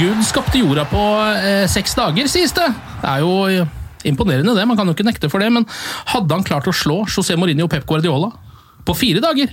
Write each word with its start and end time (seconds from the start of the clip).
Gud 0.00 0.22
skapte 0.24 0.56
jorda 0.56 0.86
på 0.88 1.00
eh, 1.44 1.66
seks 1.68 1.92
dager, 1.98 2.28
sies 2.30 2.54
det. 2.56 2.70
Det 3.02 3.08
er 3.10 3.20
jo 3.20 3.34
eh, 3.52 3.66
imponerende, 4.08 4.54
det. 4.56 4.64
Man 4.64 4.78
kan 4.78 4.88
jo 4.88 4.94
ikke 4.96 5.04
nekte 5.04 5.28
for 5.28 5.44
det. 5.44 5.50
Men 5.52 5.66
hadde 6.14 6.32
han 6.32 6.46
klart 6.46 6.68
å 6.70 6.72
slå 6.72 7.02
José 7.04 7.36
Mourinho 7.36 7.66
og 7.68 7.74
Pep 7.74 7.84
Guardiola 7.88 8.30
på 8.88 8.96
fire 8.96 9.20
dager? 9.20 9.52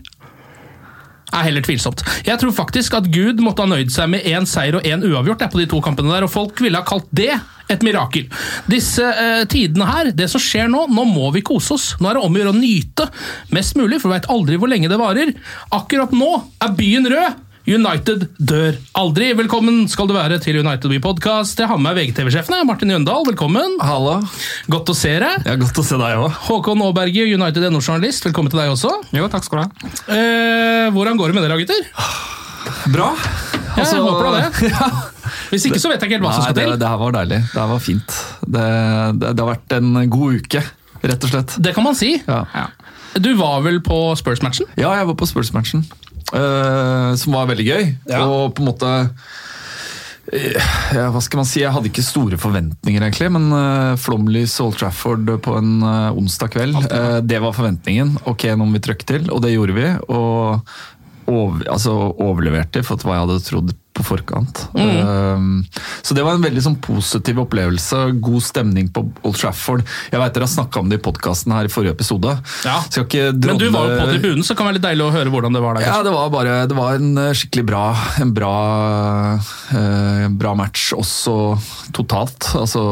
er 1.28 1.44
heller 1.50 1.64
tvilsomt. 1.66 2.00
Jeg 2.24 2.40
tror 2.40 2.54
faktisk 2.56 2.96
at 2.96 3.10
Gud 3.12 3.42
måtte 3.44 3.66
ha 3.66 3.68
nøyd 3.68 3.92
seg 3.92 4.08
med 4.14 4.24
én 4.30 4.48
seier 4.48 4.78
og 4.80 4.86
én 4.88 5.04
uavgjort 5.04 5.42
der 5.44 5.50
på 5.52 5.60
de 5.60 5.66
to 5.68 5.82
kampene 5.84 6.14
der, 6.14 6.24
og 6.24 6.32
folk 6.32 6.62
ville 6.64 6.80
ha 6.80 6.88
kalt 6.88 7.10
det 7.12 7.34
et 7.68 7.84
mirakel. 7.84 8.30
Disse 8.72 9.04
eh, 9.04 9.44
tidene 9.52 9.90
her, 9.90 10.14
det 10.16 10.30
som 10.32 10.40
skjer 10.40 10.72
nå, 10.72 10.86
nå 10.88 11.04
må 11.10 11.28
vi 11.36 11.44
kose 11.44 11.76
oss. 11.76 11.90
Nå 12.00 12.08
er 12.08 12.16
det 12.16 12.24
om 12.24 12.38
å 12.38 12.42
gjøre 12.42 12.54
å 12.56 12.62
nyte 12.62 13.10
mest 13.52 13.76
mulig, 13.76 14.00
for 14.00 14.08
vi 14.08 14.16
veit 14.16 14.32
aldri 14.32 14.62
hvor 14.62 14.72
lenge 14.72 14.88
det 14.88 15.02
varer. 15.02 15.36
Akkurat 15.76 16.16
nå 16.16 16.32
er 16.64 16.80
byen 16.80 17.12
rød. 17.12 17.44
United 17.68 18.22
dør 18.40 18.78
aldri. 18.96 19.34
Velkommen 19.36 19.82
skal 19.92 20.08
du 20.08 20.14
være 20.16 20.38
til 20.40 20.56
United 20.62 20.88
We 20.88 21.02
Podcast. 21.04 21.60
Jeg 21.60 21.68
har 21.68 21.76
med 21.82 21.90
meg 21.98 21.98
VGTV-sjefen, 22.14 22.56
Martin 22.68 22.94
Jøndal. 22.94 23.26
Velkommen. 23.28 23.74
Hallo. 23.84 24.22
Godt 24.72 24.94
å 24.94 24.96
se 24.96 25.12
deg. 25.20 25.44
Ja, 25.44 25.58
Godt 25.60 25.82
å 25.82 25.84
se 25.84 26.00
deg 26.00 26.16
òg. 26.22 26.32
Håkon 26.48 26.84
Aaberge, 26.86 27.26
United 27.28 27.68
NO-journalist. 27.74 28.24
Velkommen 28.30 28.54
til 28.54 28.62
deg 28.62 28.72
også. 28.72 28.94
Jo, 29.18 29.28
takk 29.34 29.44
skal 29.50 29.60
du 29.60 29.66
ha. 29.66 29.92
Eh, 30.16 30.88
hvordan 30.96 31.20
går 31.20 31.34
det 31.34 31.38
med 31.42 31.44
dere, 31.50 31.60
gutter? 31.60 31.92
Bra. 32.96 33.10
jeg 33.76 34.00
håper 34.08 34.24
da 34.24 34.34
det. 34.40 34.72
ja. 34.72 34.90
Hvis 35.52 35.68
ikke 35.68 35.84
så 35.84 35.92
vet 35.92 36.00
jeg 36.00 36.08
ikke 36.08 36.22
helt 36.22 36.28
hva 36.30 36.34
som 36.38 36.48
skal 36.48 36.56
skal 36.56 36.62
det, 36.64 36.70
til. 36.72 36.80
det 36.86 36.92
her 36.94 37.04
var 37.04 37.18
deilig. 37.20 37.42
Det 37.52 37.60
her 37.66 37.70
var 37.76 37.84
fint. 37.84 38.18
Det, 38.48 38.66
det, 39.20 39.36
det 39.36 39.44
har 39.44 39.52
vært 39.52 39.78
en 39.82 39.92
god 40.16 40.40
uke, 40.40 40.64
rett 41.04 41.28
og 41.28 41.36
slett. 41.36 41.60
Det 41.68 41.76
kan 41.76 41.84
man 41.92 42.00
si. 42.00 42.16
Ja, 42.24 42.70
Du 43.20 43.34
var 43.44 43.60
vel 43.68 43.84
på 43.84 44.00
Spurs-matchen? 44.20 44.72
ja 44.80 44.96
jeg 45.02 45.12
var 45.12 45.20
på 45.20 45.28
Spurs-matchen, 45.28 45.84
eh, 46.34 47.12
som 47.20 47.38
var 47.38 47.52
veldig 47.52 47.68
gøy. 47.68 47.92
Ja. 48.10 48.24
Og 48.26 48.56
på 48.56 48.64
en 48.64 48.70
måte 48.72 48.92
eh, 50.34 50.58
ja, 50.96 51.08
hva 51.14 51.22
skal 51.24 51.42
man 51.42 51.50
si? 51.50 51.62
Jeg 51.64 51.74
hadde 51.76 51.92
ikke 51.92 52.06
store 52.06 52.40
forventninger, 52.42 53.04
egentlig. 53.04 53.30
Men 53.34 53.48
uh, 53.54 53.96
flomlys 54.02 54.58
Old 54.64 54.80
Trafford 54.80 55.32
på 55.44 55.56
en 55.60 55.74
uh, 55.86 56.18
onsdag 56.18 56.52
kveld, 56.58 56.78
uh, 56.92 57.20
det 57.24 57.40
var 57.44 57.56
forventningen. 57.56 58.18
Ok, 58.28 58.50
nå 58.52 58.68
må 58.68 58.80
vi 58.80 58.86
trykke 58.90 59.08
til, 59.08 59.32
og 59.32 59.44
det 59.46 59.56
gjorde 59.56 59.78
vi. 59.78 59.90
Og 60.12 60.62
over, 61.28 61.66
altså, 61.72 61.96
overleverte 62.24 62.84
for 62.88 63.00
hva 63.04 63.18
jeg 63.18 63.28
hadde 63.28 63.44
trodd 63.48 63.76
på 63.98 64.06
forkant. 64.06 64.64
Mm. 64.78 65.64
så 66.06 66.16
det 66.16 66.24
var 66.26 66.38
en 66.38 66.44
veldig 66.44 66.62
sånn, 66.64 66.78
positiv 66.84 67.40
opplevelse. 67.42 68.00
God 68.24 68.44
stemning 68.46 68.90
på 68.94 69.04
Old 69.26 69.38
Trafford. 69.40 69.84
Jeg 70.12 70.22
vet 70.22 70.36
dere 70.36 70.48
har 70.48 70.54
snakka 70.54 70.82
om 70.82 70.92
det 70.92 71.00
i 71.00 71.04
podkasten 71.04 71.54
her 71.56 71.68
i 71.68 71.72
forrige 71.72 71.96
episode. 71.98 72.36
Ja. 72.66 72.80
Men 72.88 73.62
du 73.62 73.68
var 73.74 73.92
jo 73.92 74.00
på 74.00 74.10
tribunen, 74.12 74.44
så 74.44 74.54
det 74.54 74.60
kan 74.60 74.70
være 74.70 74.78
litt 74.80 74.88
deilig 74.88 75.08
å 75.08 75.14
høre 75.16 75.34
hvordan 75.34 75.58
det 75.58 75.64
var 75.64 75.78
der. 75.78 75.88
ja, 75.88 75.98
det 76.06 76.14
var 76.14 76.30
bare 76.34 76.58
Det 76.70 76.78
var 76.78 76.98
en 76.98 77.22
eh, 77.22 77.34
skikkelig 77.38 77.66
bra 77.68 77.84
En 78.24 78.34
bra, 78.36 78.54
en 79.78 80.38
bra 80.38 80.54
match 80.58 80.92
også 80.98 81.36
totalt. 81.96 82.52
Altså 82.58 82.84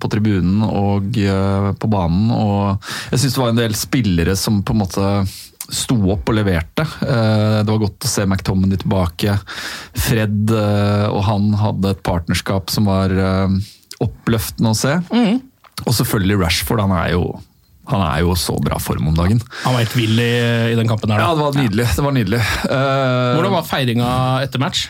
på 0.00 0.10
tribunen 0.12 0.62
og 0.66 1.18
eh, 1.20 1.72
på 1.80 1.90
banen. 1.90 2.30
Og 2.34 2.92
jeg 3.12 3.24
syns 3.24 3.36
det 3.36 3.42
var 3.42 3.52
en 3.54 3.60
del 3.60 3.76
spillere 3.78 4.36
som 4.38 4.62
på 4.66 4.74
en 4.76 4.82
måte 4.84 5.10
sto 5.72 5.96
opp 6.14 6.30
og 6.30 6.38
leverte. 6.38 6.86
Eh, 7.06 7.58
det 7.62 7.72
var 7.72 7.82
godt 7.82 8.06
å 8.06 8.10
se 8.10 8.26
McTominay 8.26 8.80
tilbake. 8.82 9.38
Fred 10.06 10.52
eh, 10.54 11.08
og 11.10 11.22
han 11.26 11.50
hadde 11.60 11.94
et 11.94 12.04
partnerskap 12.06 12.72
som 12.72 12.88
var 12.90 13.12
eh, 13.12 13.58
oppløftende 14.04 14.72
å 14.72 14.78
se. 14.78 14.96
Og 15.86 15.92
selvfølgelig 15.92 16.40
Rashford. 16.44 16.84
Han 16.86 16.96
er 16.96 17.12
jo 17.16 17.26
han 17.86 18.02
er 18.02 18.24
jo 18.24 18.34
så 18.38 18.56
bra 18.58 18.80
form 18.82 19.12
om 19.12 19.14
dagen. 19.14 19.38
Han 19.62 19.76
var 19.76 19.84
helt 19.84 19.94
vill 19.94 20.18
i, 20.18 20.74
den 20.74 20.88
kampen 20.90 21.12
her. 21.14 21.22
Ja, 21.22 21.34
det 21.38 21.44
var 21.44 21.54
nydelig. 21.54 21.86
Det 21.94 22.02
var 22.02 22.14
nydelig. 22.16 22.40
Eh, 22.66 23.34
Hvordan 23.36 23.54
var 23.54 23.68
feiringa 23.68 24.08
etter 24.42 24.62
match? 24.62 24.88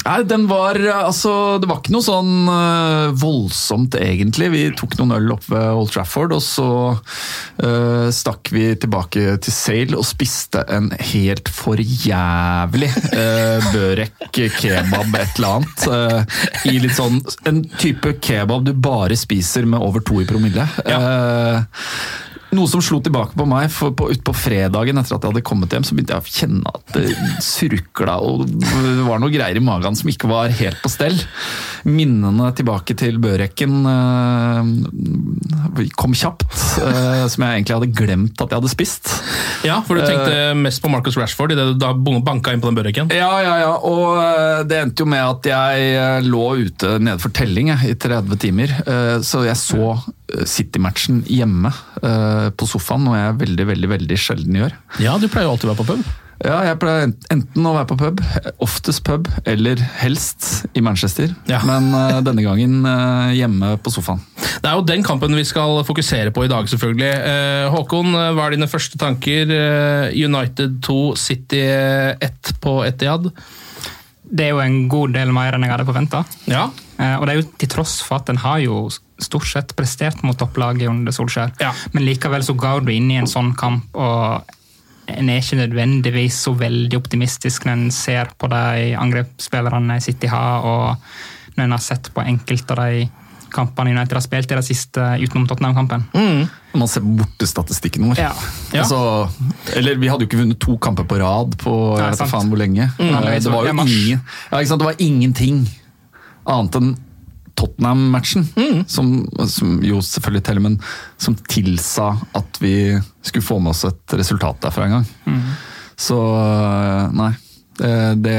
Nei, 0.00 0.22
den 0.24 0.46
var 0.48 0.78
altså 0.80 1.58
Det 1.60 1.68
var 1.68 1.80
ikke 1.82 1.92
noe 1.92 2.04
sånn 2.04 2.48
uh, 2.48 3.10
voldsomt, 3.20 3.94
egentlig. 4.00 4.48
Vi 4.54 4.62
tok 4.78 4.96
noen 4.98 5.12
øl 5.18 5.34
oppe 5.34 5.52
ved 5.52 5.66
Old 5.76 5.90
Trafford, 5.92 6.32
og 6.36 6.42
så 6.44 6.68
uh, 6.96 8.08
stakk 8.14 8.50
vi 8.54 8.70
tilbake 8.80 9.36
til 9.44 9.54
Sail 9.54 9.94
og 9.98 10.06
spiste 10.08 10.62
en 10.72 10.88
helt 11.12 11.50
for 11.52 11.80
jævlig 11.80 12.88
uh, 13.12 13.70
børek 13.74 14.16
kebab, 14.32 15.14
et 15.20 15.36
eller 15.36 15.60
annet. 15.60 15.84
eh, 15.90 16.40
I 16.70 16.78
litt 16.82 16.94
sånn 16.96 17.18
En 17.48 17.60
type 17.80 18.12
kebab 18.22 18.64
du 18.66 18.72
bare 18.76 19.16
spiser 19.18 19.66
med 19.68 19.82
over 19.82 20.02
to 20.06 20.20
i 20.22 20.26
promille. 20.28 20.64
Eh, 20.86 21.62
noe 22.56 22.70
som 22.70 22.82
slo 22.84 23.00
tilbake 23.04 23.36
på 23.38 23.46
meg, 23.48 23.70
for 23.72 23.94
på, 23.96 24.10
ut 24.12 24.22
på 24.26 24.34
fredagen 24.36 25.00
etter 25.00 25.16
at 25.16 25.22
jeg 25.24 25.32
hadde 25.32 25.46
kommet 25.46 25.74
hjem, 25.74 25.86
så 25.86 25.96
begynte 25.96 26.16
jeg 26.16 26.22
å 26.22 26.34
kjenne 26.40 26.74
at 26.74 26.96
det 26.96 27.14
surkla 27.44 28.16
og 28.24 28.46
det 28.50 29.06
var 29.06 29.22
noe 29.22 29.32
greier 29.32 29.56
i 29.58 29.64
magen 29.64 29.96
som 29.98 30.10
ikke 30.10 30.30
var 30.30 30.52
helt 30.60 30.80
på 30.82 30.90
stell. 30.92 31.16
Minnene 31.88 32.50
tilbake 32.56 32.96
til 32.98 33.20
børekken 33.22 33.86
eh, 33.92 34.62
kom 36.00 36.16
kjapt, 36.16 36.48
eh, 36.84 37.24
som 37.30 37.46
jeg 37.46 37.60
egentlig 37.60 37.78
hadde 37.78 37.94
glemt 38.02 38.36
at 38.40 38.50
jeg 38.50 38.60
hadde 38.60 38.72
spist. 38.72 39.14
Ja, 39.66 39.80
for 39.84 39.98
du 39.98 40.04
tenkte 40.04 40.54
mest 40.56 40.80
på 40.82 40.90
Marcus 40.92 41.18
Rashford 41.20 41.54
idet 41.54 41.74
du 41.74 41.80
da 41.80 41.92
banka 41.94 42.52
inn 42.52 42.62
på 42.62 42.70
den 42.70 42.78
Børekken? 42.78 43.10
Ja, 43.14 43.32
ja, 43.44 43.56
ja, 43.60 43.72
og 43.76 44.20
eh, 44.22 44.62
det 44.68 44.78
endte 44.80 45.04
jo 45.04 45.10
med 45.10 45.22
at 45.24 45.50
jeg 45.50 45.90
eh, 45.96 46.24
lå 46.26 46.46
ute 46.64 46.96
nede 47.02 47.20
for 47.22 47.34
telling 47.36 47.72
jeg, 47.74 47.92
i 47.92 47.98
30 48.00 48.40
timer, 48.40 48.74
eh, 48.84 49.16
så 49.26 49.44
jeg 49.46 49.58
så 49.60 49.92
eh, 49.94 50.08
City-matchen 50.46 51.22
hjemme 51.28 51.72
eh, 52.02 52.48
på 52.54 52.68
sofaen, 52.70 53.04
noe 53.06 53.18
jeg 53.20 53.38
veldig, 53.44 53.68
veldig, 53.74 53.92
veldig 53.96 54.18
sjelden 54.20 54.58
gjør. 54.62 54.74
Ja, 55.02 55.18
du 55.20 55.28
pleier 55.28 55.48
jo 55.48 55.54
alltid 55.56 55.70
å 55.70 55.74
være 55.74 55.82
på 55.84 55.92
pub. 55.94 56.10
Ja, 56.40 56.62
jeg 56.64 56.78
pleier 56.80 57.10
enten 57.34 57.66
å 57.68 57.74
være 57.74 57.88
på 57.90 57.96
pub, 58.00 58.20
oftest 58.64 59.02
pub, 59.04 59.26
eller 59.44 59.76
helst 60.00 60.46
i 60.72 60.80
Manchester. 60.80 61.34
Ja. 61.50 61.58
Men 61.68 61.90
eh, 61.92 62.20
denne 62.24 62.44
gangen 62.46 62.78
eh, 62.88 63.34
hjemme 63.36 63.74
på 63.84 63.92
sofaen. 63.92 64.22
Det 64.60 64.68
er 64.70 64.78
jo 64.78 64.86
den 64.88 65.04
kampen 65.04 65.36
vi 65.36 65.44
skal 65.48 65.82
fokusere 65.88 66.32
på 66.32 66.46
i 66.46 66.50
dag, 66.52 66.68
selvfølgelig. 66.72 67.10
Eh, 67.10 67.66
Håkon, 67.74 68.14
eh, 68.16 68.30
hva 68.36 68.46
er 68.46 68.56
dine 68.56 68.70
første 68.72 68.96
tanker? 69.00 69.52
Eh, 69.52 70.16
United 70.16 70.80
2, 70.86 70.98
City 71.20 71.60
1 71.60 72.54
på 72.64 72.78
Etihad. 72.88 73.28
Det 74.30 74.46
er 74.46 74.54
jo 74.54 74.64
en 74.64 74.80
god 74.88 75.12
del 75.18 75.32
mer 75.36 75.56
enn 75.58 75.66
jeg 75.66 75.74
hadde 75.74 75.88
forventa. 75.88 76.24
Ja, 76.48 76.70
Og 77.18 77.24
det 77.26 77.32
er 77.32 77.38
jo 77.40 77.46
til 77.58 77.70
tross 77.72 77.98
for 78.04 78.20
at 78.20 78.28
en 78.30 78.38
har 78.44 78.60
jo 78.62 78.84
stort 79.22 79.48
sett 79.50 79.74
prestert 79.76 80.22
mot 80.26 80.38
topplaget 80.38 80.88
under 80.90 81.14
Solskjær. 81.14 81.52
Ja. 81.60 81.72
Men 81.92 82.06
likevel 82.08 82.44
så 82.46 82.56
går 82.58 82.86
du 82.86 82.92
inn 82.94 83.10
i 83.10 83.20
en 83.20 83.30
sånn 83.30 83.54
kamp 83.58 83.94
og 83.98 84.56
en 85.10 85.30
er 85.30 85.40
ikke 85.42 85.58
nødvendigvis 85.58 86.36
så 86.44 86.52
veldig 86.54 86.98
optimistisk 87.00 87.64
når 87.66 87.72
en 87.78 87.94
ser 87.94 88.30
på 88.38 88.50
de 88.52 88.92
angrepsspillerne 88.94 89.96
City 90.04 90.30
har, 90.30 90.62
og 90.62 91.56
når 91.56 91.64
en 91.66 91.74
har 91.74 91.82
sett 91.82 92.12
på 92.14 92.22
enkelte 92.22 92.76
av 92.76 92.84
de 92.84 93.08
kampene 93.50 93.90
United 93.90 94.14
har 94.14 94.22
spilt 94.22 94.52
i 94.52 94.54
det 94.54 94.62
siste 94.62 95.02
utenom 95.18 95.48
Tottenham-kampen. 95.50 96.04
Mm. 96.14 96.44
man 96.78 96.88
ser 96.88 97.02
bortestatistikken 97.02 98.06
vår. 98.06 98.20
Ja. 98.22 98.30
Ja. 98.70 98.84
Altså, 98.84 99.00
eller 99.74 99.98
vi 99.98 100.06
hadde 100.06 100.22
jo 100.22 100.30
ikke 100.30 100.38
vunnet 100.44 100.60
to 100.62 100.76
kamper 100.78 101.08
på 101.10 101.18
rad 101.18 101.56
på 101.58 101.72
Nei, 101.96 102.04
jeg 102.04 102.14
vet 102.14 102.22
da 102.22 102.28
faen 102.30 102.52
hvor 102.52 102.60
lenge. 102.62 102.86
Mm. 103.00 103.14
Eh, 103.18 103.38
Det 103.42 103.50
var 103.50 103.66
jo 103.66 103.74
ingen, 103.74 104.20
ja, 104.22 104.60
ikke 104.60 104.70
sant? 104.70 104.84
Det 104.84 104.90
var 104.92 105.02
ingenting 105.02 105.64
annet 106.46 106.78
enn 106.78 106.92
Tottenham-matchen, 107.58 108.46
Mm. 108.56 108.84
som, 108.88 109.10
som 109.48 109.78
jo 109.84 110.00
selvfølgelig 110.04 110.42
teller, 110.46 110.60
men 110.60 110.78
som 111.20 111.34
tilsa 111.48 112.12
at 112.36 112.60
vi 112.62 112.74
skulle 113.22 113.44
få 113.46 113.58
med 113.60 113.70
oss 113.74 113.84
et 113.88 114.14
resultat 114.18 114.60
derfra 114.64 114.86
en 114.88 114.96
gang. 114.98 115.06
Mm. 115.26 115.40
Så 116.00 116.18
eh, 116.40 117.06
nei. 117.16 117.32
Det, 117.80 118.14
det, 118.20 118.36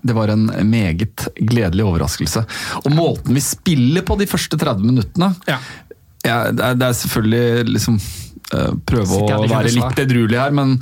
det 0.00 0.14
var 0.16 0.28
en 0.32 0.46
meget 0.70 1.26
gledelig 1.36 1.84
overraskelse. 1.84 2.40
Og 2.84 2.90
måten 2.96 3.34
vi 3.36 3.40
spiller 3.44 4.00
på 4.08 4.16
de 4.16 4.24
første 4.30 4.56
30 4.56 4.86
minuttene 4.88 5.28
Ja. 5.44 5.58
ja, 6.24 6.38
det, 6.52 6.64
er, 6.70 6.78
det 6.80 6.86
er 6.86 6.96
selvfølgelig 6.96 7.66
liksom 7.74 7.98
eh, 8.54 8.70
Prøve 8.88 9.18
å 9.26 9.42
være 9.50 9.74
litt 9.76 10.00
edruelig 10.06 10.40
her, 10.40 10.56
men 10.56 10.78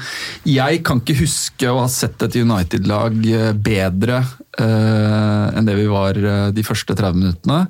jeg 0.46 0.84
kan 0.86 1.02
ikke 1.02 1.18
huske 1.24 1.66
å 1.72 1.80
ha 1.82 1.88
sett 1.90 2.22
et 2.28 2.38
United-lag 2.38 3.18
eh, 3.26 3.50
bedre 3.58 4.20
eh, 4.22 4.49
enn 4.64 5.66
det 5.68 5.76
vi 5.78 5.88
var 5.90 6.16
eh, 6.20 6.46
de 6.56 6.64
første 6.66 6.96
30 6.96 7.20
minuttene 7.20 7.64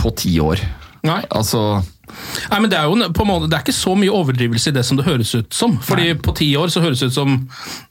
på 0.00 0.14
ti 0.18 0.34
år. 0.42 0.62
Nei. 1.06 1.22
Altså 1.30 1.80
Nei, 2.48 2.58
men 2.62 2.70
det 2.72 2.78
er 2.78 2.86
jo 2.88 3.08
på 3.12 3.24
måte, 3.28 3.50
det 3.50 3.58
er 3.58 3.64
ikke 3.66 3.74
så 3.76 3.92
mye 3.98 4.12
overdrivelse 4.16 4.70
i 4.70 4.74
det 4.74 4.82
som 4.86 4.96
det 4.96 5.04
høres 5.04 5.28
ut 5.36 5.52
som. 5.54 5.74
Fordi 5.84 6.14
på 6.24 6.32
ti 6.38 6.46
år 6.56 6.72
så 6.72 6.80
høres 6.80 7.02
det 7.02 7.10
ut 7.12 7.16
som 7.18 7.34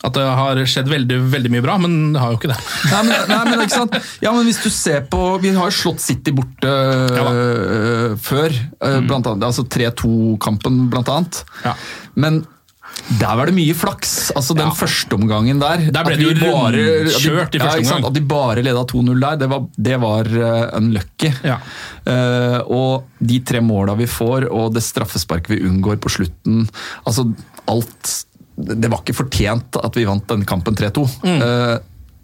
at 0.04 0.18
det 0.18 0.24
har 0.40 0.62
skjedd 0.68 0.90
veldig, 0.90 1.20
veldig 1.36 1.52
mye 1.54 1.64
bra, 1.64 1.76
men 1.84 1.94
det 2.16 2.24
har 2.24 2.34
jo 2.34 2.40
ikke 2.40 2.50
det. 2.50 2.58
Nei, 2.90 3.04
men, 3.06 3.30
nei, 3.30 3.40
men 3.52 3.62
ikke 3.68 3.76
sant? 3.78 3.98
Ja, 4.26 4.34
men 4.34 4.50
hvis 4.50 4.60
du 4.64 4.70
ser 4.74 5.06
på 5.12 5.22
Vi 5.44 5.54
har 5.54 5.70
jo 5.70 5.78
slått 5.78 6.02
City 6.04 6.34
borte 6.36 6.74
Ja 7.14 7.28
øh, 7.30 8.18
før. 8.18 8.50
øh, 8.82 9.00
Blant 9.06 9.30
annet, 9.30 9.46
altså 9.52 9.68
3-2-kampen, 9.70 10.88
blant 10.94 11.14
annet. 11.14 11.44
Ja. 11.64 11.76
Men 12.18 12.42
der 13.08 13.38
var 13.40 13.48
det 13.48 13.56
mye 13.56 13.74
flaks. 13.78 14.32
Altså 14.36 14.54
Den 14.58 14.68
Ja. 14.68 14.74
første 14.76 15.16
omgangen 15.16 15.60
der. 15.62 15.78
Der 15.92 16.04
ble 16.04 16.16
det 16.18 16.26
jo 16.26 16.34
vi 16.34 16.42
bare- 16.52 16.74
rundkjørt 16.76 17.56
i 17.56 17.60
første 17.60 17.80
omgang. 17.94 18.06
At 18.06 18.14
de 18.14 18.22
bare 18.22 18.62
leda 18.64 18.84
2-0 18.84 19.20
der, 19.22 19.36
det 19.38 19.50
var, 19.50 19.62
det 19.78 20.00
var 20.02 20.28
uh, 20.28 20.78
unlucky. 20.78 21.32
Ja. 21.44 21.58
Uh, 22.06 22.60
og 22.68 23.06
de 23.24 23.40
tre 23.40 23.62
måla 23.64 23.96
vi 23.96 24.06
får, 24.06 24.50
og 24.52 24.74
det 24.74 24.84
straffesparket 24.84 25.48
vi 25.56 25.62
unngår 25.70 25.98
på 26.04 26.10
slutten 26.12 26.68
altså 27.06 27.34
alt 27.68 28.26
Det 28.58 28.90
var 28.90 29.02
ikke 29.04 29.14
fortjent 29.16 29.78
at 29.84 29.94
vi 29.96 30.04
vant 30.06 30.26
denne 30.28 30.46
kampen 30.46 30.76
3-2. 30.76 31.04
Mm. 31.24 31.42
Uh, 31.42 31.78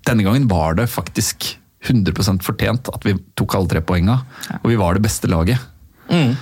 denne 0.03 0.23
gangen 0.25 0.47
var 0.49 0.73
det 0.75 0.89
faktisk 0.89 1.57
100% 1.85 2.41
fortjent 2.43 2.89
at 2.93 3.03
vi 3.05 3.13
tok 3.37 3.55
alle 3.55 3.67
tre 3.69 3.81
poenga, 3.81 4.17
og 4.63 4.67
vi 4.71 4.75
var 4.75 4.95
det 4.95 5.03
beste 5.03 5.27
laget. 5.29 5.59
Mm. 6.09 6.35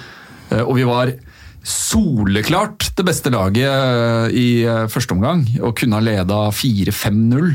Og 0.66 0.76
vi 0.76 0.84
var 0.84 1.12
soleklart 1.68 2.88
det 2.98 3.04
beste 3.06 3.30
laget 3.34 3.68
eh, 3.70 4.34
i 4.38 4.46
eh, 4.66 4.88
første 4.92 5.14
omgang, 5.16 5.44
og 5.62 5.76
kunne 5.78 6.00
ha 6.00 6.04
leda 6.04 6.40
4-5-0. 6.58 7.52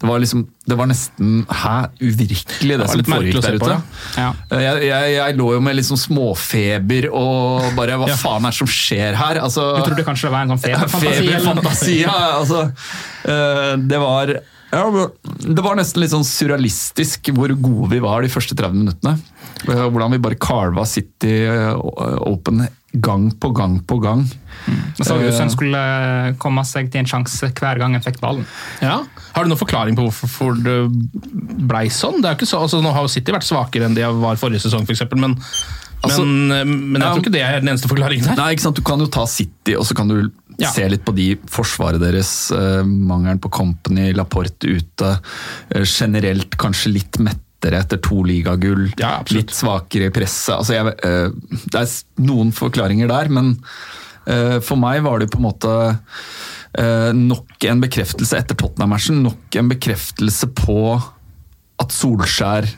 Det 0.00 0.08
var 0.08 0.22
liksom, 0.22 0.44
det 0.70 0.76
var 0.78 0.86
nesten 0.90 1.40
Hæ, 1.50 1.74
uvirkelig 2.02 2.76
det, 2.76 2.80
det 2.82 2.88
som 2.92 3.04
foregikk 3.08 3.40
der 3.42 3.56
ute. 3.58 3.76
Ja. 4.18 4.28
Eh, 4.50 4.62
Jeg, 4.64 4.84
jeg, 4.88 5.12
jeg 5.16 5.36
lå 5.38 5.48
jo 5.56 5.62
med 5.64 5.82
sånn 5.86 6.00
småfeber 6.02 7.08
og 7.10 7.70
bare 7.78 7.98
Hva 8.00 8.10
Ja. 8.12 8.18
faen 8.20 8.46
er 8.46 8.54
det 8.54 8.60
som 8.62 8.70
skjer 8.70 9.18
her? 9.18 9.42
Altså, 9.42 9.68
Du 9.78 9.84
trodde 9.88 10.06
kanskje 10.06 10.26
det 10.30 10.34
var 10.36 10.46
en 10.46 10.54
sånn 10.54 10.64
feberfantasi? 10.64 11.28
Feberfantasi, 11.28 11.96
ja. 12.04 12.18
Altså, 12.40 12.66
det 13.90 14.02
var 14.02 14.36
ja, 14.74 15.08
det 15.44 15.64
var 15.64 15.78
nesten 15.78 16.02
litt 16.02 16.12
sånn 16.12 16.26
surrealistisk 16.26 17.30
hvor 17.36 17.52
gode 17.54 17.92
vi 17.94 18.00
var 18.02 18.24
de 18.24 18.32
første 18.32 18.56
30 18.58 18.80
minuttene. 18.80 19.18
Eh, 19.68 19.84
Hvordan 19.86 20.16
vi 20.16 20.22
bare 20.24 20.40
carva 20.40 20.86
City 20.88 21.36
eh, 21.46 21.74
Open 22.26 22.64
gang 22.94 23.30
på 23.40 23.50
gang 23.50 23.80
på 23.82 23.98
gang. 23.98 24.22
Det 24.96 25.06
så 25.06 25.16
ut 25.18 25.34
som 25.34 25.48
en 25.48 25.52
skulle 25.52 25.78
komme 26.38 26.62
seg 26.66 26.92
til 26.92 27.02
en 27.02 27.08
sjanse 27.10 27.48
hver 27.58 27.80
gang 27.82 27.96
en 27.96 28.04
fikk 28.04 28.20
ballen. 28.22 28.46
Ja. 28.84 29.00
Har 29.34 29.44
du 29.44 29.50
noen 29.50 29.58
forklaring 29.58 29.98
på 29.98 30.06
hvorfor 30.06 30.54
det 30.62 30.76
blei 31.66 31.88
sånn? 31.90 32.20
Det 32.22 32.30
er 32.30 32.38
ikke 32.38 32.46
så, 32.46 32.62
altså, 32.62 32.78
nå 32.84 32.92
har 32.94 33.06
jo 33.06 33.10
City 33.10 33.34
vært 33.34 33.48
svakere 33.48 33.88
enn 33.88 33.98
de 33.98 34.06
var 34.22 34.38
forrige 34.38 34.62
sesong, 34.62 34.86
f.eks., 34.86 35.02
men, 35.18 35.34
Altså, 36.02 36.24
men, 36.24 36.72
men 36.92 37.00
jeg 37.00 37.10
tror 37.10 37.22
ikke 37.22 37.32
det 37.32 37.42
er 37.46 37.60
den 37.62 37.70
eneste 37.72 37.88
forklaringen 37.88 38.26
her. 38.28 38.36
Nei, 38.36 38.50
ikke 38.56 38.64
sant? 38.66 38.76
Du 38.76 38.82
kan 38.84 39.00
jo 39.00 39.06
ta 39.12 39.24
City, 39.30 39.76
og 39.78 39.86
så 39.88 39.94
kan 39.96 40.08
du 40.10 40.30
Ja. 40.60 40.68
se 40.70 40.84
litt 40.88 41.02
på 41.04 41.14
de 41.16 41.34
forsvaret 41.50 41.98
deres. 41.98 42.50
Eh, 42.54 42.82
mangelen 42.86 43.40
på 43.42 43.50
Company, 43.50 44.12
Laporte 44.14 44.68
ute. 44.70 45.20
Eh, 45.74 45.82
generelt 45.82 46.54
kanskje 46.60 46.92
litt 46.92 47.18
mettere 47.18 47.80
etter 47.80 47.98
to 48.04 48.20
ligagull. 48.22 48.92
Ja, 49.00 49.16
litt 49.34 49.50
svakere 49.50 50.10
i 50.10 50.14
presset. 50.14 50.54
Altså, 50.58 50.76
jeg, 50.76 50.94
eh, 51.02 51.30
det 51.72 51.80
er 51.80 52.22
noen 52.22 52.52
forklaringer 52.54 53.08
der, 53.08 53.28
men 53.34 53.56
eh, 54.28 54.60
for 54.60 54.76
meg 54.76 55.02
var 55.02 55.18
det 55.24 55.30
på 55.32 55.40
en 55.40 55.48
måte 55.48 55.98
eh, 56.78 57.10
nok 57.16 57.64
en 57.70 57.80
bekreftelse 57.82 58.38
etter 58.38 58.54
Tottenham-matchen. 58.54 59.22
Nok 59.24 59.58
en 59.58 59.68
bekreftelse 59.72 60.52
på 60.54 60.78
at 61.80 61.90
Solskjær 61.90 62.68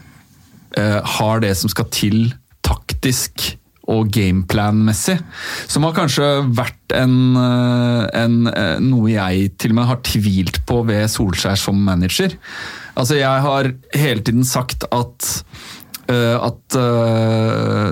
eh, 0.79 1.01
har 1.19 1.41
det 1.45 1.53
som 1.59 1.69
skal 1.69 1.91
til 1.93 2.31
taktisk 2.67 3.55
og 3.93 4.11
gameplan-messig. 4.15 5.17
Som 5.71 5.87
har 5.87 5.95
kanskje 5.97 6.27
vært 6.59 6.95
en, 6.97 7.37
eh, 7.37 8.07
en, 8.23 8.47
eh, 8.49 8.79
noe 8.83 9.11
jeg 9.11 9.57
til 9.59 9.71
og 9.71 9.77
med 9.77 9.87
har 9.87 10.03
tvilt 10.03 10.65
på 10.67 10.85
ved 10.87 11.07
Solskjær 11.07 11.57
som 11.57 11.77
manager. 11.77 12.37
Altså, 12.97 13.19
jeg 13.19 13.43
har 13.43 13.73
hele 13.95 14.21
tiden 14.21 14.45
sagt 14.45 14.85
at 14.91 15.43
eh, 16.09 16.39
at 16.39 16.71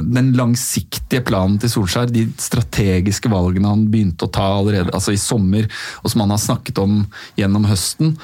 den 0.07 0.33
langsiktige 0.35 1.25
planen 1.25 1.59
til 1.59 1.69
Solskjær, 1.69 2.13
de 2.13 2.29
strategiske 2.39 3.29
valgene 3.29 3.67
han 3.67 3.89
begynte 3.91 4.27
å 4.27 4.31
ta 4.31 4.55
allerede 4.55 4.95
altså 4.95 5.11
i 5.11 5.19
sommer, 5.19 5.67
og 6.03 6.11
som 6.11 6.21
han 6.21 6.31
har 6.31 6.39
snakket 6.39 6.79
om 6.79 7.09
gjennom 7.37 7.67
høsten, 7.67 8.17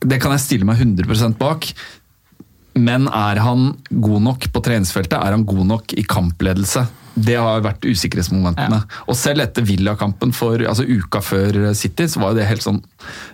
det 0.00 0.20
kan 0.20 0.32
jeg 0.32 0.40
stille 0.40 0.66
meg 0.66 0.80
100 0.80 1.38
bak. 1.38 1.72
Men 2.78 3.08
er 3.08 3.40
han 3.42 3.72
god 3.90 4.22
nok 4.28 4.48
på 4.54 4.62
treningsfeltet? 4.64 5.18
Er 5.18 5.34
han 5.34 5.46
god 5.48 5.66
nok 5.74 5.94
i 5.98 6.04
kampledelse? 6.06 6.86
Det 7.20 7.34
har 7.34 7.62
vært 7.64 7.84
usikkerhetsmomentene. 7.84 8.78
Og 9.10 9.16
selv 9.18 9.42
etter 9.42 9.66
Villa-kampen 9.66 10.32
for 10.36 10.62
altså 10.62 10.86
uka 10.86 11.20
før 11.24 11.58
City, 11.76 12.06
så 12.08 12.22
var 12.22 12.36
det 12.36 12.46
helt 12.48 12.62
sånn 12.64 12.78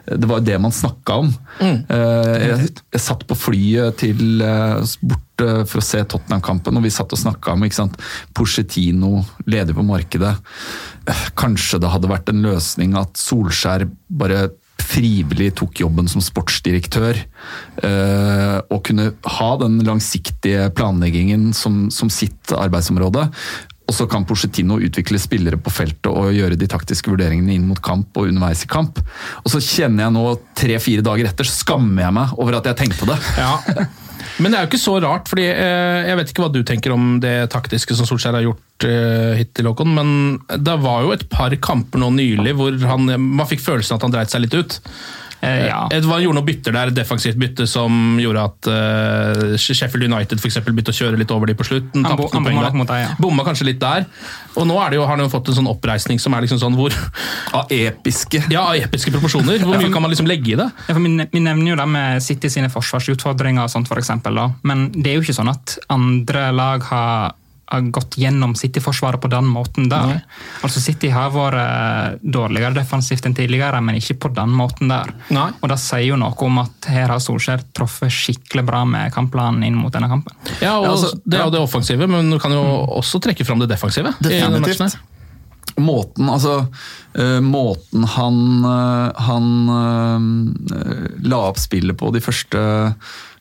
Det 0.06 0.26
var 0.26 0.40
jo 0.40 0.46
det 0.48 0.56
man 0.62 0.74
snakka 0.74 1.18
om. 1.22 1.30
Mm. 1.60 1.78
Jeg, 1.90 2.72
jeg 2.96 3.04
satt 3.04 3.26
på 3.28 3.36
flyet 3.38 4.00
til 4.00 4.42
eh, 4.44 4.96
bort 5.04 5.44
eh, 5.44 5.62
for 5.68 5.82
å 5.82 5.84
se 5.84 6.02
Tottenham-kampen, 6.08 6.78
og 6.78 6.86
vi 6.86 6.94
satt 6.94 7.12
og 7.12 7.20
snakka 7.20 7.54
om 7.54 7.66
ikke 7.66 7.80
sant? 7.82 7.98
Porcetino, 8.36 9.20
leder 9.44 9.76
på 9.76 9.84
markedet. 9.86 10.36
Eh, 11.04 11.24
Kanskje 11.38 11.82
det 11.82 11.92
hadde 11.92 12.10
vært 12.10 12.32
en 12.32 12.44
løsning 12.46 12.96
at 12.98 13.20
Solskjær 13.20 13.86
bare 14.08 14.48
frivillig 14.82 15.52
tok 15.58 15.80
jobben 15.82 16.08
som 16.10 16.22
sportsdirektør, 16.24 17.18
eh, 17.84 18.58
og 18.70 18.82
kunne 18.86 19.10
ha 19.38 19.50
den 19.62 19.80
langsiktige 19.86 20.68
planleggingen 20.76 21.52
som, 21.56 21.86
som 21.94 22.12
sitt 22.12 22.52
arbeidsområde. 22.54 23.28
Og 23.86 23.94
så 23.94 24.08
kan 24.10 24.24
Porcetino 24.26 24.80
utvikle 24.82 25.18
spillere 25.22 25.58
på 25.62 25.70
feltet 25.70 26.08
og 26.10 26.34
gjøre 26.34 26.58
de 26.58 26.68
taktiske 26.70 27.12
vurderingene 27.12 27.54
inn 27.54 27.68
mot 27.68 27.78
kamp 27.78 28.18
og 28.18 28.32
underveis 28.32 28.64
i 28.66 28.70
kamp. 28.70 28.98
Og 29.44 29.52
så 29.52 29.62
kjenner 29.62 30.08
jeg 30.08 30.16
nå, 30.16 30.24
tre-fire 30.58 31.06
dager 31.06 31.30
etter, 31.30 31.46
så 31.46 31.62
skammer 31.62 32.08
jeg 32.08 32.16
meg 32.18 32.34
over 32.40 32.58
at 32.58 32.66
jeg 32.72 32.80
tenkte 32.82 33.12
det. 33.12 33.20
Ja. 33.38 33.86
Men 34.42 34.52
det 34.52 34.58
er 34.58 34.64
jo 34.66 34.70
ikke 34.70 34.82
så 34.82 34.96
rart, 35.00 35.30
fordi 35.30 35.46
eh, 35.48 36.06
jeg 36.10 36.18
vet 36.18 36.32
ikke 36.32 36.44
hva 36.44 36.52
du 36.52 36.60
tenker 36.66 36.92
om 36.92 37.16
det 37.22 37.34
taktiske 37.52 37.96
som 37.96 38.08
Solskjær 38.08 38.36
har 38.36 38.44
gjort 38.44 38.86
eh, 38.88 39.38
hittil, 39.40 39.70
Håkon, 39.70 39.94
men 39.96 40.10
det 40.60 40.74
var 40.82 41.06
jo 41.06 41.14
et 41.14 41.24
par 41.32 41.54
kamper 41.64 42.02
nå 42.02 42.10
nylig 42.18 42.52
hvor 42.58 42.76
han, 42.90 43.08
man 43.16 43.48
fikk 43.48 43.64
følelsen 43.64 43.96
at 43.96 44.04
han 44.04 44.12
dreit 44.12 44.32
seg 44.32 44.44
litt 44.44 44.58
ut. 44.58 44.78
Eh, 45.44 45.66
ja. 45.68 45.82
Edvard 45.92 46.22
gjorde 46.24 46.38
noen 46.38 46.46
bytter 46.48 46.72
der, 46.72 46.90
defensivt 46.96 47.36
bytte 47.40 47.66
som 47.68 48.16
gjorde 48.22 48.44
at 48.48 48.68
uh, 48.72 49.56
Sheffield 49.60 50.06
United 50.08 50.40
for 50.40 50.48
eksempel, 50.48 50.72
begynte 50.76 50.94
å 50.94 50.96
kjøre 50.96 51.20
litt 51.20 51.30
over 51.34 51.50
de 51.50 51.56
på 51.58 51.66
slutten. 51.68 52.06
Han 52.06 52.16
bo- 52.18 52.30
han 52.32 52.46
bomma 52.46 52.70
mot 52.72 52.88
deg, 52.88 53.02
ja. 53.04 53.10
Bomma 53.20 53.44
kanskje 53.46 53.68
litt 53.68 53.80
der. 53.82 54.06
Og 54.56 54.64
nå 54.68 54.78
er 54.80 54.94
det 54.94 54.96
jo, 55.00 55.04
har 55.04 55.16
han 55.18 55.24
jo 55.26 55.28
fått 55.32 55.50
en 55.52 55.58
sånn 55.58 55.68
oppreisning 55.68 56.20
som 56.22 56.32
er 56.34 56.46
liksom 56.46 56.60
sånn 56.62 56.76
hvor 56.78 56.94
Av 57.56 57.68
episke 57.72 58.40
Ja, 58.52 58.62
av 58.70 58.80
episke 58.80 59.12
proporsjoner. 59.14 59.60
Hvor 59.64 59.76
mye 59.76 59.92
kan 59.92 60.02
man 60.04 60.12
liksom 60.14 60.28
legge 60.30 60.54
i 60.54 60.58
det? 60.58 60.68
Ja, 60.88 60.94
for 60.96 61.02
vi 61.04 61.42
nevner 61.44 61.68
jo 61.74 61.76
det 61.78 61.88
med 61.92 62.22
City 62.24 62.48
sine 62.52 62.70
forsvarsutfordringer, 62.72 63.66
og 63.66 63.72
sånt 63.72 63.88
for 63.90 64.00
eksempel, 64.00 64.36
da. 64.40 64.48
men 64.66 64.88
det 64.96 65.12
er 65.12 65.18
jo 65.20 65.26
ikke 65.26 65.36
sånn 65.36 65.52
at 65.52 65.76
andre 65.92 66.48
lag 66.56 66.84
har, 66.88 67.36
har 67.66 67.80
gått 67.90 68.14
gjennom 68.18 68.54
City-forsvaret 68.54 69.20
på 69.20 69.30
den 69.30 69.48
måten 69.50 69.88
der. 69.90 70.20
Altså 70.62 70.80
City 70.82 71.10
har 71.10 71.32
vært 71.34 71.58
eh, 71.58 72.18
dårligere 72.22 72.76
defensivt 72.78 73.26
enn 73.26 73.34
tidligere, 73.34 73.80
men 73.82 73.98
ikke 73.98 74.18
på 74.26 74.30
den 74.36 74.54
måten 74.54 74.92
der. 74.92 75.10
Nei. 75.34 75.48
Og 75.60 75.72
Det 75.72 75.80
sier 75.82 76.06
jo 76.06 76.20
noe 76.20 76.36
om 76.46 76.62
at 76.62 76.90
her 76.92 77.10
har 77.10 77.22
Solskjær 77.22 77.66
truffet 77.76 78.14
skikkelig 78.14 78.66
bra 78.68 78.84
med 78.86 79.10
kampplanen 79.14 79.66
inn 79.66 79.78
mot 79.78 79.94
denne 79.94 80.10
kampen. 80.12 80.36
Ja, 80.60 80.78
og 80.78 80.86
Ja, 80.86 80.94
altså, 80.94 81.12
Det 81.24 81.40
er 81.40 81.44
jo 81.44 81.56
det 81.56 81.64
offensive, 81.64 82.06
men 82.06 82.30
du 82.30 82.38
kan 82.42 82.54
jo 82.54 82.62
også 83.00 83.20
trekke 83.22 83.44
fram 83.44 83.62
det 83.62 83.70
defensive. 83.72 84.14
Definitivt. 84.22 84.98
Måten, 85.76 86.28
altså 86.32 86.66
eh, 87.12 87.40
Måten 87.44 88.04
han, 88.14 88.64
eh, 88.64 89.22
han 89.26 89.48
eh, 89.68 91.26
la 91.28 91.40
opp 91.50 91.58
spillet 91.60 91.98
på 91.98 92.08
de 92.14 92.22
første 92.24 92.62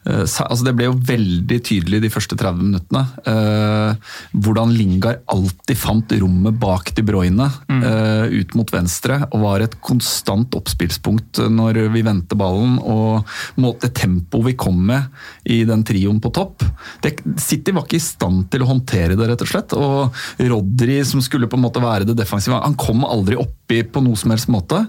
altså 0.06 0.64
Det 0.68 0.74
ble 0.78 0.86
jo 0.90 0.96
veldig 1.08 1.58
tydelig 1.66 2.00
de 2.04 2.10
første 2.14 2.36
30 2.38 2.62
minuttene. 2.62 3.02
eh, 3.26 3.96
hvordan 4.38 4.74
Lingard 4.78 5.24
alltid 5.32 5.78
fant 5.78 6.12
rommet 6.22 6.60
bak 6.62 6.92
De 6.96 7.02
Bruyne 7.06 7.48
eh, 7.70 8.40
ut 8.42 8.54
mot 8.56 8.70
venstre 8.72 9.18
og 9.32 9.42
var 9.42 9.64
et 9.66 9.74
konstant 9.82 10.54
oppspillspunkt 10.56 11.42
når 11.50 11.80
vi 11.94 12.04
vendte 12.06 12.38
ballen. 12.38 12.78
Og 12.86 13.26
måte 13.58 13.90
tempoet 13.98 14.46
vi 14.52 14.54
kom 14.54 14.78
med 14.92 15.10
i 15.50 15.64
den 15.66 15.84
trioen 15.88 16.22
på 16.22 16.32
topp. 16.38 16.62
Det, 17.02 17.16
City 17.42 17.74
var 17.74 17.88
ikke 17.88 17.98
i 17.98 18.06
stand 18.06 18.46
til 18.54 18.62
å 18.66 18.70
håndtere 18.70 19.18
det, 19.18 19.28
rett 19.32 19.42
og 19.42 19.50
slett. 19.50 19.74
Og 19.74 20.14
Rodri, 20.52 21.00
som 21.08 21.22
skulle 21.26 21.50
på 21.50 21.58
en 21.58 21.66
måte 21.66 21.82
være 21.84 22.06
det 22.06 22.18
defensive, 22.20 22.62
han 22.62 22.78
kom 22.78 23.02
aldri 23.08 23.40
oppi 23.42 23.82
på 23.90 24.04
noe 24.06 24.16
som 24.20 24.36
helst 24.36 24.52
måte. 24.54 24.84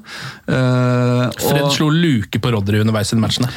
Eh, 0.47 1.25
Fred 1.41 1.63
og- 1.65 1.73
slo 1.73 1.89
luke 1.91 2.39
på 2.43 2.53
Rodri 2.53 2.81
underveis 2.85 3.13
i 3.15 3.21
matchene. 3.21 3.49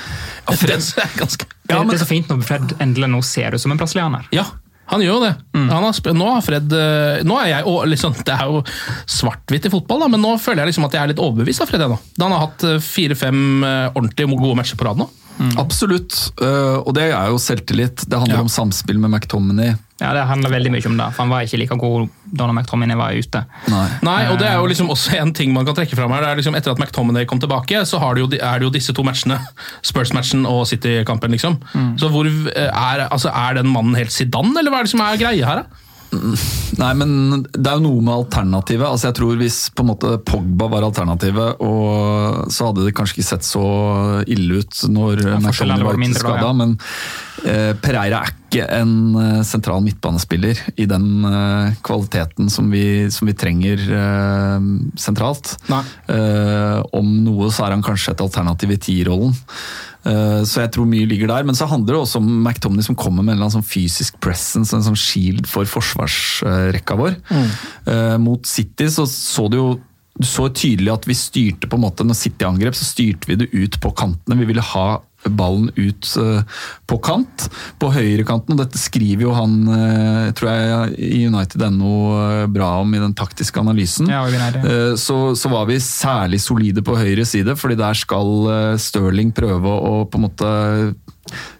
Ja, 0.47 0.55
Fred- 0.55 0.93
er 1.03 1.15
ganske... 1.19 1.48
det, 1.69 1.77
det 1.77 1.99
er 1.99 2.01
så 2.01 2.09
fint 2.09 2.31
når 2.31 2.41
Fred 2.47 2.73
endelig 2.81 3.11
nå 3.13 3.21
ser 3.25 3.53
ut 3.53 3.61
som 3.61 3.73
en 3.73 3.79
brasilianer. 3.79 4.25
Ja, 4.33 4.47
han 4.89 5.03
gjør 5.03 5.19
jo 5.19 5.25
det. 5.27 5.33
Han 5.53 5.85
har, 5.85 5.97
nå 6.17 6.29
Fred 6.41 6.73
eh, 6.73 7.19
Nå 7.27 7.35
er 7.37 7.51
jeg 7.51 7.73
liksom, 7.91 8.15
Det 8.25 8.33
er 8.33 8.49
jo 8.49 8.63
svart-hvitt 9.19 9.67
i 9.69 9.71
fotball, 9.73 10.01
da, 10.05 10.09
men 10.09 10.23
nå 10.23 10.33
føler 10.41 10.63
jeg 10.63 10.71
liksom 10.71 10.87
at 10.87 10.97
jeg 10.97 11.03
er 11.03 11.11
litt 11.11 11.21
overbevist 11.21 11.61
av 11.61 11.69
Fred. 11.69 11.83
Da 11.85 12.25
han 12.25 12.33
har 12.35 12.47
hatt 12.47 12.65
eh, 12.65 12.79
fire-fem 12.83 13.41
eh, 13.67 13.91
ordentlig 13.93 14.29
gode 14.33 14.57
matcher 14.57 14.79
på 14.79 14.89
rad 14.89 15.01
nå. 15.01 15.09
Absolutt, 15.59 16.15
eh, 16.41 16.77
og 16.83 16.93
det 16.97 17.09
er 17.13 17.29
jo 17.31 17.37
selvtillit. 17.39 18.05
Det 18.09 18.17
handler 18.19 18.35
Ja. 18.35 18.41
om 18.41 18.49
samspill 18.51 18.99
med 18.99 19.09
McTominay. 19.11 19.75
Ja, 20.01 20.13
Det 20.13 20.25
handler 20.27 20.49
veldig 20.49 20.71
mye 20.71 20.85
om 20.87 20.97
det, 20.97 21.07
for 21.13 21.23
han 21.23 21.29
var 21.29 21.41
ikke 21.43 21.57
like 21.59 21.75
god 21.79 22.09
da 22.33 22.47
McTominay 22.47 22.95
var 22.95 23.11
ute. 23.11 23.41
Nei. 23.67 23.87
Nei, 24.01 24.27
og 24.31 24.39
det 24.39 24.47
er 24.47 24.55
jo 24.59 24.67
liksom 24.67 24.89
også 24.89 25.17
en 25.19 25.33
ting 25.33 25.51
man 25.53 25.65
kan 25.65 25.75
trekke 25.75 25.95
fram 25.95 26.11
her. 26.11 26.21
det 26.21 26.29
er 26.29 26.35
liksom 26.39 26.55
Etter 26.55 26.71
at 26.71 26.79
McTominay 26.79 27.25
kom 27.25 27.39
tilbake, 27.39 27.81
så 27.85 27.99
har 27.99 28.15
det 28.15 28.21
jo, 28.23 28.27
er 28.39 28.59
det 28.59 28.63
jo 28.67 28.69
disse 28.69 28.93
to 28.93 29.03
matchene. 29.03 29.39
Spurs-matchen 29.83 30.45
og 30.47 30.65
City-kampen, 30.67 31.31
liksom. 31.31 31.59
Så 31.99 32.09
hvor 32.09 32.25
eh, 32.25 32.69
er, 32.71 33.07
altså, 33.09 33.29
er 33.33 33.55
den 33.55 33.67
mannen 33.71 33.95
helt 33.95 34.11
Zidane, 34.11 34.55
eller 34.57 34.71
hva 34.71 34.79
er 34.79 34.83
det 34.83 34.91
som 34.91 35.01
er 35.01 35.17
greia 35.17 35.45
her, 35.45 35.63
da? 35.63 35.63
Nei, 36.09 36.89
men 36.97 37.43
det 37.53 37.67
er 37.69 37.77
jo 37.77 37.83
noe 37.83 38.01
med 38.01 38.15
alternativet. 38.15 38.87
Altså 38.87 39.09
jeg 39.09 39.17
tror 39.19 39.35
Hvis 39.37 39.59
på 39.75 39.85
en 39.85 39.91
måte 39.91 40.15
Pogba 40.25 40.69
var 40.71 40.87
alternativet, 40.87 41.61
og 41.61 42.49
så 42.53 42.69
hadde 42.69 42.87
det 42.87 42.95
kanskje 42.97 43.19
ikke 43.19 43.29
sett 43.29 43.45
så 43.45 43.63
ille 44.25 44.63
ut 44.63 44.83
når 44.89 45.21
forskjellen 45.45 45.85
var 45.85 45.99
ute 45.99 46.17
skada, 46.17 46.47
ja. 46.47 46.55
men 46.57 46.75
eh, 47.45 47.73
Pereira 47.77 48.23
er 48.23 48.33
ikke 48.33 48.65
en 48.73 48.93
eh, 49.21 49.41
sentral 49.45 49.83
midtbanespiller 49.85 50.63
i 50.81 50.87
den 50.89 51.27
eh, 51.29 51.77
kvaliteten 51.85 52.49
som 52.53 52.71
vi, 52.73 52.85
som 53.13 53.29
vi 53.29 53.37
trenger 53.37 53.85
eh, 54.01 54.71
sentralt. 54.99 55.53
Eh, 55.69 56.79
om 56.97 57.13
noe 57.27 57.51
så 57.53 57.67
er 57.67 57.77
han 57.77 57.85
kanskje 57.85 58.15
et 58.15 58.25
alternativ 58.25 58.73
i 58.73 58.81
tierrollen. 58.89 59.37
Eh, 60.05 60.43
Så 60.47 60.61
jeg 60.61 60.71
tror 60.71 60.87
mye 60.87 61.07
ligger 61.09 61.27
der, 61.27 61.43
men 61.43 61.55
så 61.55 61.67
handler 61.67 61.95
det 61.95 62.01
også 62.03 62.21
om 62.21 62.29
McTomney 62.43 62.83
som 62.85 62.95
kommer 62.95 63.23
med 63.23 63.39
en 63.39 63.51
sånn 63.51 63.65
fysisk 63.65 64.19
presence, 64.23 64.73
en 64.73 64.85
sånn 64.85 64.95
shield 64.99 65.47
for 65.47 65.65
forsvarsrekka 65.65 66.95
vår. 66.95 67.15
Mm. 67.29 68.21
Mot 68.23 68.45
City 68.47 68.87
så 68.87 69.05
så 69.09 69.49
du 69.51 69.57
jo 69.57 69.69
du 70.19 70.27
så 70.27 70.49
tydelig 70.51 70.91
at 70.91 71.05
vi 71.07 71.15
styrte 71.15 71.67
på 71.69 71.77
en 71.77 71.85
måte, 71.85 72.03
Når 72.03 72.17
City 72.17 72.43
angrep, 72.43 72.75
så 72.75 72.83
styrte 72.83 73.27
vi 73.29 73.35
det 73.39 73.53
ut 73.53 73.79
på 73.79 73.93
kantene. 73.95 74.37
Vi 74.37 74.49
ville 74.49 74.61
ha 74.61 74.99
ballen 75.23 75.71
ut 75.75 76.07
eh, 76.17 76.41
på 76.87 76.97
kant, 77.03 77.47
på 77.79 77.91
høyrekanten. 77.93 78.55
og 78.55 78.61
Dette 78.61 78.79
skriver 78.79 79.27
jo 79.27 79.35
han 79.35 79.57
eh, 79.75 80.31
tror 80.37 80.51
jeg 80.51 80.95
i 81.09 81.25
United.no 81.27 81.93
eh, 82.15 82.45
bra 82.51 82.71
om 82.83 82.95
i 82.95 83.01
den 83.01 83.15
taktiske 83.17 83.59
analysen. 83.59 84.09
Ja, 84.11 84.23
vi 84.29 84.97
så, 84.99 85.19
så 85.35 85.51
var 85.51 85.67
vi 85.69 85.79
særlig 85.83 86.39
solide 86.43 86.83
på 86.85 86.97
høyre 86.97 87.25
side, 87.27 87.55
fordi 87.59 87.77
der 87.79 87.97
skal 87.97 88.75
Stirling 88.79 89.33
prøve 89.35 89.69
å 89.69 90.03
på 90.09 90.19
en 90.19 90.27
måte 90.27 90.51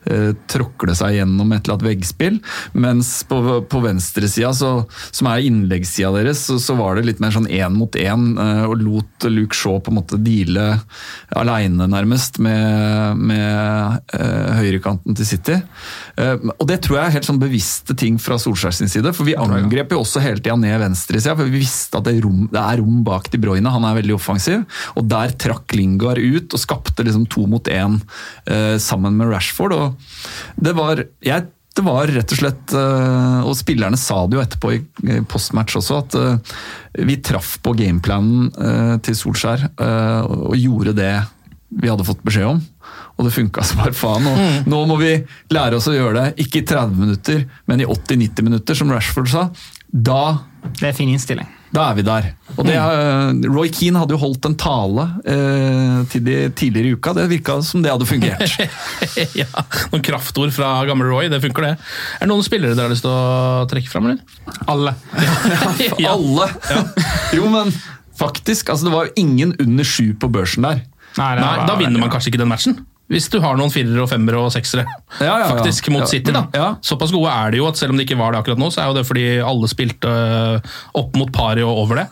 eh, 0.06 0.32
tråkle 0.52 0.96
seg 0.98 1.18
gjennom 1.18 1.52
et 1.54 1.64
eller 1.64 1.78
annet 1.78 1.88
veggspill. 1.90 2.40
Mens 2.80 3.12
på, 3.30 3.40
på 3.70 3.82
venstresida, 3.84 4.54
som 4.54 5.30
er 5.32 5.48
innleggssida 5.48 6.12
deres, 6.16 6.46
så, 6.48 6.60
så 6.62 6.76
var 6.80 6.98
det 6.98 7.08
litt 7.10 7.24
mer 7.24 7.34
sånn 7.36 7.50
én 7.50 7.76
mot 7.76 7.96
én, 8.00 8.32
eh, 8.40 8.66
og 8.70 8.80
lot 8.84 9.28
Luke 9.30 9.58
Shaw 9.58 9.80
på 9.84 9.94
en 9.94 10.00
måte 10.00 10.20
deale 10.24 10.68
aleine, 11.38 11.88
nærmest, 11.90 12.40
med, 12.44 13.20
med 13.20 14.16
eh, 14.16 14.60
høyrekanten 14.60 15.18
til 15.18 15.28
City. 15.28 15.60
Eh, 16.20 16.36
og 16.56 16.66
det 16.70 16.82
tror 16.86 17.00
jeg 17.00 17.06
er 17.08 17.18
helt 17.18 17.30
sånn 17.30 17.42
bevisste 17.42 17.96
ting 18.00 18.20
fra 18.22 18.40
Solskjær 18.42 18.76
sin 18.76 18.92
side, 18.92 19.14
for 19.16 19.28
vi 19.28 19.38
angrep 19.40 19.94
jo 19.96 20.04
også 20.04 20.24
hele 20.24 20.42
tida 20.44 20.58
ned 20.60 20.80
venstresida, 20.82 21.36
for 21.38 21.50
vi 21.50 21.64
visste 21.64 22.00
at 22.00 22.08
det, 22.08 22.18
er 22.18 22.26
rom, 22.26 22.46
det 22.52 22.62
er 22.62 22.82
rom 22.82 23.02
bak 23.08 23.30
De 23.34 23.40
Bruyne, 23.42 23.74
han 23.74 23.88
er 23.88 23.98
veldig 24.00 24.16
offensiv. 24.18 24.66
Og 25.00 25.08
der 25.10 25.34
trakk 25.40 25.76
Lingard 25.76 26.20
ut 26.20 26.56
og 26.56 26.62
skapte 26.62 27.06
liksom 27.06 27.28
to 27.32 27.46
mot 27.50 27.66
én 27.72 28.00
eh, 28.50 28.76
sammen 28.82 29.18
med 29.20 29.32
Rashford. 29.34 29.76
og 29.76 29.89
det 30.60 30.76
var 30.78 31.06
jeg 31.26 31.48
det 31.80 31.86
var 31.86 32.10
rett 32.12 32.34
og 32.34 32.40
slett, 32.42 32.74
eh, 32.76 33.42
og 33.48 33.56
spillerne 33.56 33.98
sa 34.00 34.24
det 34.28 34.36
jo 34.36 34.42
etterpå 34.44 34.72
i 34.74 35.20
postmatch 35.30 35.78
også, 35.80 36.00
at 36.02 36.18
eh, 36.20 36.56
vi 37.08 37.20
traff 37.24 37.54
på 37.64 37.76
gameplanen 37.78 38.50
eh, 38.52 38.96
til 39.06 39.16
Solskjær 39.16 39.70
og 39.78 40.58
gjorde 40.60 40.98
det 40.98 41.14
vi 41.70 41.88
hadde 41.92 42.04
fått 42.08 42.24
beskjed 42.26 42.50
om. 42.50 42.60
Og 43.20 43.28
det 43.28 43.36
funka 43.36 43.64
som 43.68 43.80
bare 43.84 43.94
faen. 43.94 44.26
Og 44.26 44.70
nå 44.72 44.80
må 44.90 44.98
vi 45.00 45.12
lære 45.54 45.78
oss 45.78 45.90
å 45.92 45.94
gjøre 45.94 46.16
det, 46.18 46.46
ikke 46.48 46.64
i 46.64 46.66
30 46.72 46.98
minutter, 46.98 47.46
men 47.70 47.84
i 47.84 47.88
80-90 47.88 48.48
minutter, 48.48 48.80
som 48.80 48.92
Rashford 48.92 49.30
sa. 49.30 49.46
Da 49.92 50.24
Det 50.80 50.90
er 50.90 50.98
fin 50.98 51.12
innstilling. 51.14 51.59
Da 51.70 51.84
er 51.92 51.98
vi 52.00 52.04
der. 52.06 52.28
Og 52.56 52.66
det, 52.66 52.76
eh, 52.76 53.50
Roy 53.54 53.70
Keane 53.74 54.02
hadde 54.02 54.16
jo 54.16 54.22
holdt 54.24 54.48
en 54.50 54.56
tale 54.58 55.06
eh, 55.22 56.00
til 56.10 56.24
de 56.26 56.38
tidligere 56.58 56.90
i 56.90 56.96
uka. 56.98 57.14
Det 57.14 57.28
virka 57.30 57.60
som 57.66 57.84
det 57.86 57.92
hadde 57.94 58.08
fungert. 58.10 58.56
ja, 59.40 59.48
Noen 59.92 60.06
kraftord 60.06 60.54
fra 60.56 60.72
gamle 60.90 61.12
Roy, 61.12 61.30
det 61.30 61.42
funker 61.46 61.68
det. 61.68 61.74
Er 62.18 62.26
det 62.26 62.32
noen 62.32 62.46
spillere 62.46 62.74
dere 62.74 62.90
har 62.90 62.96
lyst 62.96 63.06
til 63.06 63.14
å 63.14 63.68
trekke 63.70 63.92
fram, 63.92 64.10
eller? 64.10 64.40
Alle. 64.70 64.96
Ja. 66.00 66.14
Alle! 66.16 66.48
Jo, 67.36 67.48
men 67.52 67.72
faktisk. 68.18 68.70
Altså, 68.72 68.88
det 68.88 68.94
var 68.94 69.10
jo 69.10 69.14
ingen 69.22 69.54
under 69.62 69.86
sju 69.88 70.14
på 70.20 70.30
børsen 70.32 70.66
der. 70.66 70.82
Nei, 71.20 71.34
Nei, 71.40 71.54
da 71.68 71.76
vinner 71.80 72.02
man 72.02 72.12
kanskje 72.14 72.34
ikke 72.34 72.42
den 72.42 72.52
matchen. 72.52 72.78
Hvis 73.10 73.26
du 73.34 73.40
har 73.42 73.58
noen 73.58 73.72
firere 73.74 74.04
og 74.04 74.10
femmere 74.12 74.38
og 74.38 74.52
seksere 74.54 74.84
Ja, 74.86 75.26
ja, 75.26 75.38
ja. 75.42 75.48
faktisk 75.50 75.90
mot 75.90 76.04
Ja. 76.06 76.10
City. 76.12 76.32
da. 76.36 76.44
Ja. 76.54 76.68
Såpass 76.86 77.12
gode 77.16 77.32
er 77.34 77.52
de 77.52 77.58
jo 77.58 77.68
at 77.68 77.78
selv 77.80 77.92
om 77.96 77.98
det 77.98 78.06
ikke 78.06 78.20
var 78.20 78.32
det 78.36 78.40
akkurat 78.44 78.62
nå, 78.62 78.70
så 78.70 78.84
er 78.84 78.92
jo 78.92 78.98
det 79.00 79.06
fordi 79.10 79.26
alle 79.42 79.68
spilte 79.72 80.08
øh, 80.14 80.60
opp 81.02 81.16
mot 81.18 81.32
pari 81.34 81.64
og 81.66 81.74
over 81.88 82.04
det. 82.04 82.08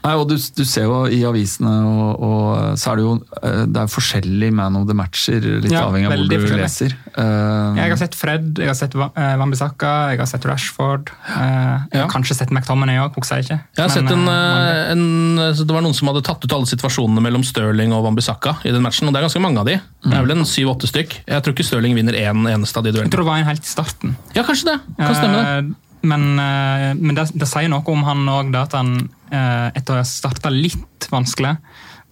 Ja. 0.00 0.08
Nei, 0.08 0.14
og 0.16 0.28
du, 0.30 0.34
du 0.36 0.62
ser 0.64 0.86
jo 0.88 1.02
i 1.12 1.20
avisene, 1.28 1.70
og, 1.84 2.22
og 2.24 2.78
så 2.80 2.92
er 2.92 3.00
det 3.00 3.04
jo 3.04 3.12
eh, 3.42 3.64
det 3.68 3.82
er 3.82 3.90
forskjellig 3.92 4.50
man 4.56 4.78
of 4.80 4.86
the 4.88 4.96
matcher, 4.96 5.44
litt 5.60 5.72
Ja, 5.72 5.84
avhengig 5.86 6.08
av 6.08 6.16
hvor 6.16 6.46
du 6.48 6.56
leser. 6.56 6.94
Uh, 7.14 7.76
Jeg 7.76 7.92
har 7.92 8.00
sett 8.00 8.16
Fred, 8.16 8.48
jeg 8.58 8.70
har 8.70 8.78
sett 8.78 8.96
eh, 8.96 9.10
jeg 9.20 10.20
har 10.22 10.30
sett 10.30 10.46
Rashford. 10.48 11.12
Uh, 11.28 11.84
Jeg 11.92 12.00
Ja. 12.00 12.06
har 12.06 12.10
kanskje 12.12 12.38
sett 12.40 12.50
McTominay 12.50 13.00
òg, 13.02 13.14
husker 13.20 13.40
jeg 13.40 13.48
ikke. 13.50 13.60
Jeg 13.76 13.84
har 13.84 13.90
Men, 13.90 13.96
sett 13.98 14.16
en, 14.16 14.26
eh, 14.28 14.70
øh, 14.70 14.90
en, 14.94 15.56
Det 15.60 15.74
var 15.76 15.84
noen 15.84 15.94
som 15.94 16.08
hadde 16.08 16.24
tatt 16.26 16.44
ut 16.44 16.52
alle 16.56 16.66
situasjonene 16.70 17.20
mellom 17.20 17.44
Stirling 17.44 17.92
og 17.92 18.04
Wambisaka 18.08 18.56
i 18.64 18.72
den 18.72 18.82
matchen, 18.82 19.06
og 19.08 19.14
det 19.14 19.20
er 19.20 19.28
ganske 19.28 19.44
mange 19.44 19.60
av 19.60 19.68
de. 19.68 19.78
Det 20.06 20.16
er 20.16 20.24
vel 20.24 20.38
en 20.38 20.48
syv-åtte 20.48 20.88
stykk. 20.88 21.20
Jeg 21.28 21.44
tror 21.44 21.54
ikke 21.54 21.66
Stirling 21.68 21.94
vinner 21.98 22.16
én 22.16 22.40
en 22.40 22.46
eneste 22.46 22.78
av 22.80 22.84
de 22.84 22.92
duellene. 22.94 23.10
Jeg 23.10 23.14
tror 23.16 23.24
det 23.26 23.30
var 23.30 23.38
en 23.42 23.48
helt 23.50 23.64
i 23.64 23.70
starten. 23.70 24.16
Ja, 24.34 24.42
kanskje 24.48 24.72
det. 24.72 24.80
Kan 24.96 25.14
stemme 25.14 25.38
det. 25.40 25.46
Eh, 25.70 25.86
Men, 26.02 26.38
eh, 26.40 26.94
men 26.96 27.14
det, 27.14 27.26
det 27.36 27.46
sier 27.48 27.68
noe 27.68 27.84
om 27.92 28.02
han 28.06 28.24
òg, 28.32 28.54
at 28.56 28.72
han 28.72 28.94
eh, 28.96 29.19
etter 29.30 29.94
å 29.94 30.00
ha 30.00 30.04
starta 30.06 30.50
litt 30.50 31.06
vanskelig, 31.10 31.56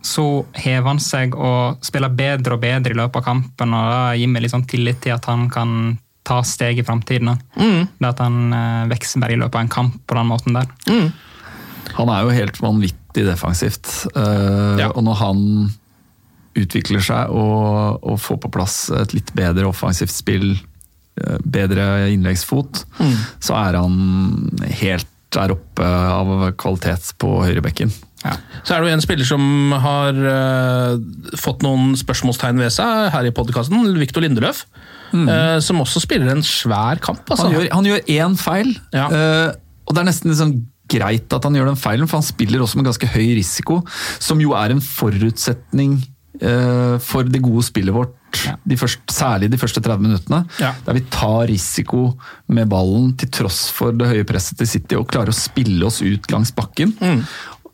så 0.02 0.44
hever 0.54 0.86
han 0.86 1.00
seg 1.02 1.34
og 1.34 1.80
spiller 1.84 2.12
bedre 2.14 2.54
og 2.54 2.60
bedre 2.62 2.94
i 2.94 2.98
løpet 2.98 3.18
av 3.18 3.24
kampen. 3.26 3.72
og 3.74 3.88
Det 4.12 4.20
gir 4.20 4.28
meg 4.30 4.44
litt 4.44 4.52
sånn 4.54 4.66
tillit 4.70 5.00
til 5.02 5.16
at 5.16 5.26
han 5.26 5.48
kan 5.50 5.72
ta 6.28 6.42
steg 6.44 6.78
i 6.78 6.84
framtiden. 6.84 7.34
Mm. 7.56 7.88
Det 7.98 8.08
at 8.12 8.20
han 8.22 8.52
eh, 8.52 8.86
vokser 8.92 9.20
bare 9.22 9.34
i 9.34 9.40
løpet 9.40 9.56
av 9.58 9.64
en 9.64 9.72
kamp 9.72 9.98
på 10.06 10.14
den 10.18 10.28
måten 10.30 10.54
der. 10.58 10.70
Han 11.96 12.10
er 12.12 12.22
jo 12.26 12.34
helt 12.36 12.58
vanvittig 12.62 13.24
defensivt. 13.26 13.90
eh, 14.14 14.78
Ja. 14.84 14.90
Og 14.94 15.02
når 15.08 15.14
han 15.22 15.44
utvikler 16.58 17.00
seg 17.04 17.30
og, 17.30 17.98
og 18.02 18.18
får 18.20 18.40
på 18.44 18.50
plass 18.54 18.78
et 18.90 19.14
litt 19.14 19.30
bedre 19.34 19.66
offensivt 19.70 20.12
spill, 20.14 20.52
eh, 21.20 21.38
bedre 21.44 22.08
innleggsfot, 22.12 22.84
så 23.40 23.54
er 23.58 23.78
han 23.80 24.50
helt 24.82 25.08
der 25.34 25.54
oppe 25.54 25.86
av 25.86 26.30
kvalitet 26.60 27.12
på 27.20 27.32
høyrebekken. 27.44 27.92
Så 28.66 28.74
er 28.74 28.82
det 28.82 28.88
jo 28.88 28.94
en 28.96 29.04
spiller 29.04 29.28
som 29.28 29.42
har 29.78 30.16
uh, 30.18 30.96
fått 31.38 31.62
noen 31.62 31.92
spørsmålstegn 31.98 32.58
ved 32.58 32.74
seg 32.74 33.12
her 33.14 33.28
i 33.28 33.34
podkasten, 33.34 33.92
Viktor 34.00 34.24
Lindeløf. 34.24 34.64
øh, 35.14 35.60
som 35.64 35.80
også 35.80 36.02
spiller 36.04 36.28
en 36.34 36.42
svær 36.44 36.98
kamp. 37.00 37.22
Altså. 37.30 37.46
Han 37.46 37.54
gjør, 37.54 37.68
han 37.72 37.86
gjør 37.88 38.10
én 38.12 38.34
feil, 38.36 38.74
Ja. 38.92 39.06
uh, 39.08 39.54
og 39.88 39.94
det 39.94 40.02
er 40.02 40.08
nesten 40.10 40.34
sånn 40.36 40.58
greit 40.88 41.32
at 41.32 41.44
han 41.44 41.56
gjør 41.56 41.70
den 41.70 41.80
feilen, 41.80 42.08
for 42.08 42.20
han 42.20 42.26
spiller 42.26 42.64
også 42.64 42.76
med 42.80 42.88
ganske 42.88 43.08
høy 43.12 43.34
risiko, 43.38 43.82
som 44.20 44.40
jo 44.40 44.54
er 44.56 44.74
en 44.74 44.82
forutsetning 44.84 45.98
eh, 46.40 46.96
for 47.04 47.28
det 47.28 47.42
gode 47.44 47.64
spillet 47.66 47.94
vårt, 47.94 48.14
de 48.68 48.76
første, 48.78 49.02
særlig 49.12 49.50
de 49.52 49.58
første 49.60 49.82
30 49.84 50.04
minuttene. 50.04 50.42
Ja. 50.60 50.72
Der 50.86 50.96
vi 50.96 51.04
tar 51.12 51.46
risiko 51.50 52.12
med 52.54 52.68
ballen 52.70 53.14
til 53.18 53.30
tross 53.34 53.68
for 53.74 53.96
det 53.96 54.10
høye 54.10 54.26
presset 54.28 54.60
til 54.60 54.70
City 54.70 54.98
og 54.98 55.08
klarer 55.10 55.32
å 55.32 55.36
spille 55.36 55.86
oss 55.88 56.00
ut 56.04 56.30
langs 56.32 56.52
bakken. 56.56 56.94
Mm. 57.00 57.24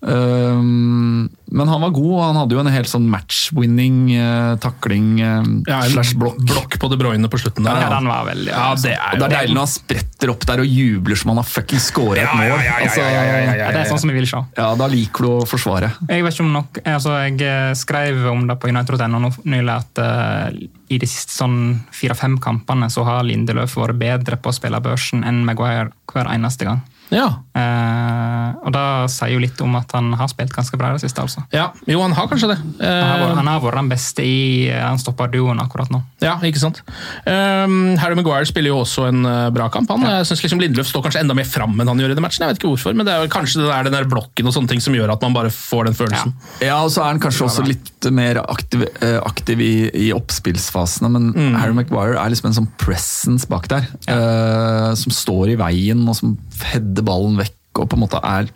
Um, 0.04 1.30
men 1.54 1.68
han 1.70 1.80
var 1.80 1.92
god, 1.94 2.10
og 2.12 2.22
han 2.26 2.36
hadde 2.36 2.56
jo 2.56 2.60
en 2.60 2.68
helt 2.68 2.90
sånn 2.90 3.06
match-winning 3.08 4.10
uh, 4.18 4.56
takling 4.60 5.14
uh, 5.22 5.46
Ja, 5.68 5.78
slash 5.88 6.12
blokk. 6.20 6.36
blokk 6.44 6.76
på 6.82 6.90
De 6.92 6.98
Bruyne 7.00 7.30
på 7.32 7.40
slutten 7.40 7.64
der. 7.64 7.78
Ja, 7.86 7.88
den 7.94 8.10
var 8.10 8.26
veldig 8.28 8.50
Ja, 8.52 8.66
det 8.76 8.92
er 8.92 9.14
Og 9.14 9.22
det 9.22 9.28
er 9.28 9.34
deilig 9.38 9.56
når 9.56 9.64
han 9.64 9.72
spretter 9.72 10.32
opp 10.34 10.44
der 10.50 10.60
og 10.64 10.68
jubler 10.68 11.20
som 11.20 11.32
han 11.32 11.40
har 11.40 11.48
fucking 11.48 11.80
scoret 11.80 12.20
et 12.24 12.36
mål. 12.36 12.44
ja, 12.50 12.58
ja, 12.58 12.68
ja, 12.68 12.76
Altså, 12.84 13.00
ja, 13.00 13.10
ja, 13.14 13.24
ja, 13.24 13.56
ja. 13.62 13.72
Det 13.72 13.80
er 13.80 13.90
sånn 13.94 14.02
som 14.04 14.12
vi 14.12 14.18
vil 14.18 14.28
se. 14.28 14.42
ja, 14.60 14.68
da 14.82 14.88
liker 14.92 15.24
du 15.24 15.30
å 15.30 15.48
forsvare. 15.48 15.92
Jeg 16.10 16.26
vet 16.26 16.36
ikke 16.36 16.46
om 16.46 16.54
nok, 16.58 16.80
altså 16.84 17.16
jeg 17.24 17.40
eh, 17.48 17.72
skrev 17.78 18.24
om 18.34 18.44
det 18.50 18.58
på 18.60 18.68
United.no 18.74 19.30
nylig 19.48 19.72
at 19.78 20.02
uh, 20.04 20.64
i 20.92 20.98
de 21.00 21.08
siste 21.08 21.32
sånn 21.32 21.60
fire-fem 21.96 22.36
kampene 22.44 22.90
så 22.92 23.06
har 23.08 23.24
Lindeløf 23.24 23.78
vært 23.80 23.96
bedre 24.00 24.36
på 24.36 24.52
å 24.52 24.56
spille 24.56 24.82
børsen 24.84 25.24
enn 25.24 25.44
Maguire 25.48 25.94
hver 26.12 26.28
eneste 26.34 26.68
gang. 26.68 26.82
Ja. 27.12 27.26
Eh, 27.54 28.48
og 28.64 28.72
det 28.74 28.84
sier 29.12 29.34
jo 29.34 29.40
litt 29.42 29.60
om 29.62 29.74
at 29.78 29.92
han 29.94 30.08
har 30.18 30.28
spilt 30.32 30.52
ganske 30.54 30.78
bra 30.80 30.88
i 30.90 30.96
det 30.96 31.04
siste. 31.04 31.20
altså. 31.22 31.44
ja. 31.54 31.68
Jo, 31.86 32.00
han 32.02 32.14
har 32.16 32.26
kanskje 32.30 32.48
det. 32.54 32.56
Eh, 32.80 33.24
han 33.36 33.46
har 33.50 33.60
vært 33.62 33.76
den 33.78 33.90
beste 33.92 34.24
i 34.24 34.68
eh, 34.72 34.80
han 34.80 34.98
stopper 34.98 35.28
duoen 35.30 35.60
akkurat 35.62 35.92
nå. 35.92 36.00
Ja, 36.24 36.38
ikke 36.42 36.62
sant. 36.62 36.80
Um, 37.28 37.94
Harry 38.00 38.16
Maguire 38.16 38.46
spiller 38.48 38.72
jo 38.72 38.80
også 38.82 39.04
en 39.10 39.20
uh, 39.28 39.50
bra 39.54 39.68
kamp. 39.72 39.90
Han, 39.92 40.06
Jeg 40.08 40.26
synes 40.30 40.42
liksom 40.46 40.62
Lindeløf 40.62 40.88
står 40.88 41.04
kanskje 41.06 41.20
enda 41.22 41.36
mer 41.36 41.46
fram 41.48 41.76
enn 41.82 41.90
han 41.92 42.00
gjør 42.00 42.14
i 42.14 42.16
den 42.18 42.24
matchen. 42.24 42.46
Jeg 42.46 42.54
vet 42.54 42.62
ikke 42.62 42.72
hvorfor, 42.72 42.96
men 42.96 43.06
det 43.06 43.14
er 43.14 43.26
jo 43.26 43.32
kanskje 43.34 43.60
det 43.66 43.70
er 43.76 43.88
den 43.90 43.96
der 43.98 44.08
blokken 44.10 44.48
og 44.48 44.56
sånne 44.56 44.72
ting 44.72 44.80
som 44.84 44.96
gjør 44.96 45.12
at 45.14 45.22
man 45.26 45.36
bare 45.36 45.52
får 45.54 45.90
den 45.90 45.98
følelsen. 45.98 46.32
Ja, 46.64 46.80
og 46.82 46.90
så 46.94 47.04
er 47.04 47.12
han 47.12 47.20
kanskje 47.22 47.46
også 47.46 47.66
litt 47.68 48.08
mer 48.14 48.40
aktiv, 48.42 48.86
eh, 49.04 49.18
aktiv 49.24 49.60
i, 49.64 49.72
i 50.08 50.10
oppspillsfasene, 50.16 51.08
men 51.12 51.30
Mm. 51.34 51.54
Harry 51.58 51.72
Maguire 51.74 52.18
er 52.20 52.30
liksom 52.30 52.50
en 52.50 52.54
sånn 52.60 52.68
presence 52.78 53.48
bak 53.50 53.66
der. 53.72 53.86
uh, 54.08 54.94
som 54.94 55.10
står 55.12 55.54
i 55.54 55.56
veien, 55.58 56.02
og 56.08 56.14
som 56.16 56.36
header 56.72 57.06
ballen 57.06 57.38
vekk 57.40 57.82
og 57.82 57.90
på 57.90 57.98
en 57.98 58.04
måte 58.04 58.20
er 58.22 58.50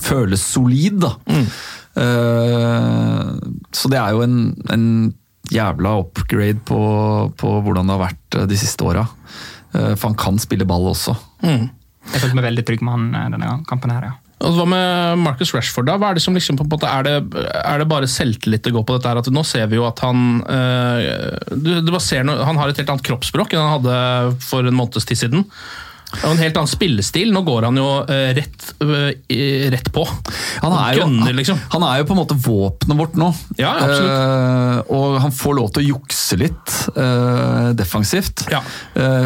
føles 0.00 0.42
solid. 0.52 1.00
da. 1.02 1.14
Mm. 1.26 1.46
Uh, 2.00 3.34
så 3.74 3.90
det 3.90 3.98
er 3.98 4.14
jo 4.14 4.22
en, 4.22 4.38
en 4.70 4.86
jævla 5.50 5.96
upgrade 6.04 6.62
på, 6.68 6.80
på 7.40 7.52
hvordan 7.64 7.88
det 7.88 7.96
har 7.96 8.04
vært 8.04 8.38
eh, 8.38 8.46
de 8.46 8.58
siste 8.60 8.86
åra. 8.86 9.02
Uh, 9.74 9.96
for 9.96 10.10
han 10.10 10.18
kan 10.18 10.38
spille 10.38 10.68
ball 10.68 10.86
også. 10.92 11.16
Jeg 11.42 12.22
følte 12.22 12.36
meg 12.38 12.46
veldig 12.46 12.66
trygg 12.68 12.84
med 12.86 12.94
han 12.94 13.32
denne 13.34 13.56
kampen 13.68 13.92
her, 13.92 14.12
ja. 14.12 14.18
Og 14.40 14.56
Hva 14.56 14.64
med 14.68 15.20
Marcus 15.20 15.50
Rashford? 15.52 15.84
da? 15.90 15.98
Hva 16.00 16.10
Er 16.10 16.16
det 16.16 16.22
som 16.24 16.36
liksom 16.36 16.56
på 16.56 16.64
en 16.64 16.70
måte, 16.72 16.88
er 16.88 17.04
det, 17.04 17.44
er 17.60 17.82
det 17.82 17.88
bare 17.90 18.08
selvtillit 18.08 18.64
det 18.64 18.72
går 18.72 18.86
på 18.88 18.96
dette? 18.96 19.10
her? 19.10 19.20
At 19.20 19.28
Nå 19.28 19.42
ser 19.44 19.66
vi 19.68 19.76
jo 19.76 19.84
at 19.84 20.00
han 20.00 20.40
øh, 20.40 21.58
du, 21.60 21.74
du 21.84 21.90
bare 21.92 22.00
ser 22.00 22.24
noe, 22.24 22.40
Han 22.48 22.56
har 22.56 22.70
et 22.70 22.80
helt 22.80 22.88
annet 22.88 23.04
kroppsspråk 23.04 23.52
enn 23.52 23.60
han 23.60 23.74
hadde 23.76 24.40
for 24.46 24.64
en 24.64 24.78
måneds 24.78 25.04
tid 25.04 25.20
siden. 25.26 25.44
Og 26.10 26.32
en 26.32 26.40
helt 26.42 26.56
annen 26.58 26.70
spillestil. 26.70 27.30
Nå 27.34 27.42
går 27.46 27.68
han 27.68 27.78
jo 27.78 27.86
uh, 28.06 28.30
rett, 28.36 28.66
uh, 28.82 29.10
rett 29.72 29.90
på. 29.94 30.04
Han 30.60 30.74
er, 30.74 30.98
jo, 30.98 31.06
Gønner, 31.06 31.34
liksom. 31.38 31.60
han 31.74 31.86
er 31.86 32.00
jo 32.00 32.08
på 32.08 32.16
en 32.16 32.20
måte 32.20 32.36
våpenet 32.40 32.98
vårt 32.98 33.16
nå. 33.20 33.30
Ja. 33.60 33.72
Eh, 33.80 34.90
og 34.92 35.16
han 35.22 35.32
får 35.34 35.56
lov 35.56 35.70
til 35.74 35.82
å 35.82 35.88
jukse 35.94 36.38
litt 36.40 36.76
defensivt. 37.78 38.44
Ja. 38.52 38.60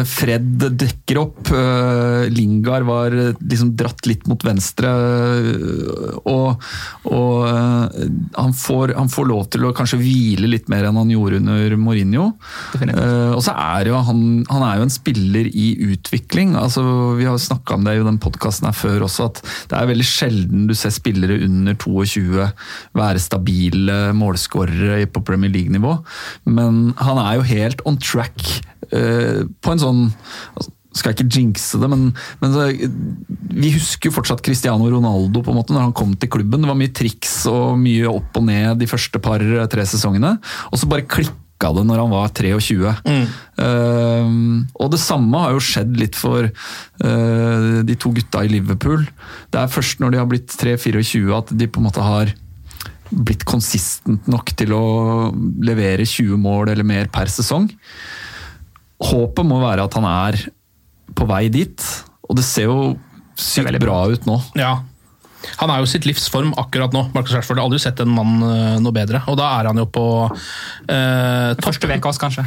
Fred 0.07 0.65
dekker 0.79 1.19
opp. 1.21 1.51
Lingard 2.33 2.85
var 2.87 3.15
liksom 3.15 3.73
dratt 3.77 4.05
litt 4.09 4.25
mot 4.29 4.41
venstre. 4.45 4.91
og 6.23 6.65
og 7.05 7.45
han, 8.35 8.53
får, 8.57 8.95
han 8.97 9.11
får 9.11 9.27
lov 9.29 9.45
til 9.53 9.67
å 9.67 9.73
kanskje 9.75 9.99
hvile 10.01 10.49
litt 10.49 10.69
mer 10.71 10.87
enn 10.89 10.99
han 10.99 11.11
gjorde 11.13 11.39
under 11.41 11.75
Mourinho. 11.79 12.27
Og 13.35 13.41
så 13.45 13.55
er 13.55 13.91
jo 13.91 14.01
han, 14.07 14.23
han 14.49 14.65
er 14.67 14.79
jo 14.79 14.87
en 14.87 14.93
spiller 14.93 15.49
i 15.51 15.67
utvikling. 15.93 16.55
altså 16.59 16.74
Vi 17.19 17.27
har 17.27 17.37
snakka 17.41 17.77
om 17.77 17.85
det 17.87 17.95
i 17.97 18.05
den 18.05 18.19
podkasten 18.21 18.69
her 18.69 18.75
før 18.77 19.07
også, 19.07 19.29
at 19.29 19.41
det 19.71 19.79
er 19.79 19.89
veldig 19.91 20.07
sjelden 20.07 20.67
du 20.69 20.75
ser 20.77 20.93
spillere 20.93 21.39
under 21.45 21.77
22 21.79 22.49
være 22.95 23.23
stabile 23.23 23.99
målskårere 24.17 25.05
på 25.11 25.23
Premier 25.25 25.53
League-nivå. 25.53 25.97
Men 26.49 26.95
han 27.01 27.21
er 27.21 27.37
jo 27.37 27.49
helt 27.51 27.83
on 27.85 27.99
track 28.01 28.41
eh, 28.91 29.43
på 29.45 29.75
en 29.75 29.81
sånn 29.81 30.01
altså, 30.55 30.71
skal 30.95 31.11
jeg 31.11 31.17
ikke 31.25 31.39
jinxe 31.41 31.79
det, 31.81 31.89
men, 31.91 32.05
men 32.39 32.53
så, 32.55 32.69
vi 33.55 33.71
husker 33.73 34.07
jo 34.07 34.15
fortsatt 34.15 34.43
Cristiano 34.45 34.87
Ronaldo 34.87 35.41
på 35.43 35.51
en 35.51 35.59
måte 35.59 35.75
når 35.75 35.89
han 35.89 35.95
kom 35.97 36.13
til 36.15 36.31
klubben. 36.31 36.63
Det 36.63 36.71
var 36.71 36.79
mye 36.79 36.93
triks 36.95 37.33
og 37.51 37.75
mye 37.81 38.07
opp 38.07 38.39
og 38.39 38.45
ned 38.47 38.79
de 38.79 38.87
første 38.87 39.19
par-tre 39.23 39.87
sesongene. 39.91 40.37
Og 40.71 40.79
så 40.79 40.87
bare 40.91 41.07
klikka 41.07 41.44
det 41.55 41.83
når 41.87 42.01
han 42.03 42.11
var 42.11 42.31
23. 42.35 42.93
Eh, 43.63 44.31
og 44.75 44.91
det 44.91 45.01
samme 45.01 45.43
har 45.43 45.55
jo 45.55 45.63
skjedd 45.63 45.95
litt 45.99 46.17
for 46.19 46.45
uh, 46.45 47.83
de 47.87 47.95
to 47.95 48.11
gutta 48.15 48.43
i 48.45 48.51
Liverpool. 48.51 49.05
Det 49.51 49.61
er 49.61 49.71
først 49.71 50.01
når 50.03 50.13
de 50.13 50.19
har 50.21 50.29
blitt 50.29 50.51
3-24 50.51 51.31
at 51.37 51.53
de 51.55 51.67
på 51.67 51.81
en 51.81 51.87
måte 51.87 52.03
har 52.03 52.33
blitt 53.09 53.45
konsistent 53.47 54.27
nok 54.27 54.51
til 54.57 54.73
å 54.75 54.85
levere 55.63 56.05
20 56.05 56.41
mål 56.41 56.73
eller 56.73 56.87
mer 56.87 57.09
per 57.13 57.31
sesong. 57.31 57.69
Håpet 59.05 59.47
må 59.47 59.61
være 59.63 59.85
at 59.85 59.97
han 59.97 60.07
er 60.09 60.39
på 61.15 61.27
vei 61.29 61.45
dit, 61.53 61.81
og 62.25 62.39
det 62.39 62.45
ser 62.47 62.67
jo 62.69 62.95
sykt 63.39 63.77
bra 63.83 64.05
ut 64.11 64.25
nå. 64.27 64.39
Ja. 64.57 64.79
Han 65.61 65.71
er 65.71 65.81
jo 65.81 65.89
sitt 65.89 66.07
livs 66.07 66.27
form 66.31 66.53
akkurat 66.59 66.93
nå. 66.95 67.07
Marcus 67.15 67.35
Rashford 67.35 67.61
har 67.61 67.67
aldri 67.67 67.81
sett 67.83 68.01
en 68.03 68.13
mann 68.13 68.37
øh, 68.43 68.77
noe 68.83 68.95
bedre. 68.95 69.23
Og 69.31 69.39
da 69.39 69.51
er 69.59 69.71
han 69.71 69.81
jo 69.81 69.87
på 69.89 70.05
eh. 70.29 71.51
Første 71.65 71.99
oss, 72.11 72.21
kanskje. 72.21 72.45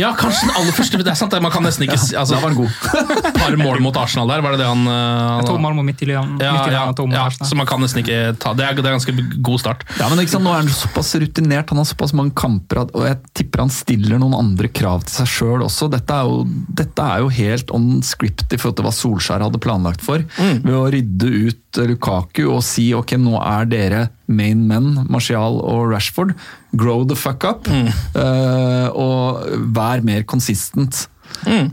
Ja, 0.00 0.10
kanskje 0.18 0.48
den 0.48 0.56
aller 0.58 0.74
første. 0.74 0.98
Det 0.98 1.12
er 1.12 1.18
sant, 1.18 1.34
det. 1.34 1.40
man 1.44 1.52
kan 1.54 1.62
nesten 1.66 1.86
ikke 1.86 1.98
ja, 1.98 2.22
altså, 2.22 2.34
Da 2.34 2.40
var 2.42 2.50
han 2.50 2.58
god. 2.58 3.34
par 3.42 3.56
mål 3.60 3.82
mot 3.84 3.98
Arsenal 4.00 4.30
der, 4.30 4.42
var 4.44 4.54
det 4.54 4.62
det 4.64 4.68
han, 4.68 4.86
uh, 4.88 5.44
To 5.46 5.56
mål 5.62 5.76
mot 5.78 5.86
Midtjylland. 5.86 6.42
ja, 6.42 6.54
ja, 6.72 6.84
ja, 7.14 7.24
så 7.38 7.58
man 7.58 7.68
kan 7.68 7.82
nesten 7.82 8.02
ikke 8.02 8.34
ta 8.42 8.54
Det 8.58 8.66
er, 8.66 8.78
det 8.78 8.90
er 8.90 8.96
ganske 8.96 9.14
god 9.44 9.62
start. 9.62 9.84
Ja, 10.00 10.08
men 10.10 10.18
liksom. 10.22 10.44
Nå 10.44 10.52
er 10.52 10.64
han 10.64 10.72
såpass 10.72 11.14
rutinert, 11.22 11.70
han 11.70 11.80
har 11.80 11.88
såpass 11.88 12.14
mange 12.16 12.34
kamper, 12.36 12.84
og 12.84 13.06
jeg 13.06 13.20
tipper 13.36 13.64
han 13.64 13.72
stiller 13.72 14.20
noen 14.20 14.34
andre 14.36 14.68
krav 14.68 15.06
til 15.06 15.20
seg 15.22 15.30
sjøl 15.30 15.64
også. 15.66 15.88
Dette 15.92 16.16
er, 16.16 16.28
jo, 16.28 16.42
dette 16.82 17.06
er 17.14 17.22
jo 17.22 17.30
helt 17.38 17.70
on 17.74 17.88
script 18.04 18.52
i 18.52 18.60
forhold 18.60 18.80
til 18.80 18.88
hva 18.88 18.94
Solskjær 18.94 19.46
hadde 19.46 19.62
planlagt 19.62 20.04
for. 20.04 20.24
Ved 20.36 20.74
å 20.74 20.86
rydde 20.92 21.30
ut 21.48 21.82
Lukaku 21.88 22.44
og 22.48 22.60
si 22.66 22.90
ok, 22.94 23.16
nå 23.20 23.38
er 23.40 23.70
dere 23.70 24.02
main 24.26 24.66
men, 24.68 25.06
Martial 25.10 25.60
og 25.60 25.90
Rashford. 25.92 26.34
Grow 26.76 27.04
the 27.04 27.16
fuck 27.16 27.44
up. 27.44 27.68
eh, 27.68 28.88
og 28.94 29.44
vær 29.76 30.02
mer 30.02 30.22
consistent. 30.22 31.08
Eh, 31.46 31.68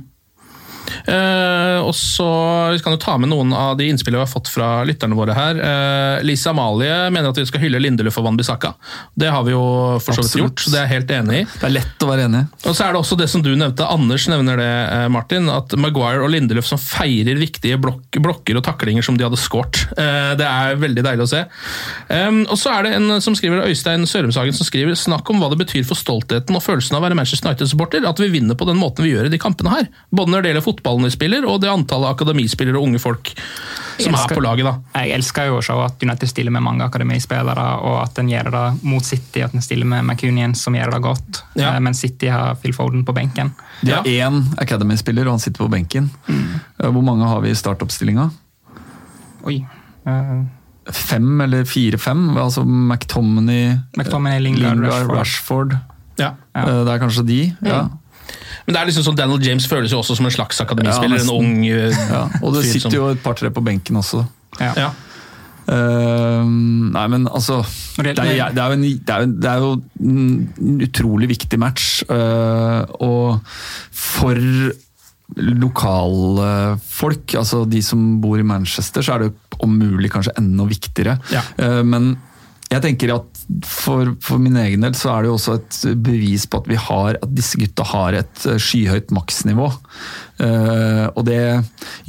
og 1.81 1.93
så 1.97 2.27
Vi 2.71 2.79
kan 2.83 2.93
jo 2.95 2.99
ta 3.01 3.17
med 3.19 3.31
noen 3.31 3.53
av 3.55 3.75
de 3.79 3.87
innspillene 3.89 4.21
vi 4.21 4.25
har 4.25 4.31
fått 4.31 4.49
fra 4.51 4.69
lytterne 4.87 5.17
våre 5.17 5.35
her. 5.35 5.59
Lisa 6.25 6.41
Lise 6.41 6.49
Amalie 6.49 7.09
mener 7.13 7.29
at 7.29 7.37
vi 7.37 7.45
skal 7.45 7.61
hylle 7.61 7.79
Lindeløf 7.81 8.17
og 8.17 8.25
Van 8.25 8.37
Bissaka. 8.37 8.73
Det 9.13 9.29
har 9.29 9.43
vi 9.45 9.53
jo 9.53 9.61
for 10.01 10.17
så 10.17 10.23
vidt 10.25 10.39
gjort, 10.39 10.63
så 10.63 10.73
det 10.73 10.79
er 10.79 10.87
jeg 10.87 10.93
helt 10.95 11.13
enig 11.17 11.41
i. 11.41 11.43
Det 11.51 11.67
er 11.67 11.73
lett 11.75 12.03
å 12.05 12.09
være 12.09 12.25
enig. 12.25 12.41
Og 12.65 12.73
så 12.73 12.85
er 12.87 12.95
det 12.95 13.01
også 13.01 13.17
det 13.19 13.27
som 13.31 13.43
du 13.45 13.51
nevnte, 13.53 13.85
Anders 13.85 14.25
nevner 14.31 14.57
det, 14.57 14.69
eh, 14.95 15.07
Martin, 15.13 15.49
at 15.53 15.75
Maguire 15.77 16.23
og 16.25 16.31
Lindeløf 16.33 16.65
som 16.65 16.81
feirer 16.81 17.37
viktige 17.39 17.77
blok 17.81 18.19
blokker 18.21 18.57
og 18.57 18.65
taklinger 18.65 19.05
som 19.05 19.17
de 19.17 19.25
hadde 19.27 19.39
skåret. 19.39 19.83
Eh, 19.97 20.33
Det 20.41 20.47
er 20.47 20.79
veldig 20.79 21.03
deilig 21.03 21.25
å 21.25 21.29
se. 21.29 21.41
Og 22.49 22.57
så 22.57 22.71
er 22.73 22.83
det 22.83 22.93
en 22.95 23.21
som 23.21 23.35
skriver, 23.35 23.65
Øystein 23.67 24.05
Sørumshagen 24.07 24.55
som 24.55 24.65
skriver 24.65 24.95
snakk 24.97 25.29
om 25.29 25.41
hva 25.41 25.49
det 25.51 25.59
betyr 25.59 25.85
for 25.85 25.99
stoltheten 25.99 26.55
og 26.55 26.63
følelsen 26.63 26.95
av 26.95 27.01
å 27.01 27.05
være 27.05 27.17
Manchester 27.19 27.49
United-supporter 27.49 28.07
at 28.07 28.19
vi 28.21 28.29
vinner 28.31 28.55
på 28.57 28.65
den 28.65 28.79
måten 28.79 29.05
vi 29.05 29.13
gjør 29.13 29.27
i 29.27 29.33
de 29.33 29.39
kampene 29.41 29.73
her. 29.73 29.89
Både 30.11 30.31
når 30.31 30.41
det 30.41 30.51
gjelder 30.51 30.65
fotballen 30.81 31.11
spiller, 31.13 31.45
og 31.47 31.61
det 31.61 31.69
antallet 31.69 32.09
akademispillere 32.15 32.77
og 32.79 32.87
unge 32.89 32.99
folk 32.99 33.31
som 34.01 34.15
er 34.17 34.31
på 34.33 34.41
laget. 34.41 34.65
da. 34.65 35.01
Jeg 35.03 35.13
elsker 35.19 35.45
jo 35.47 35.57
å 35.59 35.63
se 35.63 35.73
at 35.73 36.01
United 36.03 36.29
stiller 36.29 36.51
med 36.51 36.63
mange 36.65 36.83
akademispillere, 36.83 37.65
og 37.85 37.99
at 38.03 38.17
en 38.19 38.29
gjør 38.29 38.49
det 38.51 38.83
mot 38.83 39.03
City, 39.05 39.43
at 39.45 39.53
en 39.53 39.61
stiller 39.61 39.85
med 39.85 40.03
McCunian, 40.05 40.55
som 40.55 40.73
gjør 40.73 40.91
det 40.95 41.01
godt. 41.01 41.41
Ja. 41.55 41.75
Eh, 41.75 41.79
Men 41.79 41.93
City 41.93 42.27
har 42.27 42.55
Phil 42.55 42.73
Foden 42.73 43.05
på 43.05 43.13
benken. 43.13 43.53
De 43.81 43.91
har 43.91 44.03
én 44.03 44.41
Academy-spiller, 44.57 45.25
og 45.27 45.33
han 45.37 45.39
sitter 45.39 45.63
på 45.65 45.69
benken. 45.69 46.09
Mm. 46.27 46.59
Hvor 46.91 47.03
mange 47.03 47.27
har 47.27 47.41
vi 47.41 47.49
i 47.51 47.55
startoppstillinga? 47.55 48.31
Oi. 49.45 49.61
Uh 50.07 50.43
Fem 50.91 51.41
eller 51.41 51.63
fire-fem? 51.63 52.31
Altså 52.41 52.63
McTominay, 52.65 53.77
McTominay, 53.95 54.39
Lingard, 54.41 54.79
Rashford. 54.81 55.15
Rashford. 55.15 55.75
Ja. 56.17 56.31
Ja. 56.55 56.61
Eh, 56.63 56.79
Det 56.85 56.93
er 56.95 56.99
kanskje 56.99 57.23
de. 57.27 57.55
Ja. 57.61 57.83
Men 58.71 58.77
det 58.77 58.81
er 58.85 58.87
liksom 58.87 59.03
sånn 59.03 59.17
Daniel 59.19 59.41
James 59.43 59.65
føles 59.67 59.91
jo 59.91 59.97
også 59.99 60.15
som 60.15 60.23
en 60.29 60.31
slags 60.31 60.61
akademispiller. 60.63 61.19
Ja, 61.19 61.25
en 61.27 61.31
ung 61.35 61.65
eh, 61.67 61.91
Ja. 61.91 62.21
Og 62.39 62.53
det 62.55 62.61
fyr 62.63 62.71
sitter 62.77 62.95
jo 62.95 63.09
et 63.11 63.19
par-tre 63.19 63.49
på 63.51 63.59
benken 63.65 63.99
også. 63.99 64.21
Ja. 64.61 64.71
ja. 64.79 64.87
Uh, 65.71 66.43
nei, 66.95 67.03
men 67.11 67.27
altså 67.27 67.59
Det 67.97 68.15
det- 68.17 68.39
er, 68.39 68.49
det 68.55 68.63
er, 68.63 68.67
jo, 68.71 68.73
en, 68.73 68.81
det 68.81 69.13
er, 69.13 69.19
jo, 69.19 69.25
det 69.43 69.49
er 69.51 69.57
jo 69.59 69.81
en 69.99 70.79
utrolig 70.87 71.27
viktig 71.35 71.59
match. 71.59 72.03
Uh, 72.07 72.87
og 73.03 73.43
for 73.91 74.39
lokalfolk, 75.35 77.35
altså 77.39 77.65
de 77.69 77.81
som 77.83 78.21
bor 78.23 78.39
i 78.39 78.43
Manchester, 78.47 79.01
så 79.03 79.13
er 79.15 79.19
det 79.27 79.33
om 79.61 79.69
mulig 79.79 80.09
kanskje 80.11 80.33
enda 80.39 80.63
viktigere. 80.67 81.17
Ja. 81.31 81.41
Uh, 81.59 81.83
men 81.87 82.17
jeg 82.71 82.81
tenker 82.87 83.11
at 83.19 83.30
for, 83.67 84.13
for 84.23 84.39
min 84.41 84.55
egen 84.61 84.83
del 84.85 84.93
så 84.97 85.09
er 85.13 85.23
det 85.25 85.31
jo 85.31 85.35
også 85.37 85.55
et 85.59 85.77
bevis 86.05 86.45
på 86.49 86.61
at 86.61 86.69
vi 86.71 86.77
har, 86.79 87.17
at 87.21 87.33
disse 87.35 87.59
gutta 87.59 87.85
har 87.91 88.17
et 88.21 88.45
eh, 88.47 88.59
skyhøyt 88.61 89.11
maksnivå. 89.15 89.67
Eh, 90.41 91.05
og 91.11 91.25
det 91.27 91.41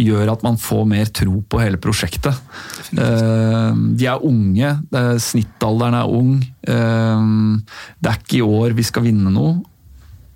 gjør 0.01 0.33
at 0.35 0.45
man 0.47 0.61
får 0.61 0.85
mer 0.93 1.11
tro 1.15 1.41
på 1.49 1.61
hele 1.63 1.81
prosjektet. 1.83 2.39
Eh, 2.95 3.73
de 3.99 4.09
er 4.09 4.25
unge, 4.29 4.75
er, 4.93 5.19
snittalderen 5.23 5.99
er 5.99 6.15
ung. 6.21 6.37
Eh, 6.63 7.27
det 8.01 8.13
er 8.13 8.21
ikke 8.23 8.41
i 8.41 8.47
år 8.47 8.77
vi 8.79 8.87
skal 8.89 9.07
vinne 9.09 9.33
noe. 9.35 9.59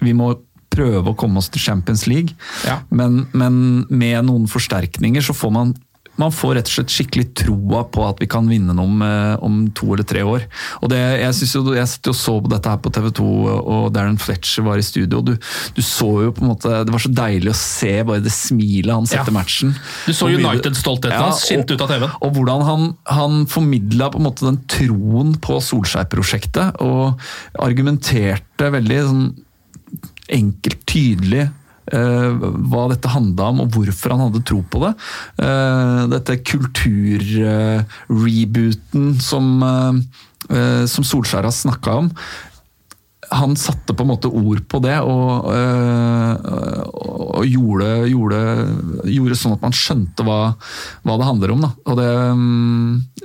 Vi 0.03 0.13
må 0.17 0.35
prøve 0.77 1.13
å 1.15 1.17
komme 1.17 1.41
oss 1.41 1.49
til 1.49 1.63
Champions 1.63 2.03
League, 2.11 2.35
Ja. 2.67 2.81
men, 2.91 3.23
men 3.33 3.87
med 3.89 4.27
noen 4.29 4.45
forsterkninger 4.51 5.25
så 5.25 5.33
får 5.33 5.53
man 5.55 5.71
man 6.19 6.33
får 6.33 6.55
rett 6.57 6.71
og 6.71 6.75
slett 6.79 6.93
skikkelig 6.95 7.27
troa 7.37 7.83
på 7.93 8.05
at 8.09 8.21
vi 8.23 8.27
kan 8.31 8.49
vinne 8.49 8.73
noe 8.77 8.87
om, 8.89 9.03
eh, 9.03 9.37
om 9.45 9.59
to 9.77 9.93
eller 9.95 10.05
tre 10.09 10.23
år. 10.23 10.47
Og 10.83 10.89
det, 10.93 11.01
Jeg 11.21 11.35
synes 11.35 11.55
jo, 11.55 11.75
jeg 11.75 11.89
satt 11.89 12.09
og 12.09 12.15
så 12.17 12.35
på 12.43 12.49
dette 12.53 12.69
her 12.69 12.79
på 12.79 12.93
TV 12.93 13.11
2, 13.11 13.27
og 13.67 13.93
Darren 13.93 14.17
Fletcher 14.19 14.63
var 14.63 14.77
i 14.79 14.83
studio. 14.87 15.19
og 15.19 15.25
Du, 15.27 15.37
du 15.77 15.83
så 15.83 16.09
jo 16.25 16.33
på 16.33 16.43
en 16.43 16.49
måte, 16.55 16.85
Det 16.85 16.93
var 16.93 16.99
så 17.05 17.13
deilig 17.13 17.51
å 17.53 17.57
se 17.57 18.03
bare 18.03 18.21
det 18.25 18.33
smilet 18.33 18.93
hans 18.95 19.13
Ja. 19.13 19.23
etter 19.23 19.33
matchen. 19.33 19.75
Du 20.07 20.13
så 20.13 20.29
United-stoltheten 20.33 21.21
hans 21.21 21.45
skinte 21.45 21.75
ut 21.75 21.81
av 21.81 21.89
TV-en. 21.89 22.11
Og 22.23 22.33
hvordan 22.35 22.63
han, 22.65 22.97
han 23.07 23.47
formidla 23.47 24.11
på 24.11 24.17
en 24.21 24.25
måte 24.29 24.47
den 24.47 24.61
troen 24.69 25.35
på 25.41 25.61
Solskjær-prosjektet, 25.61 26.81
og 26.81 27.19
argumenterte 27.59 28.71
veldig 28.73 29.01
sånn 29.07 29.27
enkelt, 30.33 30.81
tydelig 30.87 31.51
hva 31.93 32.89
dette 32.91 33.13
handla 33.13 33.45
om, 33.53 33.61
og 33.63 33.69
hvorfor 33.77 34.09
han 34.15 34.25
hadde 34.27 34.47
tro 34.49 34.61
på 34.67 34.77
det. 34.83 34.93
Eh, 35.43 36.03
dette 36.13 36.33
kulturrebooten 36.43 39.05
som, 39.23 39.63
eh, 39.63 39.95
eh, 40.57 40.85
som 40.87 41.05
Solskjær 41.05 41.45
har 41.47 41.53
snakka 41.53 41.91
om. 42.03 42.11
Han 43.31 43.57
satte 43.59 43.95
på 43.95 44.05
en 44.05 44.11
måte 44.13 44.31
ord 44.31 44.63
på 44.71 44.79
det 44.85 44.97
og, 45.03 45.49
øh, 45.51 46.35
og 47.37 47.47
gjorde, 47.49 47.89
gjorde, 48.11 48.41
gjorde 49.11 49.39
sånn 49.39 49.57
at 49.57 49.65
man 49.65 49.75
skjønte 49.77 50.27
hva, 50.27 50.39
hva 51.03 51.17
det 51.19 51.29
handler 51.29 51.55
om. 51.55 51.65
Da. 51.65 51.71
Og 51.91 51.99
det, 52.01 52.11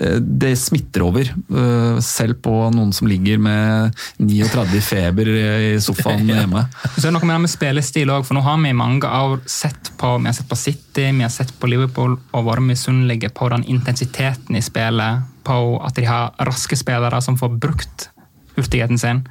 øh, 0.02 0.18
det 0.42 0.54
smitter 0.60 1.06
over, 1.06 1.30
øh, 1.30 2.00
selv 2.04 2.40
på 2.44 2.56
noen 2.74 2.94
som 2.96 3.10
ligger 3.10 3.42
med 3.42 3.98
39 4.20 4.82
feber 4.86 5.32
i 5.32 5.76
sofaen 5.84 6.30
hjemme. 6.32 6.66
Så 6.96 7.06
er 7.06 7.12
det 7.12 7.16
noe 7.20 7.28
med 7.28 7.38
det 7.38 7.44
med 7.46 7.54
spillestil 7.54 8.14
òg, 8.14 8.26
for 8.28 8.38
nå 8.38 8.46
har 8.46 8.58
vi 8.64 8.74
i 8.74 8.78
mange 8.78 9.08
år 9.08 9.38
sett 9.50 9.94
på, 10.02 10.16
vi 10.22 10.32
har 10.32 10.38
sett 10.38 10.50
på 10.50 10.60
City, 10.60 11.08
vi 11.12 11.26
har 11.26 11.34
sett 11.34 11.54
på 11.60 11.70
Liverpool 11.70 12.18
og 12.18 12.48
vært 12.48 12.66
misunnelige 12.66 13.32
på 13.38 13.52
den 13.54 13.68
intensiteten 13.70 14.58
i 14.58 14.66
spillet, 14.66 15.30
på 15.46 15.62
at 15.82 15.96
de 15.98 16.06
har 16.06 16.34
raske 16.46 16.78
spillere 16.78 17.22
som 17.24 17.38
får 17.40 17.56
brukt 17.62 18.10
hurtigheten 18.58 19.00
sin. 19.00 19.24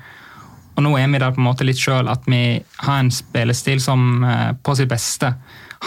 Og 0.76 0.84
nå 0.84 0.94
er 0.98 1.08
vi 1.10 1.20
der 1.20 1.34
på 1.34 1.42
en 1.42 1.48
måte 1.48 1.66
litt 1.66 1.80
sjøl, 1.80 2.08
at 2.08 2.26
vi 2.30 2.60
har 2.84 3.00
en 3.00 3.10
spillestil 3.12 3.82
som 3.82 4.24
eh, 4.24 4.50
på 4.62 4.76
sitt 4.78 4.90
beste 4.90 5.34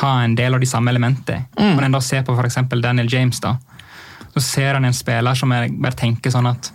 har 0.02 0.24
en 0.24 0.36
del 0.36 0.54
av 0.54 0.62
de 0.62 0.70
samme 0.70 0.92
elementene. 0.92 1.46
Mm. 1.60 1.76
Når 1.76 1.88
en 1.88 1.98
da 1.98 2.02
ser 2.02 2.24
på 2.26 2.36
f.eks. 2.36 2.62
Daniel 2.82 3.10
James, 3.12 3.40
da, 3.44 3.56
så 4.34 4.42
ser 4.42 4.74
han 4.74 4.86
en 4.86 4.96
spiller 4.98 5.38
som 5.38 5.52
jeg 5.54 5.76
bare 5.78 5.98
tenker 5.98 6.34
sånn 6.34 6.50
at 6.50 6.72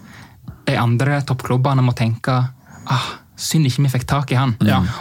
de 0.68 0.76
andre 0.78 1.22
toppklubbene 1.26 1.82
må 1.82 1.94
tenke 1.96 2.34
ah, 2.88 3.08
synd 3.38 3.68
ikke 3.68 3.84
vi 3.84 3.92
fikk 3.92 4.06
tak 4.10 4.32
i 4.34 4.38
han. 4.38 4.54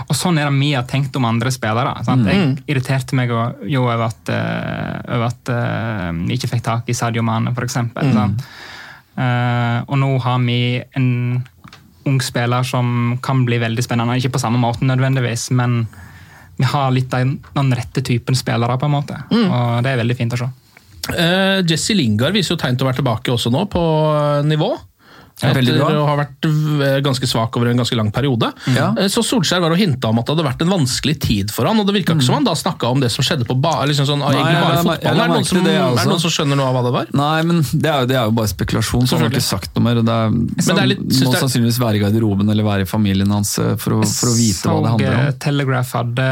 Og 0.07 0.15
sånn 0.15 0.37
er 0.37 0.47
det 0.47 0.57
vi 0.59 0.71
har 0.75 0.85
tenkt 0.89 1.15
om 1.17 1.25
andre 1.27 1.51
spillere. 1.53 1.95
Sant? 2.05 2.27
Jeg 2.29 2.55
irriterte 2.69 3.17
meg 3.17 3.33
jo 3.33 3.41
jo 3.65 3.85
over 3.87 4.07
at, 4.07 4.31
eh, 4.33 4.97
over 5.15 5.27
at 5.31 5.53
eh, 5.53 6.09
vi 6.23 6.37
ikke 6.37 6.51
fikk 6.55 6.65
tak 6.65 6.89
i 6.89 6.97
Sadio 6.97 7.25
Mane, 7.25 7.53
f.eks. 7.55 7.79
Mm. 7.97 8.37
Uh, 9.17 9.81
og 9.89 9.95
nå 9.97 10.07
har 10.21 10.41
vi 10.45 10.77
en 10.93 11.07
ung 12.07 12.21
spiller 12.23 12.65
som 12.67 13.17
kan 13.23 13.43
bli 13.47 13.59
veldig 13.61 13.83
spennende. 13.85 14.17
Ikke 14.19 14.35
på 14.37 14.41
samme 14.41 14.61
måte 14.61 14.87
nødvendigvis, 14.87 15.49
men 15.57 15.83
vi 16.57 16.65
har 16.65 16.93
litt 16.95 17.11
den, 17.13 17.37
den 17.53 17.73
rette 17.77 18.01
typen 18.01 18.37
spillere, 18.37 18.79
på 18.79 18.87
en 18.87 18.95
måte. 18.95 19.19
Og 19.29 19.83
det 19.85 19.93
er 19.93 20.01
veldig 20.01 20.17
fint 20.17 20.33
å 20.33 20.41
se. 20.41 20.49
Uh, 21.07 21.63
Jesse 21.63 21.95
Lingard 21.95 22.35
viser 22.35 22.55
jo 22.55 22.59
tegn 22.59 22.75
til 22.75 22.83
å 22.83 22.89
være 22.89 22.99
tilbake 22.99 23.31
også 23.31 23.51
nå, 23.53 23.63
på 23.71 23.83
nivå. 24.47 24.71
Etter 25.37 25.77
å 25.85 26.05
ha 26.07 26.15
vært 26.17 26.45
eh, 26.49 26.97
ganske 27.05 27.27
svak 27.29 27.55
over 27.59 27.69
en 27.69 27.77
ganske 27.77 27.95
lang 27.95 28.09
periode. 28.11 28.49
Ja. 28.73 28.87
Eh, 28.97 29.05
Så 29.13 29.21
Solskjær 29.21 29.61
var 29.61 29.71
og 29.75 29.77
hinta 29.77 30.09
om 30.09 30.17
at 30.19 30.25
det 30.25 30.33
hadde 30.35 30.45
vært 30.47 30.61
en 30.65 30.71
vanskelig 30.73 31.19
tid 31.21 31.51
for 31.53 31.69
han, 31.69 31.77
og 31.79 31.85
det 31.85 31.93
virka 31.93 32.15
ikke 32.15 32.25
som 32.25 32.39
han 32.39 32.47
da 32.47 32.55
snakka 32.57 32.89
om 32.89 32.99
det 33.03 33.11
som 33.13 33.21
skjedde 33.25 33.45
på 33.45 33.53
ba 33.61 33.75
liksom 33.85 34.07
sånn, 34.09 34.23
egentlig 34.25 34.61
bare 34.63 34.79
fotballen. 34.81 35.05
Er 35.07 35.13
det, 35.13 35.27
noen 35.35 35.45
som, 35.45 35.61
det, 35.63 35.73
er 35.75 35.83
altså. 35.83 36.01
det 36.03 36.09
noen 36.13 36.23
som 36.25 36.33
skjønner 36.33 36.57
noe 36.57 36.67
av 36.71 36.73
hva 36.77 36.83
det 36.87 36.93
var? 36.97 37.11
Nei, 37.21 37.41
men 37.51 37.61
det 37.71 37.91
er 37.91 37.99
jo, 38.01 38.09
det 38.09 38.17
er 38.17 38.25
jo 38.31 38.35
bare 38.39 38.51
spekulasjon, 38.53 39.05
så 39.07 39.17
han 39.19 39.27
har 39.27 39.35
ikke 39.35 39.45
sagt 39.45 39.77
noe 39.77 39.85
mer. 39.85 40.01
og 40.01 40.07
Det 40.09 40.15
er, 40.17 40.31
det 40.57 40.77
er 40.77 40.89
litt- 40.93 41.03
må 41.05 41.13
det 41.13 41.27
er- 41.37 41.43
sannsynligvis 41.45 41.79
være 41.85 41.95
i 41.99 42.01
garderoben 42.01 42.49
eller 42.49 42.63
være 42.67 42.87
i 42.87 42.89
familien 42.89 43.29
hans 43.37 43.53
eh, 43.61 43.75
for 43.77 43.99
å, 43.99 44.01
for 44.07 44.31
å 44.33 44.35
vite 44.37 44.65
hva 44.73 44.81
det 44.81 44.93
handler 44.95 45.13
Så, 45.13 45.21
om. 45.27 45.39
Telegraph 45.47 45.93
hadde, 46.01 46.27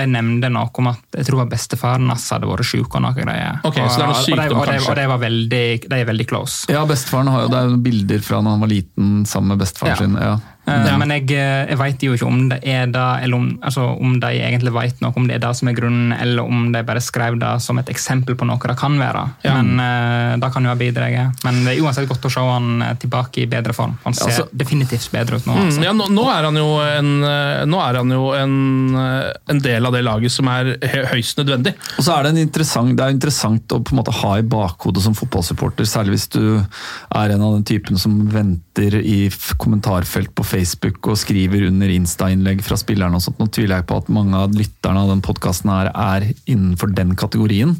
de 0.00 0.06
nevnte 0.16 0.50
noe 0.56 0.70
om 0.80 0.90
at 0.94 1.20
jeg 1.20 1.28
tror 1.28 1.44
bestefaren 1.50 2.08
hans 2.08 2.24
hadde 2.32 2.48
vært 2.48 2.64
syk 2.72 2.88
og 2.96 3.04
noe 3.04 3.12
greier. 3.16 3.60
Okay, 3.68 3.84
så 3.84 4.00
det 4.00 4.08
er 4.08 4.08
Og- 4.10 4.56
og 4.56 4.60
og 4.60 4.66
de, 4.66 4.78
og 4.88 4.96
de 4.96 5.06
var 5.10 5.18
veldig, 5.20 5.64
de 5.88 5.96
er 6.00 6.04
veldig 6.08 6.26
close. 6.30 6.66
Ja, 6.72 6.84
bestefaren 6.88 7.28
har 7.28 7.42
jo, 7.44 7.48
Det 7.50 7.58
er 7.60 7.76
bilder 7.84 8.20
fra 8.30 8.40
når 8.40 8.56
han 8.56 8.62
var 8.64 8.70
liten 8.70 9.12
sammen 9.26 9.52
med 9.54 9.58
bestefaren 9.66 9.92
Ja. 9.92 9.96
sin. 9.98 10.16
ja. 10.20 10.38
Eh, 10.66 10.98
Men 10.98 11.10
jeg, 11.10 11.30
eh, 11.32 11.66
jeg 11.70 11.78
vet 11.80 12.02
jo 12.04 12.14
ikke 12.14 12.26
om 12.28 12.48
det 12.50 12.60
er 12.68 12.86
det, 12.92 13.06
eller 13.24 13.36
om, 13.36 13.46
altså, 13.62 13.86
om 14.00 14.18
de 14.20 14.26
egentlig 14.26 14.72
vet 14.74 15.00
noe 15.00 15.12
om 15.16 15.26
det 15.26 15.36
er 15.38 15.42
det 15.46 15.52
som 15.56 15.68
er 15.68 15.74
grunnen, 15.74 16.12
eller 16.20 16.42
om 16.44 16.70
de 16.72 16.82
bare 16.86 17.00
skrev 17.00 17.38
det 17.40 17.54
som 17.64 17.78
et 17.80 17.88
eksempel 17.90 18.36
på 18.36 18.46
noe 18.46 18.58
det 18.60 18.76
kan 18.78 18.98
være. 19.00 19.22
Ja. 19.42 19.54
Men 19.56 19.80
uh, 19.80 20.36
Det 20.40 20.52
kan 20.52 20.64
jo 20.64 20.70
ha 20.70 20.76
bidratt. 20.78 21.44
Men 21.44 21.64
det 21.64 21.74
er 21.74 21.82
uansett 21.82 22.08
godt 22.08 22.26
å 22.28 22.30
se 22.30 22.40
han 22.44 22.82
eh, 22.82 22.94
tilbake 23.00 23.42
i 23.42 23.46
bedre 23.50 23.72
form. 23.72 23.96
Han 24.04 24.14
ser 24.14 24.28
Altså- 24.30 24.48
definitivt 24.52 25.10
bedre 25.12 25.36
ut 25.40 25.46
nå. 25.46 25.54
Mm, 25.54 25.66
Altså. 25.70 25.82
ja, 25.82 25.92
nå, 25.96 26.06
nå 26.12 26.24
er 26.30 26.44
han 26.44 26.56
jo, 26.60 26.68
en, 26.84 27.10
eh, 27.24 27.64
nå 27.66 27.80
er 27.80 27.98
han 28.00 28.10
jo 28.10 28.32
en, 28.36 28.54
eh, 29.00 29.32
en 29.48 29.58
del 29.64 29.86
av 29.86 29.92
det 29.92 30.02
laget 30.04 30.30
som 30.30 30.48
er 30.48 30.76
høyst 31.12 31.38
nødvendig. 31.40 31.74
Og 31.98 32.04
så 32.04 32.18
er 32.18 32.22
det, 32.24 32.30
en 32.34 32.42
interessant, 32.44 32.94
det 32.96 33.04
er 33.06 33.14
interessant 33.16 33.72
å 33.72 33.80
på 33.82 33.94
en 33.94 34.00
måte 34.02 34.12
ha 34.20 34.34
i 34.38 34.42
bakhodet 34.42 35.02
som 35.02 35.14
fotballsupporter, 35.16 35.88
særlig 35.88 36.18
hvis 36.18 36.28
du 36.36 36.42
er 36.60 37.30
en 37.34 37.42
av 37.42 37.54
den 37.56 37.64
typen 37.64 37.98
som 37.98 38.28
venter 38.28 38.98
i 39.00 39.30
kommentarfelt 39.58 40.34
på 40.34 40.44
Facebook 40.50 41.06
og 41.10 41.18
skriver 41.20 41.68
under 41.68 41.92
Insta-innlegg 41.94 42.64
fra 42.66 42.78
spillerne 42.80 43.18
og 43.18 43.24
sånt. 43.24 43.38
Nå 43.40 43.48
tviler 43.54 43.80
jeg 43.80 43.88
på 43.90 44.00
at 44.02 44.10
mange 44.12 44.36
av 44.36 44.56
lytterne 44.56 45.04
av 45.04 45.12
den 45.12 45.22
podkasten 45.24 45.72
her 45.72 45.92
er 45.94 46.26
innenfor 46.50 46.92
den 46.96 47.14
kategorien, 47.18 47.76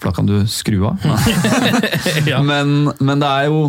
for 0.00 0.10
da 0.10 0.16
kan 0.16 0.30
du 0.30 0.38
skru 0.50 0.80
av. 0.90 1.04
Ja. 2.30 2.40
men, 2.44 2.90
men 3.04 3.20
det 3.20 3.28
er 3.28 3.50
jo 3.52 3.60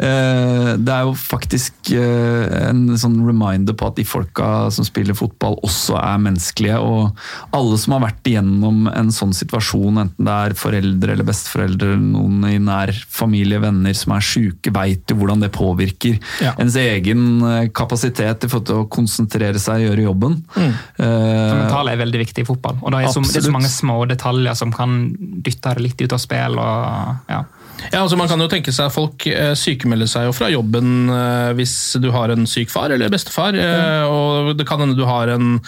det 0.00 0.92
er 0.94 1.04
jo 1.04 1.12
faktisk 1.18 1.90
eh, 1.92 2.44
en 2.70 2.86
sånn 2.98 3.18
reminder 3.26 3.76
på 3.76 3.90
at 3.90 3.98
de 3.98 4.04
folka 4.08 4.70
som 4.72 4.86
spiller 4.86 5.16
fotball 5.18 5.58
også 5.66 5.98
er 6.00 6.22
menneskelige. 6.24 6.78
Og 6.80 7.56
alle 7.56 7.80
som 7.82 7.96
har 7.96 8.06
vært 8.06 8.30
igjennom 8.30 8.86
en 8.88 9.12
sånn 9.12 9.34
situasjon, 9.36 10.00
enten 10.00 10.28
det 10.28 10.36
er 10.46 10.56
foreldre 10.58 11.14
eller 11.16 11.28
besteforeldre, 11.28 11.98
noen 12.00 12.48
i 12.48 12.56
nær 12.62 12.94
familie, 13.12 13.60
venner 13.60 13.96
som 13.96 14.16
er 14.16 14.24
sjuke, 14.24 14.72
veit 14.72 15.12
jo 15.12 15.18
hvordan 15.20 15.44
det 15.44 15.52
påvirker 15.56 16.16
Ja. 16.40 16.54
ens 16.60 16.78
egen 16.80 17.42
eh, 17.44 17.68
kapasitet 17.74 18.46
i 18.46 18.50
forhold 18.50 18.68
til 18.70 18.82
å 18.82 18.88
konsentrere 18.88 19.60
seg 19.60 19.84
og 19.84 19.88
gjøre 19.90 20.08
jobben. 20.08 20.40
Mm. 20.56 20.74
Eh, 21.04 21.54
mentale 21.60 21.94
er 21.94 22.00
veldig 22.00 22.24
viktig 22.24 22.46
i 22.46 22.48
fotball. 22.48 22.80
Og 22.80 22.94
det 22.94 23.04
er, 23.04 23.12
så, 23.12 23.24
det 23.26 23.42
er 23.42 23.48
så 23.50 23.54
mange 23.54 23.72
små 23.72 24.00
detaljer 24.08 24.56
som 24.56 24.72
kan 24.72 25.00
dytte 25.44 25.76
det 25.76 25.84
litt 25.90 26.04
ut 26.04 26.16
av 26.16 26.22
spill. 26.22 26.56
Og, 26.60 27.16
ja. 27.28 27.44
Ja, 27.90 28.02
altså 28.02 28.18
Man 28.20 28.28
kan 28.30 28.40
jo 28.42 28.48
tenke 28.50 28.72
seg 28.74 28.90
at 28.90 28.94
folk 28.94 29.26
eh, 29.30 29.52
sykemelder 29.58 30.08
seg 30.10 30.28
jo 30.28 30.34
fra 30.36 30.50
jobben 30.52 31.10
eh, 31.12 31.50
hvis 31.58 31.74
du 32.02 32.10
har 32.14 32.32
en 32.32 32.46
syk 32.50 32.72
far 32.72 32.92
eller 32.94 33.12
bestefar. 33.12 33.56
Mm. 33.56 34.10
og 34.10 34.52
Det 34.58 34.66
kan 34.68 34.82
hende 34.82 34.98
du 34.98 35.06
har 35.08 35.30
en 35.32 35.58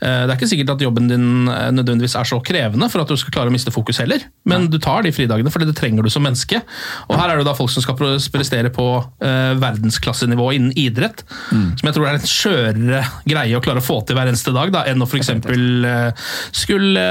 Det 0.00 0.08
er 0.08 0.34
ikke 0.34 0.48
sikkert 0.48 0.74
at 0.74 0.82
jobben 0.82 1.08
din 1.10 1.44
nødvendigvis 1.44 2.16
er 2.16 2.28
så 2.28 2.38
krevende 2.44 2.88
for 2.92 3.02
at 3.02 3.10
du 3.10 3.18
skal 3.20 3.34
klare 3.34 3.52
å 3.52 3.54
miste 3.54 3.72
fokus 3.72 4.00
heller, 4.00 4.22
men 4.48 4.68
du 4.72 4.78
tar 4.80 5.04
de 5.04 5.12
fridagene 5.12 5.52
fordi 5.52 5.68
det 5.68 5.76
trenger 5.78 6.04
du 6.04 6.10
som 6.12 6.24
menneske. 6.24 6.60
Og 7.08 7.18
Her 7.20 7.32
er 7.32 7.40
det 7.40 7.46
da 7.48 7.54
folk 7.56 7.72
som 7.72 7.84
skal 7.84 7.98
prestere 8.32 8.72
på 8.72 8.86
verdensklassenivå 9.20 10.50
innen 10.56 10.72
idrett, 10.78 11.24
som 11.50 11.90
jeg 11.90 11.96
tror 11.96 12.08
er 12.08 12.18
en 12.18 12.30
skjørere 12.30 13.02
greie 13.28 13.58
å 13.58 13.62
klare 13.64 13.82
å 13.82 13.84
få 13.84 14.00
til 14.06 14.16
hver 14.16 14.30
eneste 14.30 14.54
dag, 14.56 14.72
da, 14.74 14.84
enn 14.88 15.02
å 15.02 15.08
f.eks. 15.08 15.30
Uh, 15.46 16.10
skulle 16.56 17.04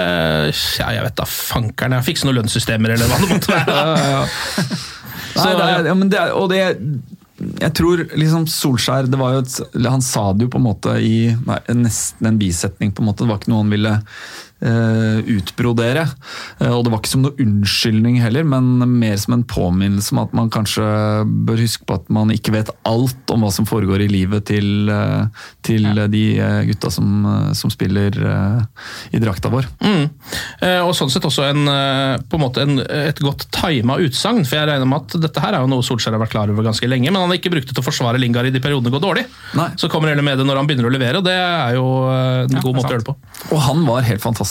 Ja, 0.79 0.89
jeg 0.95 1.05
vet 1.05 1.17
da 1.19 1.27
fankeren, 1.29 1.97
jeg 1.99 2.07
fikse 2.11 2.27
noen 2.27 2.39
lønnssystemer 2.41 2.95
eller 2.95 3.09
hva 3.09 3.19
det 3.21 3.29
måtte 3.33 3.53
være. 3.53 4.23
Nei, 5.39 5.53
det 5.55 5.65
er, 5.65 5.87
ja, 5.87 5.95
men 5.95 6.11
det 6.11 6.19
er, 6.19 6.35
og 6.35 6.49
det 6.51 6.59
jeg 7.39 7.71
tror 7.77 8.01
liksom 8.19 8.47
Solskjær 8.51 9.07
det 9.07 9.19
var 9.19 9.37
jo 9.37 9.43
et, 9.45 9.53
Han 9.85 10.01
sa 10.03 10.25
det 10.35 10.43
jo 10.43 10.51
på 10.51 10.59
en 10.59 10.65
måte 10.65 10.95
i 10.99 11.29
nei, 11.31 11.59
nesten 11.71 12.27
en 12.27 12.39
bisetning. 12.39 12.91
på 12.91 13.03
en 13.03 13.07
måte, 13.07 13.23
Det 13.23 13.31
var 13.31 13.39
ikke 13.39 13.53
noe 13.53 13.63
han 13.63 13.71
ville 13.71 13.93
eh, 14.61 15.19
utbrodere. 15.35 16.05
Uh, 16.61 16.73
og 16.75 16.83
det 16.85 16.91
var 16.93 17.01
ikke 17.01 17.11
som 17.13 17.23
noe 17.25 17.37
unnskyldning 17.41 18.19
heller, 18.23 18.45
men 18.47 18.83
mer 18.99 19.17
som 19.21 19.35
en 19.35 19.45
påminnelse 19.47 20.13
om 20.15 20.21
at 20.23 20.35
man 20.37 20.51
kanskje 20.53 20.85
bør 21.47 21.63
huske 21.63 21.87
på 21.87 21.97
at 21.99 22.09
man 22.13 22.33
ikke 22.33 22.53
vet 22.55 22.71
alt 22.87 23.33
om 23.33 23.45
hva 23.45 23.51
som 23.53 23.67
foregår 23.69 24.05
i 24.05 24.09
livet 24.11 24.47
til, 24.49 24.91
uh, 24.91 25.27
til 25.65 25.87
de 26.11 26.23
eh, 26.39 26.61
gutta 26.69 26.91
som, 26.93 27.25
som 27.57 27.71
spiller 27.71 28.15
i 29.13 29.19
drakta 29.21 29.49
vår. 29.51 29.67
Mm. 29.83 30.05
Og 30.85 30.91
sånn 30.97 31.11
sett 31.11 31.25
også 31.25 31.45
en, 31.49 31.67
på 32.29 32.37
en 32.37 32.41
måte 32.41 32.63
en, 32.63 32.79
et 32.81 33.19
godt 33.23 33.45
tima 33.53 33.97
utsagn, 34.01 34.43
for 34.47 34.59
jeg 34.59 34.69
regner 34.69 34.89
med 34.89 35.05
at 35.05 35.17
dette 35.25 35.43
her 35.43 35.57
er 35.57 35.63
jo 35.63 35.69
noe 35.71 35.85
Solskjær 35.85 36.15
har 36.15 36.23
vært 36.23 36.33
klar 36.33 36.51
over 36.51 36.65
ganske 36.65 36.89
lenge, 36.89 37.11
men 37.11 37.19
han 37.21 37.31
har 37.31 37.39
ikke 37.39 37.51
brukt 37.53 37.69
det 37.69 37.75
til 37.75 37.83
å 37.83 37.87
forsvare 37.87 38.21
Lingard 38.21 38.49
i 38.49 38.53
de 38.53 38.61
periodene 38.63 38.89
det 38.89 38.95
går 38.95 39.05
dårlig. 39.05 39.25
Så 39.79 39.91
kommer 39.91 40.11
heller 40.11 40.25
med 40.25 40.41
det 40.41 40.47
når 40.47 40.61
han 40.61 40.69
begynner 40.69 40.89
å 40.89 40.93
levere, 40.93 41.21
og 41.21 41.27
det 41.27 41.37
er 41.37 41.77
jo 41.77 41.87
en 42.09 42.59
en 42.59 42.67
god 42.67 42.77
måte 42.79 42.89
å 42.89 42.93
gjøre 42.93 43.03
det 43.03 43.09
på. 43.09 43.15
Og 43.55 43.61
han 43.65 43.83
var 43.87 44.05
helt 44.07 44.23
fantastisk, 44.23 44.48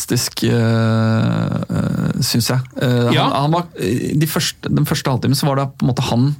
uh, 0.52 2.18
syns 2.24 2.50
jeg. 2.52 2.60
Uh, 2.78 3.10
Ja. 3.14 3.24
han, 3.28 3.34
han 3.48 3.56
var, 3.56 3.68
de 3.78 4.28
første, 4.30 4.68
den 4.70 4.86
første 4.88 5.10
halvtimen 5.10 5.38
så 5.38 5.48
var 5.50 5.60
det 5.60 5.68
på 5.78 5.86
en 5.86 5.92
måte 5.92 6.06
han 6.10 6.30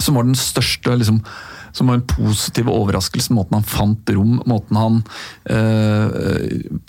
som 0.00 0.16
var 0.16 0.24
den 0.24 0.38
største 0.38 0.94
liksom, 0.96 1.20
som 1.76 1.90
var 1.90 1.98
en 2.00 2.06
positiv 2.08 2.70
overraskelse. 2.72 3.34
Måten 3.36 3.58
han 3.58 3.66
fant 3.68 4.10
rom, 4.16 4.40
måten 4.48 4.78
han 4.80 5.02
øh, 5.52 6.08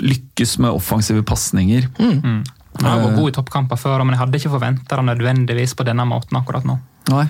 lykkes 0.01 0.57
med 0.63 0.71
offensive 0.71 1.23
pasninger. 1.27 1.89
Han 1.99 2.87
har 2.87 3.01
vært 3.03 3.19
god 3.19 3.29
i 3.29 3.35
toppkamper 3.35 3.79
før, 3.79 4.05
men 4.05 4.15
jeg 4.15 4.21
hadde 4.23 4.39
ikke 4.39 4.53
forventa 4.53 4.97
det 4.97 5.05
nødvendigvis 5.09 5.75
på 5.75 5.85
denne 5.87 6.05
måten 6.07 6.39
akkurat 6.39 6.65
nå. 6.67 6.77
Nei. 7.11 7.27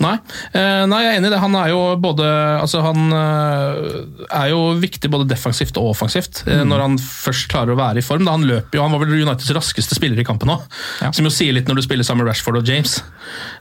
Nei. 0.00 0.14
Eh, 0.56 0.82
nei, 0.88 1.00
jeg 1.04 1.12
er 1.12 1.18
enig 1.20 1.28
i 1.28 1.32
det. 1.34 1.40
Han 1.42 1.56
er 1.58 1.70
jo 1.72 1.80
både 2.00 2.26
altså 2.62 2.80
Han 2.86 3.12
eh, 3.14 3.90
er 4.32 4.48
jo 4.52 4.60
viktig 4.80 5.10
både 5.12 5.28
defensivt 5.30 5.76
og 5.80 5.92
offensivt 5.92 6.42
mm. 6.48 6.64
når 6.70 6.84
han 6.86 6.96
først 7.02 7.50
klarer 7.52 7.74
å 7.74 7.78
være 7.78 8.00
i 8.00 8.06
form. 8.06 8.24
Da 8.26 8.34
han 8.36 8.46
løper 8.48 8.78
jo, 8.78 8.84
han 8.86 8.94
var 8.94 9.04
vel 9.04 9.22
Uniteds 9.22 9.52
raskeste 9.54 9.98
spiller 9.98 10.18
i 10.18 10.26
kampen 10.26 10.50
nå, 10.50 10.58
som 11.04 11.26
jo 11.26 11.32
sier 11.32 11.54
litt 11.54 11.68
når 11.70 11.80
du 11.80 11.84
spiller 11.86 12.06
sammen 12.06 12.24
med 12.24 12.32
Rashford 12.32 12.62
og 12.62 12.72
James. 12.72 12.98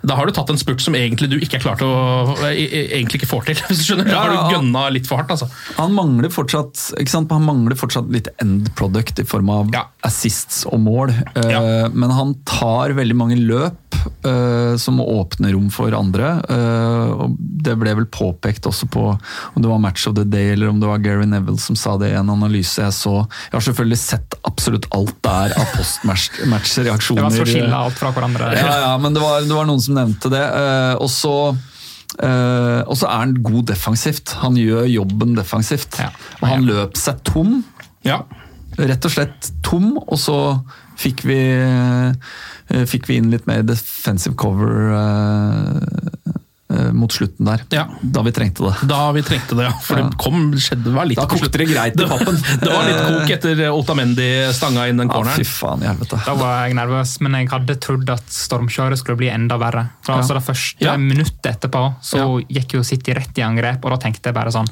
Da 0.08 0.17
har 0.17 0.28
du 0.28 0.36
tatt 0.36 0.50
en 0.54 0.62
spurt 0.62 0.82
som 0.84 0.98
egentlig 0.98 1.30
du 1.32 1.38
ikke 1.39 1.60
er 1.60 1.65
klart 1.65 1.84
å 1.86 1.91
eh, 2.48 2.63
egentlig 2.98 3.22
ikke 3.22 3.32
får 3.34 3.50
til. 3.52 3.62
hvis 3.70 3.84
du 3.84 3.89
skjønner. 3.91 4.10
Da 4.10 4.24
har 4.24 4.34
du 4.34 4.56
gønna 4.56 4.88
litt 4.96 5.10
for 5.10 5.22
hardt, 5.22 5.36
altså. 5.36 5.50
Han 5.78 5.96
mangler 5.98 6.32
fortsatt 6.34 6.88
ikke 7.02 7.13
sant? 7.13 7.34
Han 7.36 7.46
mangler 7.46 7.78
fortsatt 7.80 8.10
litt 8.13 8.32
end 8.41 8.72
product 8.80 9.22
i 9.22 9.28
form 9.28 9.52
av 9.54 9.76
assists 10.08 10.63
og 10.70 10.82
mål. 10.82 11.13
ja. 11.38 11.62
Men 11.91 12.13
han 12.15 12.34
tar 12.48 12.96
veldig 12.98 13.15
mange 13.17 13.38
løp 13.39 13.90
eh, 14.26 14.76
som 14.78 15.00
åpner 15.02 15.54
rom 15.56 15.70
for 15.74 15.94
andre. 15.96 16.34
Uh, 16.50 17.26
og 17.26 17.36
Det 17.38 17.76
ble 17.80 17.94
vel 17.98 18.08
påpekt 18.12 18.68
også 18.70 18.88
på 18.92 19.04
om 19.12 19.62
det 19.62 19.70
var 19.70 19.82
Match 19.82 20.08
of 20.10 20.16
the 20.18 20.26
Day 20.28 20.54
eller 20.54 20.72
om 20.72 20.80
det 20.82 20.90
var 20.90 21.02
Gary 21.04 21.28
Neville 21.30 21.62
som 21.62 21.78
sa 21.80 21.98
det 22.02 22.12
i 22.12 22.18
en 22.18 22.32
analyse 22.34 22.82
jeg 22.82 22.96
så. 22.96 23.16
Jeg 23.50 23.56
har 23.58 23.66
selvfølgelig 23.68 24.00
sett 24.02 24.38
absolutt 24.48 24.88
alt 24.98 25.18
der 25.26 25.56
av 25.58 25.74
postmatch-reaksjoner. 25.76 27.22
Det 27.22 27.28
var 27.28 27.38
så 27.38 27.50
skille 27.50 27.82
alt 27.86 28.00
fra 28.00 28.14
hverandre. 28.16 28.52
Ja, 28.58 28.78
ja, 28.88 28.94
men 29.02 29.18
det 29.18 29.24
var, 29.24 29.42
det 29.46 29.58
var 29.58 29.70
noen 29.70 29.84
som 29.84 29.98
nevnte 30.00 30.32
det. 30.34 30.46
Uh, 30.46 30.96
og 31.02 31.12
så 31.12 31.36
og 32.22 32.98
så 33.00 33.08
er 33.08 33.22
han 33.22 33.32
god 33.40 33.70
defensivt. 33.70 34.34
Han 34.42 34.58
gjør 34.60 34.84
jobben 34.92 35.32
defensivt. 35.38 35.96
Og 36.42 36.44
han 36.46 36.66
løp 36.68 37.00
seg 37.00 37.22
tom. 37.26 37.62
Rett 38.78 39.08
og 39.08 39.14
slett 39.16 39.48
tom, 39.66 39.94
og 40.02 40.20
så 40.20 40.36
fikk 41.02 41.24
vi, 41.28 41.40
eh, 41.58 42.86
fikk 42.88 43.10
vi 43.10 43.18
inn 43.22 43.32
litt 43.34 43.48
mer 43.50 43.64
defensive 43.68 44.36
cover 44.40 44.94
eh, 44.96 46.30
eh, 46.72 46.92
mot 46.96 47.12
slutten 47.12 47.50
der. 47.50 47.64
Da 48.02 48.22
vi 48.24 48.32
trengte 48.36 48.64
det. 48.70 48.88
Da 48.88 49.00
vi 49.16 49.24
trengte 49.28 49.58
det, 49.60 49.66
ja. 49.68 49.74
For 49.84 50.00
det 50.00 50.16
kom, 50.22 50.46
skjedde, 50.56 50.94
var 50.96 51.10
litt 51.10 51.20
Da 51.20 51.26
kokte 51.28 51.52
det 51.60 51.68
greit 51.72 52.00
i 52.00 52.08
pappen. 52.08 52.38
det 52.64 52.70
var 52.72 52.88
litt 52.88 53.02
kok 53.10 53.34
etter 53.36 53.64
Otamendi 53.76 54.30
stanga 54.56 54.88
inn 54.88 55.02
den 55.02 55.12
Ja, 55.12 55.18
corneren. 55.18 55.42
fy 55.42 55.48
faen 55.50 55.84
helvete. 55.90 56.22
Da 56.30 56.38
var 56.40 56.66
jeg 56.70 56.78
nervøs, 56.80 57.18
men 57.26 57.40
jeg 57.42 57.52
hadde 57.52 57.76
trodd 57.84 58.14
at 58.16 58.24
stormkjøret 58.32 59.02
skulle 59.04 59.20
bli 59.20 59.32
enda 59.34 59.60
verre. 59.62 59.88
For 60.06 60.16
Ja. 60.16 60.22
altså 60.24 60.40
Det 60.40 60.46
første 60.48 60.86
Ja. 60.88 60.96
minuttet 60.98 61.52
etterpå 61.58 61.86
så 62.02 62.26
gikk 62.48 62.78
jo 62.80 62.84
City 62.88 63.14
rett 63.20 63.38
i 63.38 63.42
angrep, 63.44 63.84
og 63.84 63.92
da 63.92 63.98
tenkte 64.08 64.32
jeg 64.32 64.34
bare 64.40 64.52
sånn 64.56 64.70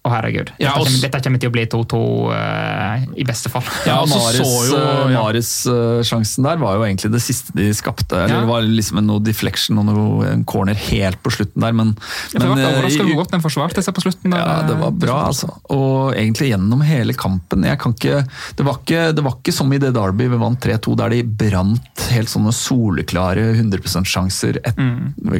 Å, 0.00 0.08
herregud. 0.14 0.48
Dette, 0.48 0.64
Ja, 0.64 0.70
også, 0.78 0.86
kommer, 0.86 1.00
dette 1.04 1.18
kommer 1.26 1.40
til 1.42 1.50
å 1.50 1.52
bli 1.52 1.62
2-2 1.68 1.98
uh, 2.32 3.02
i 3.20 3.24
beste 3.28 3.50
fall. 3.52 3.66
Ja, 3.90 3.98
Mares, 4.08 4.70
eh, 4.72 5.10
Mares 5.12 5.50
eh, 5.68 6.00
sjansen 6.08 6.46
der 6.46 6.60
var 6.60 6.78
jo 6.78 6.86
egentlig 6.86 7.10
det 7.12 7.20
siste 7.20 7.52
de 7.56 7.66
skapte. 7.76 8.16
Eller 8.16 8.38
Ja. 8.38 8.40
Det 8.46 8.48
var 8.48 8.64
liksom 8.64 9.02
en 9.02 9.10
noe 9.10 9.20
deflection 9.24 9.80
og 9.82 9.90
noe 9.90 10.30
en 10.30 10.46
corner 10.48 10.78
helt 10.86 11.20
på 11.20 11.34
slutten 11.34 11.66
der, 11.66 11.76
men, 11.76 11.92
eh, 12.32 12.46
overrasket 12.46 13.12
godt 13.18 13.34
den 13.36 13.44
forsvarte 13.44 13.84
seg 13.84 13.96
på 13.98 14.06
slutten. 14.06 14.38
Ja, 14.40 14.62
det 14.64 14.78
var 14.80 14.96
bra, 14.96 15.18
altså. 15.28 15.50
Og 15.76 16.14
egentlig 16.14 16.54
gjennom 16.54 16.80
hele 16.86 17.12
kampen. 17.12 17.68
Jeg 17.68 17.82
kan 17.84 17.92
ikke, 17.92 18.24
det, 18.56 18.68
var 18.70 18.80
ikke, 18.80 19.04
det 19.12 19.26
var 19.28 19.36
ikke 19.36 19.56
som 19.58 19.76
i 19.76 19.82
det 19.84 19.92
Derby 19.98 20.30
vi 20.32 20.40
vant 20.40 20.64
3-2, 20.64 20.96
der 21.02 21.12
de 21.12 21.22
brant 21.44 22.08
helt 22.16 22.32
sånne 22.32 22.56
soleklare 22.56 23.50
100 23.52 23.84
%-sjanser 23.84 24.62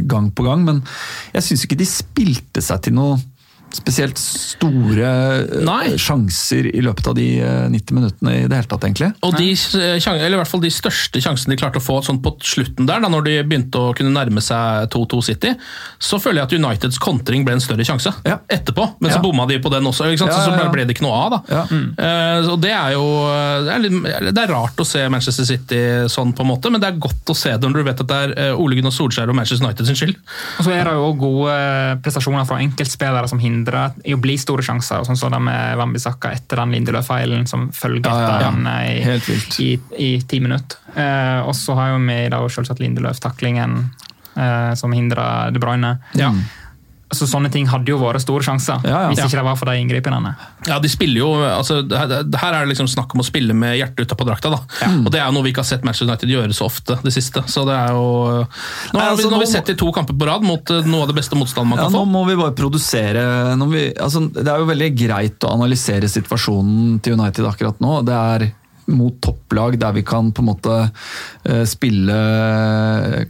gang 0.05 0.31
på 0.37 0.45
gang. 0.45 0.69
Men 0.69 0.85
jeg 1.33 1.49
syns 1.49 1.65
ikke 1.65 1.81
de 1.81 1.89
spilte 1.89 2.61
seg 2.65 2.85
til 2.85 3.01
noe 3.01 3.21
spesielt 3.75 4.19
store 4.19 5.11
Nei. 5.65 5.93
sjanser 6.01 6.67
i 6.73 6.81
løpet 6.83 7.07
av 7.11 7.15
de 7.19 7.27
eh, 7.39 7.69
90 7.71 7.95
minuttene 7.97 8.33
i 8.41 8.47
det 8.51 8.57
hele 8.59 8.69
tatt, 8.71 8.85
egentlig. 8.89 9.11
Og 9.27 9.37
de, 9.39 9.49
eh, 9.79 10.09
eller 10.11 10.37
i 10.37 10.41
hvert 10.41 10.51
fall 10.51 10.63
de 10.65 10.73
største 10.75 11.23
sjansene 11.23 11.55
de 11.55 11.61
klarte 11.61 11.79
å 11.79 11.85
få 11.85 12.01
sånn 12.07 12.19
på 12.25 12.33
slutten 12.43 12.89
der, 12.89 13.03
da 13.05 13.11
når 13.13 13.27
de 13.29 13.37
begynte 13.47 13.79
å 13.79 13.93
kunne 13.97 14.11
nærme 14.15 14.43
seg 14.43 14.89
2-2 14.95 15.23
City, 15.31 15.53
så 16.03 16.19
føler 16.23 16.43
jeg 16.43 16.49
at 16.51 16.57
Uniteds 16.59 16.99
kontring 17.03 17.45
ble 17.47 17.55
en 17.59 17.63
større 17.63 17.87
sjanse 17.87 18.13
etterpå. 18.27 18.89
Men 19.01 19.13
så 19.13 19.21
Ja. 19.21 19.23
bomma 19.23 19.47
de 19.49 19.59
på 19.63 19.71
den 19.71 19.85
også, 19.87 20.09
ikke 20.11 20.25
sant? 20.25 20.33
Ja, 20.35 20.41
så 20.43 20.51
ja, 20.51 20.57
ja. 20.59 20.67
så 20.67 20.73
ble 20.75 20.85
det 20.89 20.97
ikke 20.97 21.07
noe 21.07 21.21
av. 21.21 21.31
da. 21.31 21.41
Ja. 21.55 21.63
Eh, 21.71 22.51
og 22.51 22.59
Det 22.61 22.73
er 22.75 22.93
jo 22.97 23.07
det 23.65 23.73
er, 23.75 23.79
litt, 23.87 24.35
det 24.35 24.43
er 24.43 24.53
rart 24.55 24.77
å 24.83 24.87
se 24.87 25.07
Manchester 25.09 25.45
City 25.47 25.81
sånn, 26.11 26.35
på 26.35 26.43
en 26.43 26.51
måte, 26.51 26.71
men 26.73 26.81
det 26.83 26.89
er 26.91 26.99
godt 26.99 27.31
å 27.31 27.37
se 27.37 27.51
det 27.55 27.63
når 27.71 27.79
du 27.79 27.83
vet 27.85 28.01
at 28.01 28.11
det 28.11 28.21
er 28.27 28.35
eh, 28.51 28.59
Ole 28.59 28.75
Gunnar 28.79 28.91
Solskjær 28.95 29.29
og 29.31 29.37
Manchester 29.39 29.65
United 29.67 29.87
sin 29.87 29.95
skyld. 29.99 30.17
Og 30.59 30.65
så 30.67 30.75
er 30.75 30.85
det 30.91 30.97
jo 30.99 31.07
også 31.07 31.21
gode 31.23 31.57
prestasjoner 32.03 32.47
fra 32.49 32.59
enkeltspillere 32.65 33.29
som 33.31 33.39
hindrer 33.39 33.60
i 34.05 34.15
å 34.15 34.21
bli 34.21 34.37
store 34.41 34.63
sjanser. 34.67 35.05
sånn 35.05 35.17
som 35.17 35.33
det 35.33 35.41
med 35.45 35.77
Wambisaka 35.81 36.33
etter 36.37 36.63
den 36.63 36.75
Lindeløf-feilen 36.77 37.47
som 37.51 37.69
følger 37.73 38.11
Ja, 38.11 38.17
ja, 38.17 38.29
etter 38.29 38.45
ja. 38.45 38.51
den 38.51 38.67
eh, 38.67 39.61
i, 39.61 39.71
i 39.99 40.11
ti 40.23 40.41
minutter. 40.41 40.79
Eh, 40.95 41.41
og 41.47 41.55
så 41.57 41.77
har 41.79 41.93
jo 41.95 42.01
vi 42.05 42.21
da 42.33 42.41
selvsagt 42.49 42.81
Lindeløf-taklingen 42.81 43.77
eh, 44.37 44.73
som 44.75 44.93
hindrer 44.97 45.51
De 45.55 45.63
Bruyne. 45.63 45.97
Så 47.13 47.27
Sånne 47.27 47.51
ting 47.51 47.67
hadde 47.67 47.91
jo 47.91 47.97
vært 47.99 48.23
store 48.23 48.45
sjanser, 48.47 48.81
Ja, 48.87 49.01
ja. 49.03 49.09
hvis 49.11 49.19
ikke 49.25 49.41
det 49.41 49.45
var 49.45 49.57
for 49.59 49.67
de 49.67 49.75
inngripene. 49.81 50.35
Ja, 50.69 50.79
de 50.79 50.89
spiller 50.89 51.19
jo, 51.25 51.31
altså, 51.43 51.81
her 51.91 52.07
her 52.39 52.55
er 52.55 52.61
det 52.65 52.71
liksom 52.71 52.87
snakk 52.87 53.15
om 53.17 53.21
å 53.23 53.27
spille 53.27 53.53
med 53.57 53.77
hjertet 53.81 54.07
utapå 54.07 54.27
drakta. 54.29 54.51
da. 54.55 54.61
Og 55.05 55.11
Det 55.11 55.19
er 55.19 55.27
jo 55.27 55.33
noe 55.35 55.43
vi 55.43 55.51
ikke 55.51 55.65
har 55.65 55.71
sett 55.73 55.83
Manchester 55.85 56.07
United 56.07 56.31
gjøre 56.31 56.55
så 56.55 56.69
ofte 56.69 57.01
det 57.03 57.13
siste. 57.13 57.43
så 57.51 57.65
det 57.67 57.75
er 57.75 57.91
jo... 57.97 58.05
Nå 58.93 58.95
Nei, 58.95 59.03
har 59.03 59.17
vi, 59.17 59.25
altså, 59.25 59.31
nå 59.31 59.37
har 59.41 59.45
vi 59.45 59.51
sett 59.51 59.73
i 59.75 59.75
to 59.75 59.91
kamper 59.93 60.15
på 60.15 60.27
rad 60.31 60.47
mot 60.47 60.71
eh, 60.71 60.87
noe 60.87 61.03
av 61.03 61.11
det 61.11 61.19
beste 61.19 61.35
motstand 61.39 61.67
man 61.73 61.79
Ja, 61.83 61.89
få. 61.91 61.99
nå 61.99 62.05
må 62.07 62.23
vi 62.29 62.37
bare 62.39 62.55
produsere 62.55 63.57
nå 63.57 63.67
må 63.67 63.73
vi, 63.75 63.85
altså, 63.99 64.23
Det 64.31 64.47
er 64.47 64.63
jo 64.63 64.71
veldig 64.71 64.91
greit 65.03 65.43
å 65.47 65.55
analysere 65.59 66.07
situasjonen 66.09 67.01
til 67.03 67.19
United 67.19 67.45
akkurat 67.51 67.81
nå. 67.83 68.01
Det 68.07 68.15
er 68.15 68.51
mot 68.93 69.17
topplag 69.23 69.79
der 69.81 69.95
vi 69.97 70.05
kan 70.07 70.33
på 70.35 70.43
en 70.45 70.49
måte 70.51 70.75
eh, 71.45 71.63
spille 71.69 72.17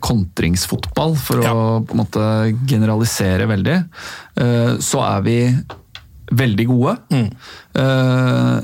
kontringsfotball, 0.01 1.16
for 1.20 1.42
å 1.44 1.59
på 1.85 1.96
en 1.96 2.03
måte 2.03 2.25
generalisere 2.68 3.49
veldig. 3.51 3.77
Eh, 4.40 4.73
Så 4.81 5.03
er 5.05 5.23
vi 5.27 5.38
veldig 6.31 6.64
gode. 6.68 6.92
Mm. 7.11 7.31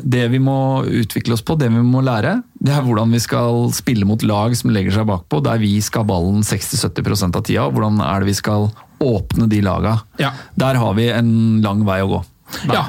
Det 0.07 0.21
vi 0.31 0.39
må 0.39 0.85
utvikle 0.87 1.35
oss 1.35 1.43
på, 1.43 1.57
det 1.59 1.67
vi 1.75 1.81
må 1.83 1.99
lære, 2.07 2.37
det 2.63 2.71
er 2.71 2.85
hvordan 2.87 3.11
vi 3.11 3.19
skal 3.19 3.73
spille 3.75 4.07
mot 4.07 4.23
lag 4.23 4.55
som 4.55 4.71
legger 4.71 4.95
seg 4.95 5.09
bakpå, 5.09 5.41
der 5.43 5.59
vi 5.59 5.73
skal 5.83 6.05
ha 6.05 6.11
ballen 6.13 6.45
60-70 6.47 7.27
av 7.27 7.43
tida. 7.43 7.65
Hvordan 7.67 7.99
er 8.07 8.23
det 8.23 8.31
vi 8.31 8.37
skal 8.39 8.69
åpne 9.03 9.49
de 9.51 9.61
laga. 9.67 9.97
Ja. 10.23 10.31
Der 10.55 10.79
har 10.81 10.95
vi 10.95 11.09
en 11.13 11.61
lang 11.65 11.83
vei 11.89 12.01
å 12.05 12.11
gå. 12.15 12.23
Ja, 12.71 12.87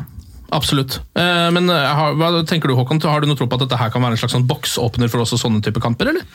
absolutt. 0.55 0.99
Eh, 1.17 1.49
Men 1.51 1.69
eh, 1.69 1.89
har, 1.99 2.15
hva 2.19 2.31
tenker 2.47 2.69
du 2.71 2.75
Håkon, 2.77 3.01
har 3.03 3.21
du 3.21 3.27
noe 3.27 3.38
tro 3.39 3.47
på 3.47 3.60
at 3.60 3.65
dette 3.65 3.79
her 3.79 3.91
kan 3.93 4.03
være 4.03 4.17
en 4.17 4.21
slags 4.23 4.36
sånn 4.38 4.47
boksåpner 4.47 5.12
for 5.12 5.23
også 5.25 5.39
sånne 5.41 5.62
type 5.65 5.81
kamper, 5.83 6.13
eller? 6.13 6.25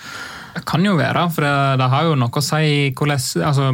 Det 0.53 0.67
kan 0.69 0.85
jo 0.85 0.99
være, 0.99 1.25
for 1.33 1.47
det, 1.47 1.53
det 1.81 1.89
har 1.95 2.05
jo 2.11 2.17
noe 2.21 2.29
å 2.29 2.45
si 2.45 2.91
hvordan, 2.93 3.21
altså 3.49 3.71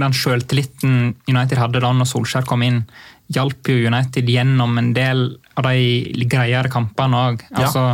den 0.00 0.14
selvtilliten 0.16 0.94
United 1.28 1.58
hadde 1.60 1.82
da 1.84 1.90
når 1.92 2.08
Solskjær 2.08 2.46
kom 2.48 2.62
inn. 2.64 2.82
Hjalp 3.30 3.68
jo 3.68 3.84
United 3.86 4.26
gjennom 4.32 4.78
en 4.80 4.94
del 4.96 5.26
av 5.60 5.68
de 5.68 6.24
greiere 6.24 6.72
kampene 6.72 7.20
òg. 7.28 7.44
Altså, 7.52 7.84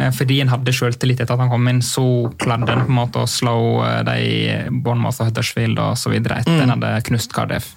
ja. 0.00 0.08
fordi 0.16 0.40
en 0.42 0.50
hadde 0.50 0.72
selvtillit 0.74 1.20
etter 1.20 1.36
at 1.36 1.44
han 1.44 1.52
kom 1.52 1.68
inn, 1.70 1.82
så 1.84 2.02
klarte 2.40 2.72
en 2.72 2.86
på 2.86 2.90
en 2.94 2.98
måte 3.02 3.22
å 3.22 3.28
slå 3.30 3.56
eh, 3.84 4.00
de 4.08 4.80
Bournemouth 4.80 5.20
og 5.20 5.28
Huddersfield 5.28 5.78
videre 6.16 6.40
etter 6.40 6.56
Mm. 6.56 6.62
en 6.64 6.74
hadde 6.78 6.94
knust 7.10 7.36
Cardiff. 7.36 7.74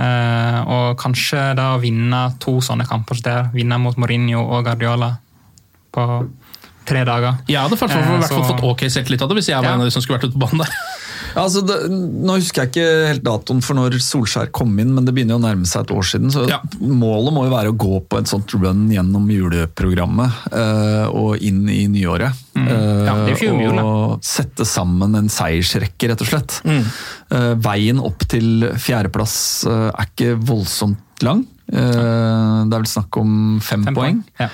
Eh, 0.00 0.60
og 0.70 0.94
kanskje 1.00 1.40
da 1.58 1.74
å 1.76 1.80
vinne 1.82 2.22
to 2.40 2.56
sånne 2.64 2.86
kamper 2.88 3.20
der, 3.24 3.50
vinne 3.52 3.76
mot 3.82 3.98
Mourinho 4.00 4.40
og 4.46 4.64
Guardiola 4.64 5.10
på 5.92 6.06
tre 6.88 7.02
dager. 7.04 7.42
Jeg 7.50 7.60
hadde 7.60 7.76
i 7.76 7.80
hvert 7.82 7.92
fall, 7.92 8.00
i 8.00 8.22
Eh, 8.24 8.48
fått 8.48 8.64
ok 8.64 8.86
selvtillit 8.88 9.22
av 9.22 9.28
det, 9.28 9.36
hvis 9.40 9.50
jeg 9.52 9.56
var 9.60 9.64
Ja. 9.68 9.74
en 9.74 9.80
av 9.84 9.86
de 9.86 9.90
som 9.94 10.02
skulle 10.02 10.18
vært 10.18 10.30
ute 10.30 10.38
på 10.38 10.46
banen 10.46 10.64
der. 10.64 10.72
Altså, 11.38 11.62
det, 11.66 11.76
nå 11.90 12.36
husker 12.38 12.64
jeg 12.64 12.70
ikke 12.72 13.06
helt 13.10 13.24
datoen 13.26 13.62
for 13.64 13.78
når 13.78 13.98
Solskjær 14.02 14.50
kom 14.54 14.72
inn, 14.82 14.92
men 14.96 15.06
det 15.06 15.14
begynner 15.16 15.36
jo 15.36 15.40
å 15.40 15.44
nærme 15.44 15.68
seg 15.68 15.84
et 15.84 15.94
år 15.94 16.08
siden. 16.10 16.32
Så 16.34 16.46
målet 16.80 17.34
må 17.36 17.44
jo 17.46 17.52
være 17.54 17.72
å 17.72 17.78
gå 17.78 18.00
på 18.10 18.20
et 18.20 18.30
sånt 18.30 18.54
run 18.56 18.86
gjennom 18.92 19.28
juleprogrammet 19.30 20.50
uh, 20.54 21.06
og 21.14 21.44
inn 21.44 21.62
i 21.70 21.84
nyåret. 21.92 22.46
Mm. 22.56 22.66
Ja, 22.66 23.14
er 23.14 23.30
jo 23.30 23.36
ikke 23.36 23.52
umulig. 23.54 23.84
og 23.84 24.26
sette 24.26 24.66
sammen 24.68 25.14
en 25.18 25.30
seiersrekke, 25.32 26.10
rett 26.10 26.24
og 26.24 26.32
slett. 26.32 26.58
Mm. 26.66 26.82
Uh, 27.30 27.52
veien 27.62 28.02
opp 28.02 28.26
til 28.30 28.66
fjerdeplass 28.80 29.36
eh, 29.68 29.88
er 29.90 30.10
ikke 30.10 30.34
voldsomt 30.48 31.24
lang. 31.24 31.44
Eh, 31.70 32.58
det 32.66 32.74
er 32.74 32.80
vel 32.80 32.88
snakk 32.90 33.16
om 33.20 33.32
fem, 33.62 33.84
Fem 33.86 33.94
poeng. 33.94 34.20
poeng, 34.20 34.40
ja. 34.40 34.48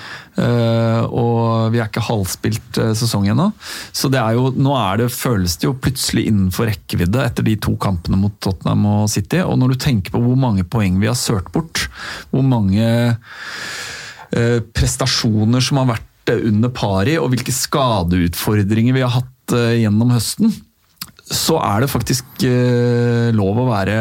Eh, 1.67 1.71
vi 1.75 1.81
er 1.83 1.89
ikke 1.91 2.03
halvspilt 2.07 2.79
uh, 2.81 2.93
sesong 2.97 3.27
ennå. 3.29 3.49
Så 3.93 4.09
det 4.13 4.19
er 4.23 4.37
jo, 4.39 4.49
nå 4.55 4.73
er 4.79 5.03
det, 5.03 5.11
føles 5.13 5.57
det 5.59 5.67
jo 5.67 5.75
plutselig 5.83 6.25
innenfor 6.31 6.69
rekkevidde 6.71 7.23
etter 7.27 7.45
de 7.47 7.57
to 7.67 7.75
kampene 7.81 8.17
mot 8.19 8.33
Tottenham 8.43 8.85
og 8.89 9.07
City. 9.13 9.43
Og 9.43 9.59
når 9.61 9.75
du 9.75 9.79
tenker 9.87 10.15
på 10.15 10.21
hvor 10.23 10.39
mange 10.39 10.65
poeng 10.67 10.97
vi 11.01 11.09
har 11.11 11.17
sølt 11.19 11.51
bort, 11.55 11.85
hvor 12.31 12.45
mange 12.47 12.87
eh, 14.31 14.59
prestasjoner 14.75 15.63
som 15.63 15.81
har 15.81 15.91
vært 15.95 16.31
eh, 16.33 16.41
under 16.49 16.71
pari, 16.73 17.17
og 17.21 17.31
hvilke 17.33 17.53
skadeutfordringer 17.55 18.95
vi 18.97 19.03
har 19.05 19.13
hatt 19.19 19.55
eh, 19.57 19.77
gjennom 19.83 20.11
høsten, 20.15 20.53
så 21.27 21.57
er 21.59 21.83
det 21.83 21.91
faktisk 21.91 22.45
eh, 22.47 23.29
lov 23.35 23.59
å 23.59 23.69
være 23.71 23.97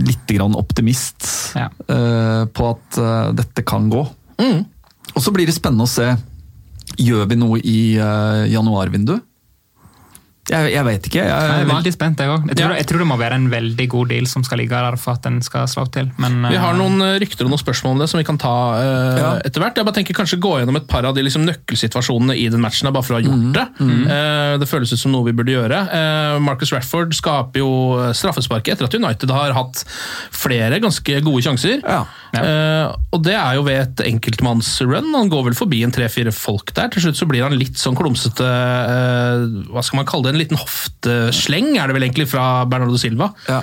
litt 0.00 0.26
grann 0.30 0.54
optimist 0.56 1.26
Ja. 1.58 1.68
eh, 1.92 2.42
på 2.50 2.70
at 2.72 2.98
eh, 3.02 3.32
dette 3.38 3.62
kan 3.66 3.90
gå. 3.92 4.02
Og 5.16 5.22
så 5.22 5.32
blir 5.34 5.46
det 5.48 5.54
spennende 5.56 5.86
å 5.86 5.90
se 5.90 6.10
Gjør 6.94 7.26
vi 7.30 7.38
noe 7.38 7.58
i 7.60 7.78
uh, 7.98 8.46
januarvinduet? 8.48 9.24
Jeg, 10.46 10.70
jeg 10.76 10.84
vet 10.86 11.06
ikke. 11.08 11.22
Jeg, 11.26 11.26
Jeg 11.50 11.62
er 11.64 11.68
veldig 11.70 11.92
spent, 11.94 12.20
jeg 12.22 12.30
òg. 12.30 12.44
Jeg, 12.52 12.56
tror- 12.60 12.76
jeg 12.78 12.86
tror 12.86 12.98
det 13.02 13.06
må 13.10 13.16
være 13.18 13.34
en 13.40 13.48
veldig 13.50 13.86
god 13.90 14.08
deal 14.12 14.26
som 14.30 14.44
skal 14.46 14.60
ligge 14.62 14.78
der 14.78 14.96
for 15.02 15.16
at 15.18 15.22
den 15.26 15.40
skal 15.42 15.66
slå 15.66 15.86
til. 15.90 16.10
Men, 16.22 16.36
Vi 16.52 16.60
har 16.62 16.70
eh, 16.74 16.78
noen 16.78 17.02
eh, 17.02 17.16
rykter 17.22 17.48
og 17.48 17.50
noen 17.50 17.62
spørsmål 17.62 17.96
om 17.96 18.02
det 18.04 18.08
som 18.12 18.20
vi 18.20 18.26
kan 18.28 18.38
ta 18.38 18.52
uh, 18.78 19.18
Ja. 19.18 19.30
etter 19.44 19.58
hvert. 19.64 19.76
Jeg 19.80 19.88
bare 19.88 19.96
tenker 19.98 20.14
kanskje 20.14 20.38
gå 20.38 20.52
gjennom 20.60 20.78
et 20.78 20.86
par 20.86 21.04
av 21.08 21.16
de 21.16 21.24
liksom, 21.26 21.42
nøkkelsituasjonene 21.48 22.36
i 22.38 22.46
den 22.52 22.62
matchen, 22.62 22.86
bare 22.94 23.02
for 23.02 23.16
å 23.16 23.20
ha 23.20 23.24
gjort 23.26 23.58
det. 23.58 23.66
Eh, 23.82 24.54
det 24.62 24.68
føles 24.70 24.92
ut 24.94 25.02
som 25.02 25.12
noe 25.16 25.26
vi 25.26 25.34
burde 25.34 25.50
gjøre. 25.56 25.80
Uh, 25.90 26.38
Marcus 26.46 26.70
Rafford 26.76 27.14
skaper 27.18 27.64
jo 27.64 27.72
straffesparket 28.14 28.76
etter 28.76 28.86
at 28.86 28.94
United 28.94 29.34
har 29.34 29.50
hatt 29.56 29.82
flere 30.30 30.78
ganske 30.82 31.18
gode 31.26 31.42
sjanser. 31.42 31.82
Ja. 31.82 32.04
Eh, 32.36 32.86
og 33.16 33.22
det 33.24 33.34
er 33.34 33.54
jo 33.58 33.62
ved 33.66 33.80
et 33.82 34.04
enkeltmannsrun. 34.12 35.10
Han 35.16 35.30
går 35.32 35.46
vel 35.50 35.56
forbi 35.58 35.82
en 35.86 35.94
tre-fire 35.94 36.30
folk 36.34 36.70
der. 36.76 36.90
Til 36.92 37.06
slutt 37.08 37.18
så 37.18 37.26
blir 37.30 37.42
han 37.46 37.56
litt 37.58 37.78
sånn 37.80 37.96
klumsete 37.96 38.46
Hva 39.72 39.82
skal 39.84 40.00
man 40.02 40.08
kalle 40.08 40.30
det? 40.30 40.35
En 40.36 40.42
liten 40.42 40.60
hoftesleng 40.60 41.70
er 41.80 41.88
det 41.88 41.96
vel 41.96 42.04
egentlig 42.04 42.28
fra 42.28 42.66
Bernardo 42.68 42.98
Silva. 43.00 43.30
Ja. 43.48 43.62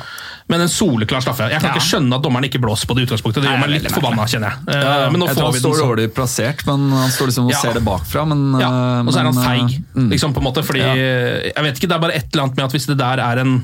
Men 0.53 0.61
en 0.67 0.69
soleklar 0.71 1.23
straffe. 1.25 1.49
Jeg 1.49 1.59
kan 1.63 1.71
Ja. 1.71 1.75
ikke 1.75 1.87
skjønne 1.89 2.15
at 2.19 2.21
dommeren 2.23 2.45
ikke 2.47 2.61
blåser 2.61 2.85
på 2.89 2.95
det 2.95 3.07
utgangspunktet. 3.09 3.41
Det 3.41 3.49
gjør 3.49 3.59
meg 3.65 3.69
litt 3.73 3.91
forbanna, 3.91 4.27
kjenner 4.29 4.53
jeg. 4.53 4.75
Eh, 4.75 4.81
Ja, 4.83 5.09
men 5.09 5.19
nå 5.19 5.25
jeg 5.27 5.35
får 5.35 5.41
tror 5.41 5.49
han 5.49 5.53
vi 5.53 5.59
han 5.59 5.65
står 5.65 5.75
sånn. 5.79 5.89
dårlig 5.89 6.07
plassert, 6.13 6.65
men 6.69 6.89
han 6.91 7.09
står 7.09 7.27
liksom 7.31 7.45
og 7.49 7.51
Ja. 7.51 7.57
ser 7.65 7.73
det 7.73 7.83
bakfra. 7.83 8.25
Men, 8.27 8.59
Ja, 8.61 8.69
eh, 8.69 8.99
og 9.01 9.09
så 9.13 9.19
er 9.19 9.23
han 9.31 9.33
feig, 9.33 9.69
eh, 9.81 9.99
mm. 9.99 10.09
liksom, 10.13 10.33
på 10.33 10.37
en 10.37 10.43
måte. 10.47 10.63
Fordi 10.63 10.79
Ja. 10.79 10.93
Jeg 10.93 11.63
vet 11.65 11.75
ikke, 11.79 11.89
det 11.89 11.95
er 11.97 11.99
bare 11.99 12.15
et 12.15 12.27
eller 12.33 12.43
annet 12.45 12.55
med 12.57 12.65
at 12.65 12.71
hvis 12.71 12.85
det 12.87 12.97
der 12.97 13.17
er 13.19 13.39
en 13.41 13.63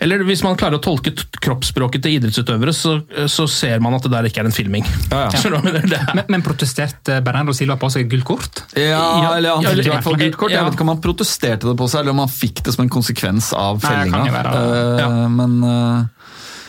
Eller 0.00 0.18
hvis 0.26 0.42
man 0.42 0.56
klarer 0.56 0.74
å 0.74 0.82
tolke 0.82 1.12
kroppsspråket 1.40 2.02
til 2.02 2.18
idrettsutøvere, 2.18 2.72
så, 2.74 2.96
så 3.30 3.46
ser 3.48 3.78
man 3.78 3.94
at 3.94 4.02
det 4.02 4.10
der 4.10 4.24
ikke 4.26 4.40
er 4.42 4.46
en 4.48 4.50
filming. 4.50 4.82
Ja, 5.12 5.28
ja. 5.30 5.60
Men, 6.16 6.24
men 6.28 6.42
protesterte 6.42 7.22
Bernardo 7.22 7.52
Silva 7.54 7.76
på 7.78 7.88
seg 7.92 8.08
gult 8.10 8.24
kort? 8.24 8.62
Ja, 8.74 9.22
Ja, 9.22 9.36
eller 9.36 9.54
han 9.54 9.62
fikk 9.62 9.68
i 9.68 9.72
eller- 9.72 9.90
hvert 9.92 10.02
fall 10.02 10.16
gult 10.18 10.36
kort. 10.36 10.50
ja. 10.50 10.56
Jeg 10.56 10.64
vet 10.66 10.74
ikke 10.74 10.80
om 10.88 10.88
han 10.88 11.00
protesterte 11.00 11.60
det 11.70 11.76
på 11.78 11.88
seg, 11.88 12.00
eller 12.00 12.10
om 12.10 12.18
han 12.18 12.28
fikk 12.28 12.62
det 12.64 12.74
som 12.74 12.82
en 12.82 12.90
konsekvens 12.90 13.52
av 13.54 13.78
Nei, 13.82 13.90
det 13.90 14.10
fellinga. 14.10 14.10
kan 14.10 14.26
jo 14.26 14.32
være, 14.32 14.52
Eh, 14.52 14.98
ja. 14.98 15.28
Men 15.28 15.52
eh, 15.62 16.04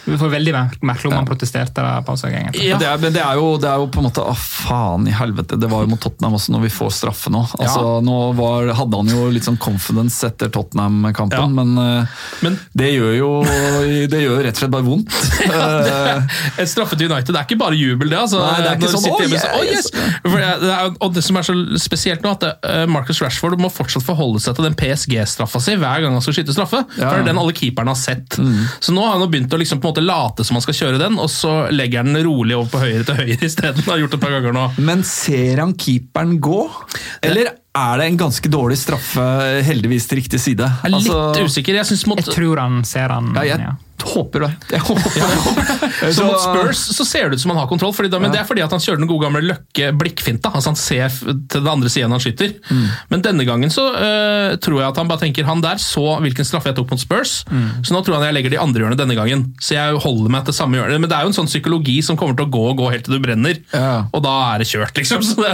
Det 0.06 0.18
var 0.20 0.32
veldig 0.34 0.54
merkelig 0.84 1.10
om 1.12 1.16
han 1.16 1.28
protesterte 1.28 1.84
på 2.06 2.16
seg. 2.20 2.34
Ja. 2.60 2.78
det, 2.80 2.88
er, 2.90 3.00
men 3.00 3.14
det, 3.16 3.22
er 3.24 3.38
jo, 3.40 3.54
det 3.62 3.70
er 3.70 3.80
jo 3.80 3.88
på 3.94 4.02
en 4.02 4.08
måte 4.10 4.24
Å, 4.24 4.34
faen 4.36 5.08
i 5.08 5.14
helvete. 5.16 5.56
Det 5.60 5.70
var 5.72 5.86
jo 5.86 5.92
mot 5.94 6.02
Tottenham 6.04 6.36
også, 6.38 6.52
når 6.56 6.66
vi 6.66 6.72
får 6.74 6.92
straffe 6.98 7.32
nå. 7.34 7.44
Altså, 7.60 7.84
Nå 8.04 8.18
var, 8.38 8.72
hadde 8.76 9.00
han 9.00 9.12
jo 9.14 9.28
litt 9.32 9.48
sånn 9.48 9.60
confidence 9.62 10.28
etter 10.28 10.52
Tottenham-kampen, 10.54 11.38
Ja. 11.40 11.48
men, 11.48 11.78
eh, 11.78 12.18
Men 12.44 12.58
det 12.74 12.90
gjør 12.94 13.14
jo 13.18 13.30
Det 14.10 14.22
gjør 14.24 14.44
rett 14.44 14.58
og 14.58 14.64
slett 14.64 14.74
bare 14.76 14.88
vondt. 14.88 15.14
Eh, 15.54 16.62
Et 16.64 16.70
straffe 16.70 16.96
til 16.98 17.10
United 17.12 17.34
det 17.34 17.40
er 17.40 17.46
ikke 17.48 17.58
bare 17.60 17.76
jubel, 17.78 18.10
det. 18.10 18.18
altså. 18.18 18.40
Nei, 18.42 18.62
det 18.64 18.70
er 18.72 18.78
ikke 18.80 18.92
sånn, 18.94 19.06
oh, 19.12 19.22
yes!» 19.24 19.46
yes!» 19.70 19.90
For 20.24 20.38
det, 20.40 20.52
det 20.64 20.72
er, 20.74 20.92
og 21.04 21.14
det 21.16 21.24
som 21.26 21.38
er 21.40 21.46
så 21.48 21.56
spesielt 21.82 22.24
nå, 22.26 22.32
at 22.38 22.46
eh, 22.50 22.84
Marcus 22.90 23.22
Rashford 23.24 23.60
må 23.62 23.70
fortsatt 23.74 24.06
forholde 24.06 24.42
seg 24.44 24.56
til 24.58 24.68
den 24.68 24.76
PSG-straffa 24.80 25.62
si 25.64 25.76
hver 25.80 26.04
gang 26.04 26.16
han 26.16 26.24
skal 26.26 26.38
skyte 26.38 26.56
straffe. 26.56 26.84
Ja. 26.98 27.10
For 27.10 27.20
det 27.20 27.24
er 27.26 27.30
den 27.32 27.42
alle 27.42 27.56
keeperne 27.58 27.94
har 27.94 28.00
sett. 28.00 28.38
Så 28.84 28.96
nå 28.96 29.04
har 29.06 29.18
han 29.20 29.30
begynt 29.32 29.54
å 29.54 29.60
liksom 29.62 29.82
på 29.84 29.88
en 29.90 29.93
måte 29.93 29.93
late 30.02 30.44
som 30.44 30.58
han 30.58 30.64
skal 30.66 30.78
kjøre 30.80 31.02
den, 31.02 31.20
og 31.22 31.30
så 31.30 31.70
legger 31.70 32.02
han 32.02 32.14
den 32.16 32.26
rolig 32.26 32.56
over 32.58 32.72
på 32.74 32.82
høyre 32.82 33.04
til 33.06 33.20
høyre 33.22 33.46
isteden. 33.46 33.84
Har 33.86 34.02
gjort 34.02 34.16
det 34.16 34.18
et 34.18 34.26
par 34.26 34.34
ganger 34.34 34.56
nå. 34.58 34.66
Men 34.90 35.04
ser 35.06 35.62
han 35.62 35.76
keeperen 35.78 36.40
gå? 36.42 36.64
Eller 37.22 37.54
er 37.54 38.02
det 38.02 38.10
en 38.10 38.20
ganske 38.26 38.50
dårlig 38.50 38.78
straffe, 38.82 39.24
heldigvis 39.66 40.10
til 40.10 40.22
riktig 40.22 40.42
side? 40.42 40.68
Jeg 40.68 40.90
er 40.90 40.96
litt 40.96 41.14
Altså, 41.14 41.48
usikker. 41.50 41.80
Jeg 41.80 42.02
mot, 42.10 42.22
Jeg 42.22 42.34
tror 42.36 42.62
han 42.62 42.84
ser 42.88 43.14
han. 43.14 43.34
Ja, 43.38 43.46
jeg 43.54 43.66
ja. 43.68 43.74
Håper 44.08 44.44
det. 44.46 44.52
Jeg 44.74 44.82
håper 44.88 45.16
det. 45.18 46.12
så 46.18 46.26
mot 46.28 46.42
Spurs 46.42 46.82
så 46.98 47.06
ser 47.08 47.30
det 47.32 47.38
ut 47.40 47.44
som 47.44 47.54
han 47.54 47.60
har 47.64 47.70
kontroll, 47.72 47.94
fordi 47.96 48.10
da, 48.12 48.20
men 48.22 48.32
det 48.34 48.40
er 48.42 48.48
fordi 48.48 48.64
at 48.66 48.72
han 48.74 48.82
kjører 48.84 49.02
den 49.02 49.10
gode 49.10 49.26
gamle 49.28 49.42
Løkke 49.44 49.90
blikkfinta. 50.00 50.52
Altså 50.54 50.72
han 50.74 50.80
ser 50.80 51.10
til 51.14 51.60
den 51.64 51.70
andre 51.72 51.90
siden 51.92 52.14
han 52.16 52.22
skyter. 52.24 52.54
Men 53.12 53.24
denne 53.26 53.46
gangen 53.48 53.72
så 53.74 53.86
uh, 53.94 54.56
tror 54.64 54.82
jeg 54.82 54.90
at 54.90 55.00
han 55.02 55.10
bare 55.12 55.24
tenker 55.26 55.48
han 55.48 55.62
der 55.64 55.82
så 55.82 56.04
hvilken 56.24 56.48
straffe 56.48 56.72
jeg 56.72 56.78
tok 56.80 56.94
mot 56.94 57.02
Spurs, 57.02 57.34
så 57.48 57.94
nå 57.96 58.02
tror 58.06 58.18
han 58.20 58.28
jeg 58.30 58.38
legger 58.40 58.54
de 58.56 58.62
andre 58.62 58.84
hjørnet 58.86 59.00
denne 59.02 59.18
gangen. 59.18 59.46
Så 59.64 59.76
jeg 59.78 60.00
holder 60.04 60.34
meg 60.34 60.46
til 60.48 60.56
samme 60.58 60.78
hjørne. 60.80 61.00
Men 61.04 61.10
det 61.12 61.18
er 61.18 61.26
jo 61.28 61.34
en 61.34 61.38
sånn 61.40 61.50
psykologi 61.52 61.98
som 62.06 62.18
kommer 62.20 62.38
til 62.40 62.48
å 62.48 62.54
gå 62.54 62.64
og 62.74 62.78
gå 62.84 62.90
helt 62.94 63.08
til 63.08 63.18
du 63.18 63.22
brenner, 63.24 63.60
Ja. 63.74 64.06
og 64.14 64.24
da 64.26 64.34
er 64.54 64.64
det 64.64 64.68
kjørt, 64.72 64.96
liksom. 64.98 65.22
Så 65.26 65.42
det, 65.44 65.54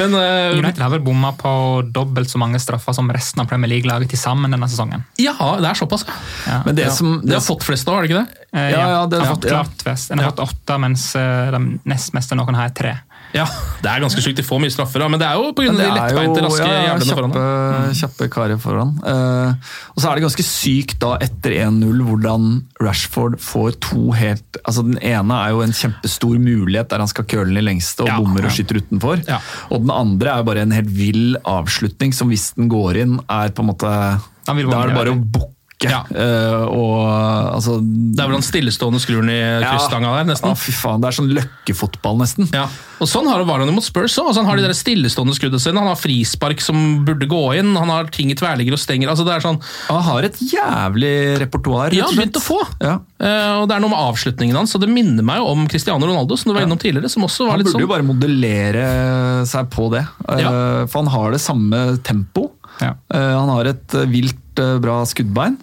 men 0.00 0.14
uh, 0.16 0.56
United 0.58 0.82
har 0.82 0.92
vel 0.94 1.02
bomma 1.04 1.32
på 1.38 1.52
dobbelt 1.94 2.30
så 2.30 2.40
mange 2.40 2.60
straffer 2.62 2.96
som 2.96 3.10
resten 3.14 3.42
av 3.42 3.48
Premier 3.50 3.70
League-laget 3.74 4.10
til 4.12 4.20
sammen 4.20 4.50
denne 4.54 4.68
sesongen. 4.70 5.04
ja, 5.20 5.34
det 5.60 5.68
er 5.70 5.78
såpass. 5.78 6.04
Ja. 6.46 6.60
Men 6.66 6.76
det 6.78 6.88
som 6.96 7.18
Det 7.24 7.34
har 7.36 7.44
fått 7.44 7.64
flest 7.68 7.86
nå, 7.88 7.94
har 7.98 8.06
det 8.06 8.10
ikke 8.10 8.22
det? 8.24 8.46
Eh, 8.52 8.70
Ja, 8.72 8.84
ja, 8.94 9.02
det 9.06 9.18
er 9.20 9.24
har 9.26 9.34
fått- 9.36 9.48
klart 9.50 9.82
flest. 9.84 10.10
En 10.10 10.18
har 10.22 10.32
fått 10.32 10.42
åtte, 10.48 10.78
mens 10.80 11.04
eh, 11.16 11.50
de 11.54 11.60
nest 11.92 12.14
meste 12.16 12.36
noen 12.38 12.56
har 12.58 12.72
tre. 12.74 12.96
Ja, 13.36 13.44
det 13.84 13.90
er 13.92 14.00
ganske 14.00 14.22
sjukt. 14.24 14.38
De 14.38 14.42
får 14.46 14.60
mye 14.62 14.72
straffer, 14.72 15.02
da, 15.02 15.06
men 15.12 15.20
det 15.20 15.26
er 15.28 15.34
jo 15.36 15.50
pga. 15.52 15.72
De 15.76 15.84
er 15.84 15.92
lettbeinte, 15.92 16.40
raske 16.46 16.64
ja, 16.64 16.68
ja, 16.72 16.84
jævlene 16.94 17.16
foran. 17.18 17.34
da. 17.34 17.92
kjappe 17.98 18.28
karer 18.32 18.56
foran. 18.62 18.94
Eh, 19.04 19.74
og 19.92 20.00
så 20.00 20.08
er 20.08 20.14
det 20.16 20.24
ganske 20.24 20.46
sykt 20.48 20.96
da 21.02 21.10
etter 21.20 21.52
1-0 21.66 22.00
hvordan 22.08 22.46
Rashford 22.80 23.36
får 23.44 23.76
to 23.84 24.06
helt 24.16 24.56
altså 24.64 24.82
Den 24.86 24.96
ene 25.04 25.36
er 25.44 25.50
jo 25.52 25.60
en 25.66 25.76
kjempestor 25.76 26.40
mulighet 26.40 26.88
der 26.88 26.98
han 27.04 27.08
skal 27.12 27.24
køle 27.28 27.52
den 27.52 27.60
i 27.60 27.66
lengste 27.68 28.06
og 28.06 28.08
Ja, 28.08 28.16
bommer 28.16 28.48
og 28.48 28.50
skyter 28.56 28.80
utenfor. 28.80 29.20
Ja. 29.28 29.40
Og 29.70 29.84
den 29.84 29.92
andre 29.92 30.32
er 30.32 30.40
jo 30.40 30.48
bare 30.48 30.64
en 30.64 30.72
helt 30.72 30.88
vill 30.96 31.36
avslutning 31.44 32.14
som 32.16 32.32
hvis 32.32 32.54
den 32.56 32.68
går 32.72 32.96
inn, 33.04 33.18
er 33.28 33.52
på 33.52 33.60
en 33.60 33.70
måte 33.74 33.92
Da 33.92 34.56
er 34.56 34.64
det 34.64 34.72
bare 34.72 35.12
å 35.12 35.20
gjøre 35.20 35.52
bukke. 35.78 35.90
Ja. 35.90 36.02
Uh, 36.10 36.66
og 36.68 37.54
altså 37.54 37.78
Det 37.80 38.20
er 38.20 38.26
vel 38.28 38.36
han 38.38 38.44
stillestående 38.44 39.00
skruen 39.02 39.30
i 39.30 39.38
krysstanga 39.62 40.12
der, 40.18 40.28
nesten. 40.32 40.50
Ja, 40.50 40.58
fy 40.58 40.72
faen, 40.74 41.00
det 41.02 41.08
er 41.10 41.16
sånn 41.18 41.30
løkkefotball, 41.36 42.18
nesten. 42.22 42.48
Ja, 42.54 42.66
og 42.98 43.06
Sånn 43.08 43.28
har 43.30 43.44
var 43.46 43.62
han 43.62 43.70
mot 43.74 43.84
Spurs 43.84 44.16
òg. 44.18 44.32
Han 44.36 44.48
har 44.48 44.58
de 44.58 44.66
der 44.66 44.74
stillestående 44.74 45.34
skuddene 45.36 45.62
sine. 45.62 45.78
Han 45.78 45.88
har 45.92 45.98
frispark 45.98 46.60
som 46.60 47.04
burde 47.06 47.28
gå 47.30 47.42
inn. 47.60 47.76
Han 47.78 47.92
har 47.92 48.10
ting 48.10 48.32
i 48.32 48.36
tverrligger 48.38 48.74
og 48.74 48.82
stenger. 48.82 49.08
altså 49.12 49.24
det 49.26 49.36
er 49.36 49.44
sånn, 49.44 49.60
Han 49.88 50.02
har 50.02 50.26
et 50.26 50.38
jævlig 50.42 51.38
repertoar. 51.44 51.94
Ja, 51.94 52.08
begynt 52.10 52.36
å 52.40 52.42
få. 52.42 52.58
Ja. 52.82 52.98
Uh, 53.22 53.62
og 53.62 53.68
det 53.70 53.76
er 53.78 53.82
noe 53.84 53.92
med 53.94 54.02
avslutningen 54.02 54.56
hans, 54.58 54.74
og 54.74 54.82
det 54.82 54.90
minner 54.90 55.22
meg 55.26 55.38
jo 55.38 55.46
om 55.52 55.66
Cristiano 55.70 56.06
Ronaldo, 56.06 56.36
som 56.36 56.50
du 56.50 56.58
var 56.58 56.66
innom 56.66 56.78
tidligere. 56.78 57.08
som 57.08 57.22
også 57.26 57.46
var 57.46 57.56
Han 57.56 57.62
litt 57.62 57.70
burde 57.70 57.78
sånn. 57.78 57.86
jo 57.86 57.92
bare 57.94 58.06
modellere 58.06 59.46
seg 59.46 59.70
på 59.70 59.90
det. 59.94 60.04
uh. 60.28 60.86
For 60.88 61.02
han 61.02 61.12
har 61.14 61.30
det 61.34 61.40
samme 61.42 61.98
tempo. 62.02 62.50
Ja. 62.80 62.94
Eh, 63.14 63.34
Han 63.38 63.50
har 63.52 63.70
et 63.72 63.96
eh, 63.96 64.08
vilt 64.10 64.60
eh, 64.62 64.76
bra 64.82 65.00
skuddbein. 65.08 65.58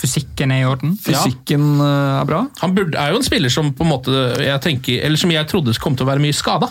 Fysikken 0.00 0.54
er 0.54 0.64
i 0.64 0.68
orden. 0.68 0.96
Fysikken 1.00 1.66
ja. 1.80 2.20
er 2.20 2.28
bra. 2.28 2.44
Han 2.62 2.76
burde, 2.76 2.98
er 2.98 3.14
jo 3.14 3.20
en 3.20 3.26
spiller 3.26 3.52
som 3.52 3.72
på 3.76 3.86
en 3.86 3.92
måte 3.92 4.24
jeg 4.42 4.64
tenker, 4.64 5.02
eller 5.06 5.20
som 5.20 5.32
jeg 5.32 5.48
trodde 5.50 5.76
kom 5.82 5.96
til 5.96 6.06
å 6.06 6.12
være 6.12 6.24
mye 6.24 6.36
skada. 6.36 6.70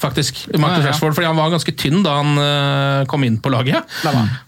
Faktisk, 0.00 0.42
Marcus. 0.58 0.86
Rashford, 0.88 1.14
fordi 1.18 1.28
Han 1.28 1.38
var 1.38 1.52
ganske 1.52 1.74
tynn 1.76 2.00
da 2.06 2.16
han 2.20 2.40
eh, 2.40 3.04
kom 3.10 3.24
inn 3.26 3.36
på 3.42 3.52
laget. 3.52 3.84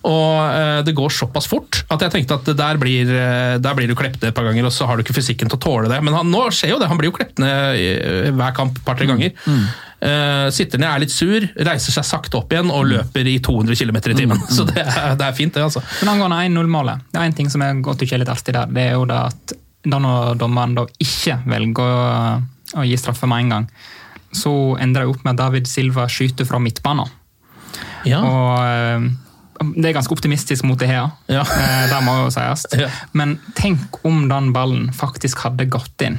Og 0.08 0.38
eh, 0.48 0.80
Det 0.86 0.94
går 0.96 1.12
såpass 1.12 1.48
fort 1.50 1.82
at 1.92 2.00
jeg 2.06 2.14
tenkte 2.14 2.38
at 2.40 2.50
der 2.56 2.80
blir, 2.80 3.10
eh, 3.12 3.58
der 3.62 3.76
blir 3.76 3.90
du 3.90 3.94
klept 3.98 4.22
ned 4.22 4.32
et 4.32 4.36
par 4.36 4.46
ganger, 4.48 4.64
og 4.68 4.72
så 4.74 4.88
har 4.88 4.96
du 4.96 5.04
ikke 5.04 5.16
fysikken 5.18 5.52
til 5.52 5.60
å 5.60 5.62
tåle 5.62 5.92
det. 5.92 6.00
Men 6.04 6.16
han, 6.16 6.30
nå 6.32 6.46
skjer 6.54 6.74
jo 6.74 6.82
det. 6.82 6.88
Han 6.88 7.00
blir 7.00 7.12
jo 7.12 7.16
klept 7.20 7.42
ned 7.42 8.32
hver 8.32 8.54
kamp 8.56 8.78
et 8.80 8.84
par-tre 8.86 9.08
ganger. 9.10 9.34
Eh, 10.02 10.48
sitter 10.50 10.80
ned, 10.82 10.88
er 10.90 11.02
litt 11.04 11.12
sur, 11.14 11.44
reiser 11.68 11.94
seg 11.94 12.06
sakte 12.08 12.34
opp 12.40 12.50
igjen 12.50 12.72
og 12.74 12.88
løper 12.90 13.28
i 13.30 13.36
200 13.44 13.76
km 13.78 13.98
i 14.00 14.16
timen. 14.18 14.40
Så 14.56 14.64
det 14.66 14.82
er, 14.82 15.12
det 15.20 15.28
er 15.28 15.36
fint, 15.36 15.54
det. 15.54 15.62
altså. 15.68 15.82
Men 16.00 16.16
angående 16.16 16.40
1-0-målet, 16.48 17.04
det 17.12 17.20
er 17.20 17.28
en 17.28 17.36
ting 17.38 17.52
som 17.52 17.62
jeg 17.62 17.84
godt 17.86 18.02
tykker 18.02 18.18
er 18.18 18.24
litt 18.24 18.32
artig 18.32 18.56
der. 18.56 18.72
Det 18.72 18.88
er 18.88 18.96
jo 18.96 19.04
da 19.10 19.26
at 19.30 19.54
da 19.82 19.98
når 20.02 20.36
dommeren 20.38 20.74
da 20.78 20.84
ikke 21.02 21.40
velger 21.50 21.82
å, 21.82 22.02
å 22.78 22.84
gi 22.86 22.98
straffe 22.98 23.26
med 23.30 23.44
en 23.44 23.54
gang, 23.54 23.64
så 24.32 24.52
ender 24.80 25.04
jeg 25.04 25.12
opp 25.12 25.24
med 25.24 25.34
at 25.34 25.42
David 25.44 25.68
Silva 25.70 26.06
skyter 26.08 26.48
fra 26.48 26.58
midtbanen. 26.62 27.10
Ja. 28.08 28.22
Og, 28.22 28.64
eh, 28.64 29.10
Det 29.62 29.86
er 29.86 29.94
ganske 29.94 30.10
optimistisk 30.10 30.64
mot 30.66 30.78
det 30.78 30.88
her, 30.88 31.10
Ja. 31.28 31.42
eh, 31.62 31.86
det 31.88 32.00
må 32.02 32.16
jo 32.24 32.30
sies. 32.34 32.66
Ja. 32.74 32.88
Men 33.12 33.38
tenk 33.54 34.00
om 34.04 34.28
den 34.28 34.52
ballen 34.52 34.90
faktisk 34.92 35.38
hadde 35.44 35.68
gått 35.70 36.02
inn, 36.02 36.18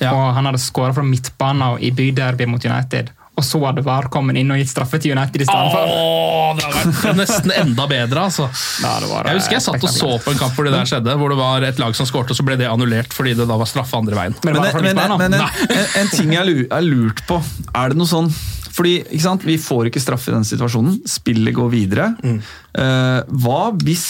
Ja. 0.00 0.12
og 0.12 0.34
han 0.34 0.46
hadde 0.46 0.58
skåra 0.58 0.92
fra 0.94 1.02
midtbanen 1.06 1.78
i 1.80 1.90
byderby 1.92 2.46
mot 2.46 2.64
United, 2.64 3.10
og 3.40 3.46
så 3.46 3.60
hadde 3.64 3.84
VAR 3.86 4.10
kommet 4.12 4.38
inn 4.40 4.52
og 4.52 4.60
gitt 4.60 4.70
straffe 4.72 5.00
til 5.02 5.16
United 5.16 5.42
i 5.42 5.48
stedet 5.48 5.72
for. 5.72 5.94
Åh, 5.96 6.52
det 6.58 6.66
hadde 6.66 6.92
vært 6.92 7.18
nesten 7.22 7.54
enda 7.56 7.88
bedre, 7.90 8.26
altså. 8.28 8.46
Da 8.84 9.24
Jeg 9.30 9.40
husker 9.40 9.58
jeg 9.58 9.66
satt 9.66 9.88
og 9.88 9.94
så 9.94 10.12
på 10.22 10.34
en 10.34 10.40
kamp 10.40 10.56
hvor 10.56 10.68
det 10.68 10.76
der 10.76 10.92
skjedde, 10.92 11.16
hvor 11.20 11.32
det 11.32 11.40
var 11.40 11.66
et 11.66 11.82
lag 11.82 11.96
som 11.98 12.08
skårte, 12.08 12.34
og 12.34 12.40
så 12.40 12.46
ble 12.46 12.58
det 12.60 12.68
annullert 12.70 13.16
fordi 13.16 13.34
det 13.38 13.48
da 13.50 13.58
var 13.60 13.68
straffe 13.70 13.98
andre 13.98 14.18
veien. 14.18 14.38
Men, 14.44 14.60
Men, 14.60 14.80
men, 14.84 15.18
men, 15.18 15.36
en, 15.40 15.66
en, 15.66 15.84
en 16.04 16.14
ting 16.14 16.34
jeg 16.36 16.64
er 16.68 16.86
lurt 16.86 17.24
på, 17.28 17.40
er 17.74 17.92
det 17.92 18.00
noe 18.00 18.10
sånn 18.10 18.32
fordi 18.70 19.00
ikke 19.02 19.24
sant, 19.24 19.46
Vi 19.46 19.56
får 19.60 19.90
ikke 19.90 20.02
straffe 20.02 20.30
i 20.30 20.34
den 20.36 20.46
situasjonen, 20.46 21.00
spillet 21.08 21.56
går 21.56 21.72
videre. 21.72 22.12
Eh, 22.22 23.18
hva 23.42 23.62
hvis 23.82 24.06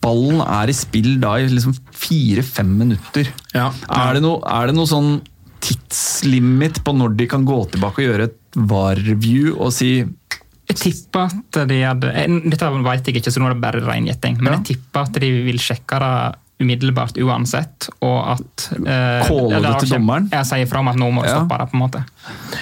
ballen 0.00 0.40
er 0.44 0.70
i 0.70 0.76
spill 0.76 1.18
da 1.20 1.34
i 1.40 1.48
liksom 1.50 1.74
fire-fem 1.92 2.70
minutter? 2.78 3.28
Ja. 3.52 3.68
Er, 3.90 4.16
det 4.16 4.24
noe, 4.24 4.40
er 4.48 4.70
det 4.70 4.76
noe 4.78 4.88
sånn 4.88 5.18
tidslimit 5.60 6.82
på 6.84 6.94
når 6.96 7.16
de 7.18 7.26
kan 7.30 7.44
gå 7.48 7.58
tilbake 7.72 8.02
og 8.02 8.08
gjøre 8.08 8.28
et 8.30 8.38
VAR-review 8.70 9.54
og 9.60 9.72
si 9.74 9.92
Jeg 10.70 10.76
tipper 10.78 11.26
at 11.30 11.58
de 11.70 11.80
hadde 11.82 12.12
Dette 12.50 12.68
vet 12.84 13.08
jeg 13.10 13.16
ikke, 13.20 13.32
så 13.34 13.42
nå 13.42 13.48
er 13.50 13.56
det 13.56 13.62
bare 13.64 13.80
ren 13.82 14.06
gjetting. 14.06 14.36
Men 14.40 14.52
Ja. 14.52 14.58
jeg 14.60 14.76
tipper 14.76 15.00
at 15.08 15.18
de 15.20 15.30
vil 15.48 15.58
sjekke 15.58 15.98
det 15.98 16.14
umiddelbart 16.60 17.16
uansett, 17.24 17.88
og 18.04 18.18
at 18.36 18.66
eh, 18.76 19.22
Calle 19.24 19.54
ja, 19.56 19.60
det 19.64 19.72
til 19.80 19.94
dommeren? 19.96 20.26
Jeg 20.30 20.44
sier 20.44 20.68
fra 20.68 20.82
om 20.82 20.90
at 20.92 20.98
nå 21.00 21.08
må 21.10 21.22
vi 21.24 21.28
Ja. 21.30 21.38
stoppe 21.40 21.56
det, 21.58 21.70
på 21.70 21.74
en 21.78 21.80
måte. 21.80 22.02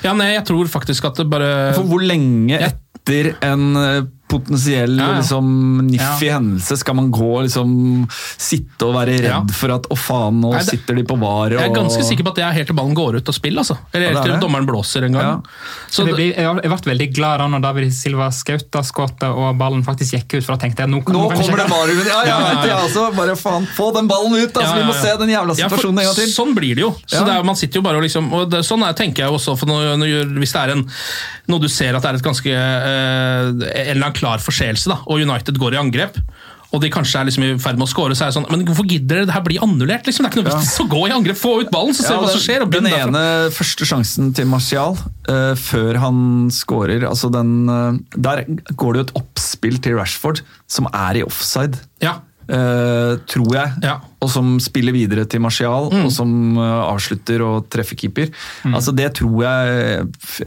Ja, 0.05 0.13
nei, 0.15 0.29
jeg 0.37 0.45
tror 0.47 0.71
faktisk 0.71 1.05
at 1.05 1.17
det 1.19 1.27
bare 1.29 1.75
For 1.75 1.83
hvor 1.85 2.01
lenge 2.07 2.61
etter 2.63 3.35
en 3.43 3.77
eh, 3.77 4.03
potensiell 4.29 4.97
Ja, 4.99 5.07
ja. 5.13 5.19
liksom, 5.21 5.47
niffi 5.89 6.29
hendelse 6.33 6.77
skal 6.81 6.95
man 6.99 7.11
gå 7.15 7.29
og 7.39 7.45
liksom 7.47 7.71
sitte 8.39 8.87
og 8.89 8.95
være 8.99 9.17
redd 9.23 9.29
Ja. 9.29 9.41
for 9.57 9.73
at 9.75 9.89
å 9.89 9.97
faen, 9.99 10.41
nå 10.43 10.53
Nei, 10.53 10.59
det- 10.61 10.69
sitter 10.69 10.95
de 10.95 11.03
på 11.05 11.17
var 11.19 11.47
og 11.53 11.59
Jeg 11.61 11.71
er 11.71 11.75
ganske 11.75 12.03
sikker 12.05 12.25
på 12.25 12.29
at 12.29 12.35
det 12.37 12.45
er 12.45 12.53
helt 12.53 12.67
til 12.69 12.77
ballen 12.77 12.95
går 12.95 13.17
ut 13.17 13.29
og 13.29 13.35
spiller, 13.35 13.61
altså. 13.65 13.79
Eller 13.93 14.07
Ja, 14.07 14.13
helt 14.13 14.25
det 14.25 14.31
er 14.35 14.39
til 14.39 14.45
dommeren 14.49 14.67
blåser 14.69 15.05
en 15.05 15.13
gang. 15.13 15.23
Ja. 15.23 15.41
Så 15.91 16.05
jeg, 16.05 16.07
det, 16.07 16.15
ble, 16.15 16.61
jeg 16.63 16.71
ble 16.71 16.93
veldig 16.93 17.09
glad 17.15 17.39
da 17.39 17.47
når 17.49 17.61
David 17.63 17.93
Silva 17.93 18.29
skjøt 18.31 18.77
av 18.77 18.85
skuddet 18.85 19.29
og 19.33 19.59
ballen 19.59 19.83
faktisk 19.85 20.13
gikk 20.19 20.39
ut, 20.39 20.45
for 20.45 20.57
da 20.57 20.67
tenkte 20.67 20.85
jeg 20.85 20.91
nå, 20.93 21.01
Nå 21.09 21.29
kommer 21.33 21.57
det 21.57 21.67
ut 21.69 22.07
Ja, 22.07 22.21
jeg 22.23 22.29
Ja, 22.29 22.39
ja, 22.39 22.49
vet 22.49 22.63
det, 22.63 22.71
ja. 22.71 22.79
jeg. 22.89 23.17
Bare 23.17 23.37
faen, 23.37 23.67
få 23.77 23.93
den 23.95 24.07
ballen 24.09 24.33
ut! 24.35 24.53
Altså, 24.53 24.69
Ja, 24.69 24.75
Vi 24.75 24.81
ja, 24.81 24.87
må 24.87 24.95
se 24.95 25.17
den 25.19 25.29
jævla 25.33 25.57
Ja, 25.59 25.69
for 25.69 25.79
situasjonen 25.79 25.99
en 25.99 26.05
gang 26.05 26.15
til. 26.15 26.29
Sånn 26.29 26.55
blir 26.55 26.75
det 26.77 26.83
jo. 26.85 26.91
Så 27.07 27.17
Ja. 27.19 27.25
det 27.25 27.33
er, 27.39 27.43
man 27.45 27.57
sitter 27.57 27.79
jo 27.81 27.83
bare 27.83 27.97
og 27.97 28.03
liksom, 28.03 28.33
og 28.33 28.51
det, 28.51 28.61
Sånn 28.65 28.83
er, 28.87 28.93
tenker 28.93 29.25
jeg 29.25 29.31
jo 29.31 29.37
også, 29.39 29.57
for 29.59 29.67
når, 29.67 29.97
når, 29.99 30.39
hvis 30.39 30.53
det 30.53 30.61
er 30.61 30.71
en, 30.77 30.85
noe 31.49 31.59
du 31.61 31.69
ser 31.69 31.95
at 31.97 32.03
det 32.03 32.11
er 32.11 32.15
et 32.15 32.23
ganske 32.23 32.51
øh, 32.53 33.49
En 33.49 33.97
eller 33.97 34.05
annen 34.07 34.18
klar 34.19 34.43
forseelse, 34.43 34.91
da, 34.91 35.01
og 35.07 35.23
United 35.25 35.59
går 35.61 35.77
i 35.77 35.81
angrep, 35.81 36.19
og 36.69 36.83
de 36.83 36.91
kanskje 36.93 37.17
er 37.17 37.29
liksom 37.31 37.45
i 37.47 37.55
ferd 37.63 37.79
med 37.81 37.87
å 37.87 37.89
score, 37.89 38.13
så 38.13 38.27
er 38.27 38.29
det 38.29 38.37
sånn 38.37 38.47
Men 38.53 38.67
hvorfor 38.69 38.85
gidder 38.85 39.23
dere? 39.23 39.29
Det 39.31 39.33
her 39.39 39.45
blir 39.47 39.63
annullert, 39.65 40.05
liksom. 40.05 40.27
Det 40.27 40.29
er 40.29 40.35
ikke 40.35 40.43
noe 40.43 40.59
vits 40.61 40.75
å 40.83 40.85
gå 40.93 41.01
i 41.09 41.15
angrep, 41.17 41.39
få 41.41 41.53
ut 41.63 41.71
ballen, 41.73 41.97
så 41.97 42.05
ser 42.05 42.11
vi 42.11 42.19
Ja, 42.19 42.25
hva 42.27 42.35
som 42.35 42.43
skjer. 42.45 42.65
og 42.67 42.75
den, 42.75 42.89
ene 42.91 43.23
derfra. 43.23 43.55
første 43.57 43.89
sjansen 43.89 44.35
til 44.37 44.51
Martial, 44.51 44.99
uh, 45.31 45.55
før 45.57 46.01
han 46.03 46.19
scorer 46.53 47.09
altså 47.09 47.33
den, 47.33 47.55
uh, 47.73 47.97
Der 48.13 48.45
går 48.77 48.93
det 48.93 49.01
jo 49.01 49.07
et 49.07 49.15
oppspill 49.23 49.81
til 49.81 49.97
Rashford 49.97 50.43
som 50.69 50.91
er 50.93 51.23
i 51.23 51.25
offside. 51.25 51.81
Ja. 52.05 52.19
Eh, 52.49 53.15
tror 53.29 53.55
jeg. 53.55 53.73
Ja. 53.85 53.99
Og 54.25 54.31
som 54.33 54.57
spiller 54.61 54.93
videre 54.97 55.25
til 55.31 55.41
Martial, 55.45 55.91
og 55.95 56.09
som 56.11 56.57
uh, 56.59 56.89
avslutter 56.91 57.43
og 57.47 57.69
treffer 57.71 57.95
keeper. 58.01 58.33
Altså 58.67 58.91
Det 58.97 59.13
tror 59.21 59.45
jeg 59.45 60.09
f- 60.19 60.43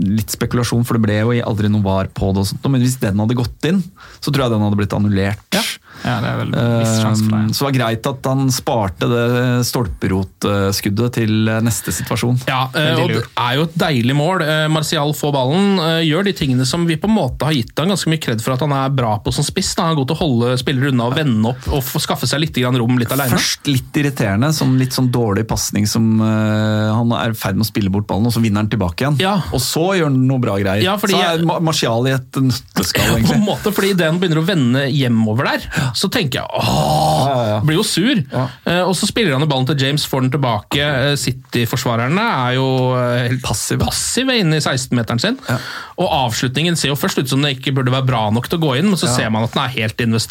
Litt 0.00 0.32
spekulasjon, 0.32 0.86
for 0.88 0.96
det 0.96 1.02
ble 1.04 1.18
jo 1.20 1.34
aldri 1.44 1.68
noe 1.68 1.84
var 1.84 2.08
på 2.16 2.30
det. 2.32 2.40
og 2.40 2.46
sånt, 2.48 2.64
Men 2.72 2.80
hvis 2.80 2.96
den 3.02 3.20
hadde 3.20 3.36
gått 3.36 3.68
inn, 3.68 3.82
så 4.20 4.32
tror 4.32 4.46
jeg 4.46 4.54
den 4.54 4.64
hadde 4.64 4.78
blitt 4.80 4.96
annullert. 4.96 5.42
Ja. 5.52 5.60
Ja, 6.04 6.16
det 6.22 6.30
er 6.30 6.38
vel 6.40 6.52
viss 6.54 6.96
sjanse 7.00 7.24
for 7.26 7.36
Eh, 7.36 7.46
det. 7.46 7.54
Så 7.54 7.64
det 7.64 7.68
var 7.68 7.76
greit 7.76 8.08
at 8.10 8.28
han 8.30 8.50
sparte 8.54 9.08
det 9.10 9.24
stolperotskuddet 9.68 11.14
til 11.18 11.48
eh, 11.50 11.60
neste 11.64 11.94
situasjon. 11.94 12.40
Ja, 12.48 12.62
eh, 12.74 12.94
og 13.00 13.12
det 13.12 13.24
er 13.28 13.58
jo 13.58 13.66
et 13.68 13.76
deilig 13.80 14.16
mål. 14.16 14.44
Eh, 14.44 14.66
Martial 14.72 15.14
får 15.16 15.34
ballen, 15.34 15.78
eh, 15.84 16.00
gjør 16.08 16.26
de 16.28 16.34
tingene 16.36 16.66
som 16.68 16.86
vi 16.88 16.98
på 17.00 17.10
en 17.10 17.16
måte 17.16 17.48
har 17.48 17.56
gitt 17.56 17.74
han 17.80 17.92
ganske 17.92 18.10
mye 18.10 18.22
kred 18.22 18.42
for 18.44 18.54
at 18.54 18.64
han 18.64 18.74
er 18.76 18.94
bra 18.94 19.16
på 19.22 19.34
som 19.34 19.46
spiss. 19.46 19.72
Da. 19.74 19.88
Han 19.88 19.94
er 19.94 20.00
god 20.00 20.10
til 20.10 20.18
å 20.18 20.22
holde 20.24 20.54
spillere 20.60 20.92
unna 20.94 21.08
og 21.10 21.16
vende 21.18 21.52
opp 21.52 21.68
og 21.70 21.84
få 21.86 22.02
skaffe 22.02 22.28
seg 22.30 22.42
litt 22.44 22.58
rom 22.60 22.98
litt 23.00 23.12
alene. 23.14 23.34
Først 23.34 23.68
litt 23.70 23.96
irriterende, 24.00 24.52
som 24.56 24.76
litt 24.78 24.94
sånn 24.96 25.10
dårlig 25.12 25.46
pasning 25.48 25.86
som 25.90 26.20
eh, 26.24 26.90
han 26.94 27.12
er 27.16 27.34
i 27.34 27.38
ferd 27.38 27.58
med 27.58 27.66
å 27.66 27.70
spille 27.70 27.92
bort 27.92 28.08
ballen, 28.10 28.28
og 28.28 28.34
så 28.34 28.42
vinner 28.42 28.62
han 28.64 28.70
tilbake 28.72 29.04
igjen. 29.04 29.18
Ja. 29.22 29.36
Og 29.54 29.62
så 29.64 29.90
gjør 29.98 30.10
han 30.10 30.20
noe 30.28 30.42
bra 30.42 30.56
greier. 30.60 30.84
Ja, 30.84 30.96
fordi 31.00 31.16
så 31.16 31.22
er 31.34 31.44
Martial 31.64 32.08
i 32.08 32.14
et 32.16 32.40
nøtteskall, 32.40 33.20
På 33.30 33.36
en 33.36 33.46
måte, 33.46 33.72
fordi 33.74 33.90
Idet 33.90 34.06
han 34.06 34.20
begynner 34.22 34.38
å 34.38 34.46
vende 34.46 34.84
hjemover 34.86 35.48
der, 35.48 35.64
så 35.94 36.08
tenker 36.12 36.40
jeg 36.40 36.46
åh, 36.50 37.28
Ja, 37.50 37.60
blir 37.64 37.76
jo 37.80 37.84
sur. 37.86 38.16
Eh, 38.20 38.82
og 38.84 38.94
så 38.96 39.06
spiller 39.08 39.34
han 39.36 39.46
ballen 39.50 39.66
til 39.68 39.80
James, 39.82 40.04
får 40.08 40.24
den 40.26 40.30
tilbake. 40.34 40.80
Eh, 40.80 41.14
City-forsvarerne 41.20 42.22
er 42.48 42.56
jo 42.58 42.66
eh, 42.96 43.28
helt 43.28 43.42
Passive. 43.44 43.80
passive 43.84 44.36
inne 44.40 44.58
i 44.58 44.62
16-meteren 44.62 45.20
sin. 45.22 45.38
Ja. 45.48 45.56
Og 46.00 46.08
avslutningen 46.26 46.76
ser 46.78 46.92
jo 46.92 46.96
først 46.98 47.18
ut 47.20 47.28
som 47.30 47.42
det 47.44 47.56
ikke 47.58 47.74
burde 47.76 47.92
være 47.92 48.06
bra 48.08 48.22
nok 48.32 48.48
til 48.50 48.58
å 48.60 48.62
gå 48.62 48.72
inn, 48.80 48.88
men 48.92 49.00
så 49.00 49.08
ser 49.10 49.30
man 49.32 49.44
at 49.46 49.54
den 49.54 49.62
er 49.64 49.74
helt 49.74 50.00
inne 50.00 50.16
ved 50.18 50.24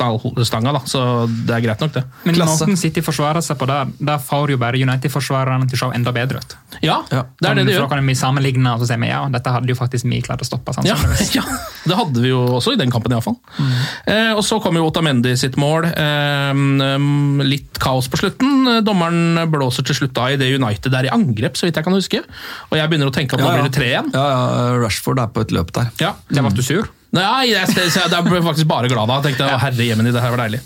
stanga, 0.47 0.73
da, 0.75 0.81
så 0.89 1.03
det 1.29 1.55
er 1.59 1.65
greit 1.67 1.83
nok, 1.83 1.93
det. 1.97 2.03
Men 2.25 2.37
Klasse. 2.39 2.65
måten 2.65 2.79
City 2.79 3.03
forsvarer 3.05 3.43
seg 3.45 3.59
på 3.61 3.67
der, 3.69 3.91
der 3.99 4.21
får 4.23 4.55
jo 4.55 4.59
bare 4.61 4.79
United-forsvarerne 4.81 5.69
til 5.69 5.77
å 5.77 5.81
se 5.83 5.91
enda 5.99 6.13
bedre 6.15 6.41
ut. 6.41 6.55
Ja, 6.85 6.99
Ja. 7.11 7.23
det 7.41 7.49
er 7.49 7.55
det 7.59 7.65
de 7.67 7.73
gjør. 7.75 7.85
Så 7.85 7.89
kan 7.93 8.05
vi 8.07 8.15
sammenligne 8.17 8.73
og 8.73 8.81
så 8.83 8.89
sier 8.91 8.99
vi 9.01 9.09
ja, 9.11 9.21
dette 9.29 9.53
hadde 9.53 9.69
jo 9.71 9.75
faktisk 9.77 10.05
vi 10.09 10.21
klart 10.25 10.41
å 10.41 10.47
stoppe. 10.47 10.73
Ja, 10.85 10.95
sannsynligvis. 10.95 11.35
ja, 11.39 11.43
det 11.89 11.97
hadde 11.97 12.21
vi 12.23 12.29
jo 12.31 12.41
også 12.59 12.73
i 12.75 12.79
den 12.79 12.91
kampen, 12.93 13.13
iallfall. 13.15 13.37
Mm. 13.59 13.71
Eh, 14.13 14.31
og 14.37 14.43
så 14.45 14.59
kommer 14.63 14.81
jo 14.81 14.89
Otamendi 14.89 15.35
sitt 15.37 15.48
mål. 15.57 15.87
Eh, 15.89 16.51
mm, 16.53 17.41
litt 17.47 17.79
kaos 17.81 18.09
på 18.11 18.19
slutten. 18.21 18.83
Dommeren 18.85 19.39
blåser 19.49 19.87
til 19.87 19.97
slutt 19.97 20.13
da 20.17 20.29
i 20.29 20.37
det 20.39 20.51
United 20.53 20.93
er 20.93 21.09
i 21.09 21.13
angrep, 21.15 21.57
så 21.57 21.65
vidt 21.65 21.79
jeg 21.79 21.87
kan 21.87 21.97
huske. 21.97 22.21
Og 22.69 22.77
jeg 22.77 22.91
begynner 22.91 23.09
å 23.09 23.15
tenke 23.15 23.37
at 23.37 23.43
nå 23.43 23.49
blir 23.49 23.65
det 23.69 23.75
tre 23.79 23.89
igjen. 23.93 24.13
Ja, 24.13 24.27
ja, 24.29 24.79
Rashford 24.83 25.23
er 25.23 25.33
på 25.33 25.45
et 25.47 25.55
løp 25.55 25.73
der. 25.75 25.89
Ja. 26.03 26.13
Ble 26.29 26.53
du 26.53 26.65
sur? 26.65 26.89
Nei, 27.15 27.49
jeg, 27.49 27.65
jeg, 27.73 27.89
jeg, 27.89 28.09
jeg 28.13 28.25
ble 28.27 28.41
faktisk 28.45 28.69
bare 28.69 28.89
glad 28.91 29.09
da. 29.09 29.17
Jeg 29.17 29.31
tenkte, 29.31 29.49
herre 29.63 29.85
jemini, 29.87 30.13
det 30.13 30.21
her 30.21 30.35
var 30.35 30.43
deilig. 30.43 30.61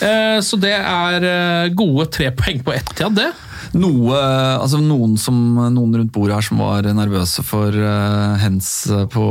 Eh, 0.00 0.38
så 0.44 0.56
det 0.60 0.72
er 0.78 1.26
eh, 1.28 1.72
gode 1.76 2.08
tre 2.14 2.30
poeng 2.36 2.62
på 2.64 2.72
ett 2.72 3.02
av 3.04 3.12
det. 3.16 3.28
Noe, 3.72 4.16
altså 4.60 4.80
noen, 4.82 5.16
som, 5.20 5.36
noen 5.72 5.96
rundt 6.00 6.12
bordet 6.12 6.36
her 6.36 6.46
som 6.46 6.60
var 6.60 6.86
nervøse 6.92 7.44
for 7.46 7.72
uh, 7.72 8.36
hens 8.42 8.68
på, 9.12 9.26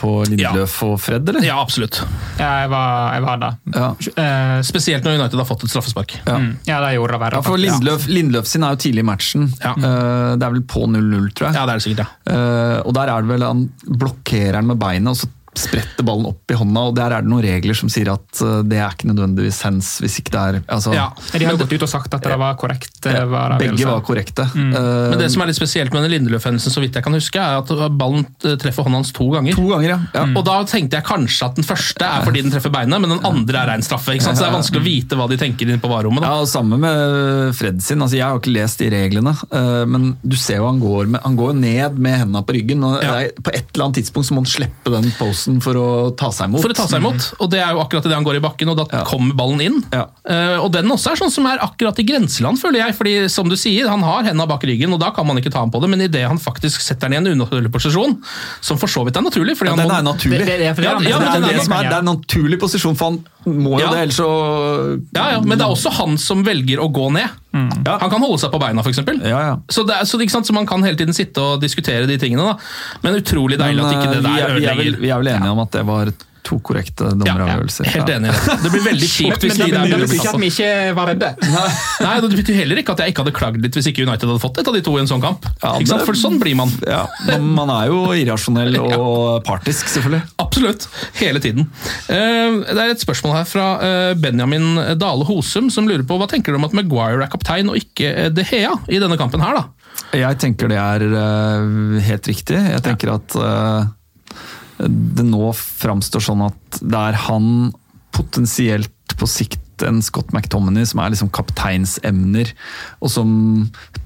på 0.00 0.14
Lindløf 0.30 0.78
og 0.86 0.96
Fred, 1.02 1.28
eller? 1.28 1.44
Ja, 1.44 1.58
absolutt. 1.60 2.00
Ja, 2.38 2.62
jeg 2.64 2.72
var, 2.72 3.12
jeg 3.16 3.26
var 3.26 3.42
det. 3.42 3.52
Ja. 3.76 3.90
Uh, 4.16 4.58
Spesielt 4.66 5.04
når 5.06 5.20
United 5.20 5.42
har 5.42 5.48
fått 5.48 5.66
et 5.66 5.74
straffespark. 5.74 6.16
Ja. 6.24 6.38
mm, 6.40 6.50
ja, 6.68 6.80
det 6.86 6.94
gjorde 6.96 7.18
det 7.18 7.22
verre. 7.26 7.42
Ja, 7.42 7.46
for 7.46 7.60
Lindløf, 7.60 8.08
Lindløf 8.08 8.48
sin 8.48 8.64
er 8.66 8.76
jo 8.76 8.82
tidlig 8.86 9.04
i 9.04 9.08
matchen. 9.08 9.50
Ja. 9.62 9.74
Eh, 9.76 10.32
det 10.38 10.46
er 10.46 10.56
vel 10.56 10.64
på 10.68 10.86
0-0, 10.88 11.28
tror 11.36 11.48
jeg. 11.48 11.58
Ja, 11.58 11.66
det 11.66 11.74
er 11.74 11.80
det 11.80 11.86
sikkert, 11.86 12.02
ja. 12.04 12.34
Eh, 12.34 12.78
og 12.86 12.96
der 12.96 13.12
er 13.12 13.24
det 13.24 13.32
vel 13.32 13.46
han 13.46 13.62
blokkerer 13.86 14.60
han 14.60 14.68
med 14.70 14.80
beinet, 14.82 15.12
og 15.12 15.20
så 15.20 15.30
spretter 15.58 16.04
ballen 16.06 16.26
opp 16.30 16.50
i 16.50 16.56
hånda. 16.56 16.80
og 16.88 16.94
Der 16.96 17.12
er 17.12 17.24
det 17.24 17.30
noen 17.30 17.44
regler 17.44 17.76
som 17.76 17.90
sier 17.92 18.08
at 18.12 18.40
eh, 18.40 18.62
det 18.64 18.78
er 18.80 18.94
ikke 18.94 19.10
nødvendigvis 19.10 19.60
hands 19.66 19.90
hvis 20.02 20.18
ikke 20.22 20.32
det 20.32 20.40
er 20.42 20.58
altså, 20.72 20.94
Ja. 20.96 21.10
De 21.32 21.44
har 21.44 21.58
gått 21.60 21.74
ut 21.74 21.84
og 21.84 21.90
sagt 21.90 22.14
at 22.16 22.24
det 22.24 22.38
var 22.40 22.56
korrekt. 22.60 22.94
Det 23.04 23.12
var 23.28 23.56
Begge 23.60 23.84
var 23.88 24.00
korrekte. 24.06 24.46
Mm. 24.54 24.70
Uh, 24.72 25.10
Men 25.12 25.18
det 25.20 25.28
som 25.34 25.44
er 25.44 25.50
litt 25.50 25.58
spesielt 25.58 25.92
med 25.92 26.06
den 26.06 26.14
Lindeløf-hendelsen, 26.14 26.72
så 26.72 26.80
vidt 26.82 26.96
jeg 26.96 27.04
kan 27.04 27.16
huske, 27.16 27.40
er 27.42 27.60
at 27.60 27.72
ballen 27.98 28.24
eh, 28.46 28.56
treffer 28.60 28.86
hånda 28.86 29.02
hans 29.02 29.12
to 29.12 29.28
ganger. 29.34 29.56
to 29.58 29.66
ganger, 29.68 29.94
ja. 29.94 29.98
ja. 30.16 30.24
Og 30.38 30.44
da 30.48 30.56
tenkte 30.68 30.98
jeg 31.00 31.06
kanskje 31.08 31.50
at 31.50 31.60
den 31.60 31.68
første 31.68 32.08
er 32.08 32.24
fordi 32.26 32.44
den 32.46 32.54
treffer 32.54 32.72
beinet, 32.72 33.02
men 33.02 33.12
den 33.16 33.22
andre 33.28 33.62
er 33.62 33.72
rein 33.74 33.84
straffe. 33.84 34.16
ikke 34.16 34.24
sant? 34.24 34.40
Så 34.40 34.46
det 34.46 34.50
er 34.50 34.56
vanskelig 34.56 34.82
å 34.82 34.86
vite 34.86 35.20
hva 35.20 35.28
de 35.30 35.38
tenker 35.40 35.68
inne 35.68 35.82
på 35.82 35.90
varerommet. 35.92 36.24
Ja, 36.24 36.40
og 36.42 36.48
Samme 36.52 36.78
med 36.80 37.54
Fred 37.56 37.80
sin. 37.84 38.00
altså 38.02 38.16
Jeg 38.18 38.26
har 38.26 38.40
ikke 38.40 38.52
lest 38.56 38.80
de 38.82 38.88
reglene, 38.92 39.36
uh, 39.52 39.84
men 39.88 40.14
du 40.22 40.36
ser 40.40 40.60
jo 40.62 40.68
han 40.70 40.80
går, 40.82 41.12
med, 41.12 41.20
han 41.24 41.36
går 41.38 41.54
ned 41.60 42.00
med 42.02 42.18
hendene 42.22 42.44
på 42.46 42.56
ryggen. 42.56 42.84
og 42.88 43.02
Ja. 43.02 43.20
er, 43.20 43.30
På 43.42 43.52
et 43.52 43.68
eller 43.74 43.88
annet 43.90 44.00
tidspunkt 44.02 44.28
så 44.28 44.36
må 44.36 44.44
han 44.44 44.50
slippe 44.52 44.92
den 44.92 45.10
posen 45.42 45.60
for 45.62 45.74
å 45.78 45.86
ta 46.16 46.30
seg 46.32 46.48
imot. 46.50 46.62
For 46.62 46.70
å 46.72 46.76
ta 46.76 46.86
seg 46.88 47.00
imot, 47.02 47.26
og 47.42 47.50
det 47.50 47.60
er 47.62 47.72
jo 47.74 47.80
akkurat 47.82 48.06
idet 48.06 48.14
han 48.16 48.24
går 48.26 48.36
i 48.38 48.42
bakken, 48.44 48.68
og 48.70 48.76
da 48.78 48.84
Ja. 48.92 49.04
kommer 49.04 49.34
ballen 49.34 49.60
inn. 49.60 49.82
Ja. 49.92 50.06
Uh, 50.28 50.64
og 50.64 50.72
den 50.72 50.86
også 50.88 51.12
er 51.12 51.16
sånn 51.16 51.30
som 51.30 51.46
er 51.46 51.58
akkurat 51.58 51.98
i 51.98 52.04
grenseland, 52.04 52.58
føler 52.58 52.86
jeg. 52.86 52.94
fordi 52.96 53.28
som 53.30 53.48
du 53.48 53.56
sier, 53.56 53.88
han 53.88 54.02
har 54.02 54.22
hendene 54.24 54.46
bak 54.48 54.62
ryggen, 54.62 54.92
og 54.92 55.00
da 55.00 55.10
kan 55.10 55.26
man 55.26 55.36
ikke 55.38 55.50
ta 55.50 55.60
ham 55.60 55.70
på 55.70 55.80
det, 55.80 55.88
men 55.90 56.00
idet 56.00 56.26
han 56.28 56.38
faktisk 56.38 56.80
setter 56.80 57.08
den 57.08 57.14
i 57.26 57.30
en 57.30 57.38
unaturlig 57.40 57.70
posisjon, 57.72 58.18
som 58.60 58.76
for 58.78 58.86
så 58.86 59.04
vidt 59.04 59.16
er 59.16 59.22
naturlig 59.22 59.56
fordi 59.56 59.70
Ja, 59.70 59.76
han 59.76 59.78
den 59.78 59.88
må- 59.88 59.98
er 59.98 60.02
naturlig. 60.14 60.46
Det- 60.46 60.48
er 60.48 60.62
er 60.62 60.72
er- 60.72 60.72
er, 60.72 61.82
det 61.82 61.92
er 61.92 61.98
en 61.98 62.04
naturlig 62.04 62.58
posisjon, 62.60 62.96
for 62.96 63.10
han 63.10 63.24
må 63.44 63.76
jo 63.76 63.82
Ja. 63.82 63.90
det, 63.90 64.00
ellers 64.06 64.18
så 64.20 64.28
Ja, 65.16 65.24
ja, 65.32 65.40
Men 65.40 65.58
det 65.58 65.64
er 65.66 65.70
også 65.72 65.90
han 65.98 66.16
som 66.18 66.44
velger 66.46 66.80
å 66.82 66.88
gå 66.92 67.10
ned. 67.12 67.28
Ja. 67.52 67.98
Han 68.00 68.10
kan 68.10 68.20
holde 68.22 68.38
seg 68.40 68.52
på 68.52 68.60
beina, 68.62 68.82
f.eks. 68.82 69.02
Ja, 69.22 69.40
ja. 69.50 69.56
Så, 69.68 69.84
det 69.88 69.96
er, 69.98 70.04
så, 70.08 70.18
så 70.18 70.54
man 70.56 70.66
kan 70.66 70.82
hele 70.82 70.96
tiden 70.96 71.12
sitte 71.16 71.40
og 71.42 71.60
diskutere 71.60 72.06
de 72.06 72.16
tingene. 72.18 72.42
da. 72.52 72.56
Men 73.02 73.18
utrolig 73.20 73.58
deilig 73.60 73.82
Men, 73.82 73.86
at 73.86 73.92
ikke 73.98 74.14
det 74.14 74.22
der 74.22 74.30
vi, 74.30 74.40
er, 74.40 74.54
vi, 74.54 74.64
er 74.64 74.76
vel, 74.76 74.86
ødelegger. 74.86 75.00
vi 75.02 75.10
er 75.10 75.18
vel 75.24 75.32
enige 75.34 75.50
om 75.56 75.58
at 75.64 75.72
det 75.72 75.86
var 75.86 76.12
to 76.42 76.56
korrekte 76.64 77.06
dommeravgjørelser. 77.14 77.86
Ja, 77.86 77.92
Helt 77.96 78.08
enig 78.16 78.30
i 78.30 78.34
det. 78.34 78.54
Det 78.64 78.70
blir 78.74 78.82
veldig 78.88 79.08
kjipt 79.16 79.44
hvis 79.46 79.58
de 79.60 79.66
der 79.70 79.86
det 79.92 79.98
betyr 80.02 80.16
ikke 80.18 80.30
at 80.32 80.40
vi 80.42 80.48
ikke 80.50 80.70
var 80.98 81.10
redde. 81.12 81.28
Nei, 82.06 82.14
Det 82.24 82.30
betyr 82.32 82.56
heller 82.58 82.80
ikke 82.82 82.96
at 82.96 83.02
jeg 83.04 83.12
ikke 83.14 83.22
hadde 83.24 83.34
klagd 83.36 83.60
litt 83.62 83.78
hvis 83.78 83.88
ikke 83.92 84.02
United 84.08 84.26
hadde 84.32 84.42
fått 84.42 84.58
et 84.62 84.70
av 84.72 84.74
de 84.74 84.82
to 84.88 84.96
i 84.98 85.02
en 85.04 85.10
sånn 85.10 85.22
kamp. 85.22 85.46
Ja, 85.62 85.74
ikke 85.78 85.90
sant? 85.92 86.02
det- 86.02 86.08
For 86.10 86.18
sånn 86.18 86.40
blir 86.42 86.56
man. 86.58 86.72
Ja, 86.88 87.04
men 87.28 87.46
man 87.54 87.70
er 87.76 87.92
jo 87.92 88.00
irrasjonell 88.18 88.74
og 88.82 89.44
partisk, 89.46 89.86
selvfølgelig. 89.94 90.22
Absolutt. 90.42 90.88
Hele 91.20 91.42
tiden. 91.44 91.68
Eh, 92.10 92.58
Det 92.72 92.78
er 92.82 92.90
et 92.96 93.04
spørsmål 93.06 93.36
her 93.38 93.46
fra 93.48 93.68
eh, 93.86 94.14
Benjamin 94.18 94.74
Dale 94.98 95.24
Hosum, 95.30 95.70
som 95.70 95.86
lurer 95.88 96.02
på 96.08 96.18
hva 96.18 96.26
tenker 96.30 96.52
du 96.52 96.58
om 96.58 96.66
at 96.66 96.74
Maguire 96.76 97.22
er 97.22 97.30
kaptein 97.32 97.70
og 97.70 97.78
ikke 97.78 98.10
eh, 98.26 98.30
De 98.34 98.42
Hea 98.50 98.74
i 98.90 98.98
denne 99.02 99.16
kampen 99.20 99.40
her, 99.44 99.60
da? 99.62 99.68
Jeg 100.16 100.36
tenker 100.42 100.68
det 100.68 100.76
er 100.80 101.02
helt 102.04 102.26
riktig. 102.28 102.58
Jeg 102.58 102.82
tenker 102.84 103.14
at 103.14 103.34
det 104.78 105.26
nå 105.26 105.52
framstår 105.56 106.24
sånn 106.24 106.46
at 106.46 106.80
det 106.80 107.04
er 107.10 107.18
han 107.28 107.46
potensielt 108.12 109.16
på 109.18 109.28
sikt 109.28 109.60
en 109.82 110.02
Scott 110.04 110.32
McTominay 110.32 110.86
som 110.86 111.00
er 111.02 111.12
liksom 111.12 111.30
kapteinsemner, 111.34 112.52
og 113.02 113.10
som 113.10 113.30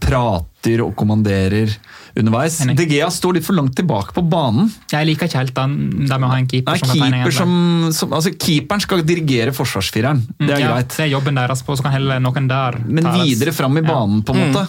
prater 0.02 0.82
og 0.84 0.94
kommanderer 0.98 1.72
underveis. 2.16 2.58
Enig. 2.64 2.76
De 2.80 2.86
Gea 2.90 3.08
står 3.12 3.38
litt 3.38 3.46
for 3.46 3.58
langt 3.58 3.76
tilbake 3.78 4.14
på 4.16 4.24
banen. 4.26 4.70
Jeg 4.92 5.08
liker 5.10 5.28
ikke 5.28 5.42
helt 5.42 5.56
den, 5.56 5.76
det 6.06 6.16
med 6.16 6.28
å 6.28 6.32
ha 6.32 6.38
en 6.40 6.48
keeper 6.50 6.76
Nei, 6.76 6.80
som 6.80 6.92
keeper 6.94 7.36
som, 7.36 7.56
som, 7.96 8.14
altså 8.16 8.32
Keeperen 8.32 8.84
skal 8.84 9.04
dirigere 9.06 9.54
forsvarsfireren, 9.56 10.22
det 10.40 10.54
er 10.54 10.64
ja, 10.64 10.70
greit. 10.72 10.94
Det 10.96 11.06
er 11.06 11.12
jobben 11.12 11.42
deres, 11.42 11.64
på, 11.66 11.76
så 11.76 11.86
kan 11.86 11.96
heller 11.96 12.22
noen 12.22 12.48
der 12.50 12.80
Men 12.86 13.10
videre 13.20 13.54
fram 13.56 13.76
i 13.80 13.84
banen, 13.86 14.22
på 14.26 14.36
en 14.36 14.46
måte. 14.46 14.66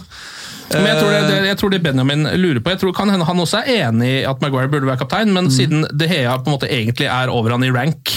Men 0.73 0.85
jeg 0.89 0.97
tror 0.99 1.11
det, 1.13 1.19
det, 1.29 1.35
jeg 1.47 1.57
tror 1.61 1.71
det 1.71 1.79
Benjamin 1.85 2.25
lurer 2.41 2.59
på 2.63 2.73
jeg 2.73 2.79
tror 2.81 2.93
kan 2.97 3.09
hende 3.13 3.23
Han 3.27 3.39
også 3.39 3.61
er 3.61 3.85
enig 3.87 4.09
i 4.17 4.23
at 4.27 4.41
Maguire 4.43 4.67
burde 4.71 4.89
være 4.89 4.99
kaptein, 4.99 5.31
men 5.35 5.47
siden 5.53 5.85
De 5.95 6.07
Hea 6.11 6.33
på 6.43 6.51
en 6.51 6.57
måte 6.57 6.67
egentlig 6.67 7.07
er 7.07 7.31
over 7.31 7.55
han 7.55 7.63
i 7.63 7.69
rank, 7.71 8.11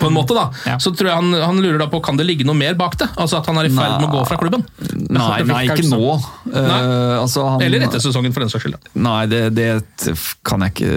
på 0.00 0.08
en 0.10 0.16
måte 0.16 0.34
da, 0.34 0.48
Ja. 0.66 0.78
så 0.82 0.90
tror 0.96 1.12
jeg 1.12 1.16
han, 1.20 1.30
han 1.44 1.60
lurer 1.62 1.78
da 1.84 1.86
på 1.92 2.00
kan 2.02 2.18
det 2.18 2.26
ligge 2.26 2.46
noe 2.48 2.58
mer 2.58 2.74
bak 2.78 2.96
det. 2.98 3.08
Altså 3.16 3.38
At 3.38 3.46
han 3.50 3.60
er 3.62 3.70
i 3.70 3.72
ferd 3.74 4.00
med 4.00 4.08
å 4.08 4.12
gå 4.16 4.24
fra 4.28 4.38
klubben. 4.40 4.64
Nei, 5.12 5.42
nei, 5.46 5.62
ikke 5.70 5.86
nå. 5.92 6.16
Eh, 6.52 7.14
altså, 7.20 7.46
han, 7.54 7.62
Eller 7.62 7.86
etter 7.86 8.02
sesongen, 8.02 8.34
for 8.34 8.44
den 8.44 8.50
saks 8.52 8.66
skyld. 8.66 8.78
Nei, 8.98 9.20
det, 9.30 9.42
det 9.54 9.70
kan 10.46 10.64
jeg 10.66 10.74
ikke 10.74 10.92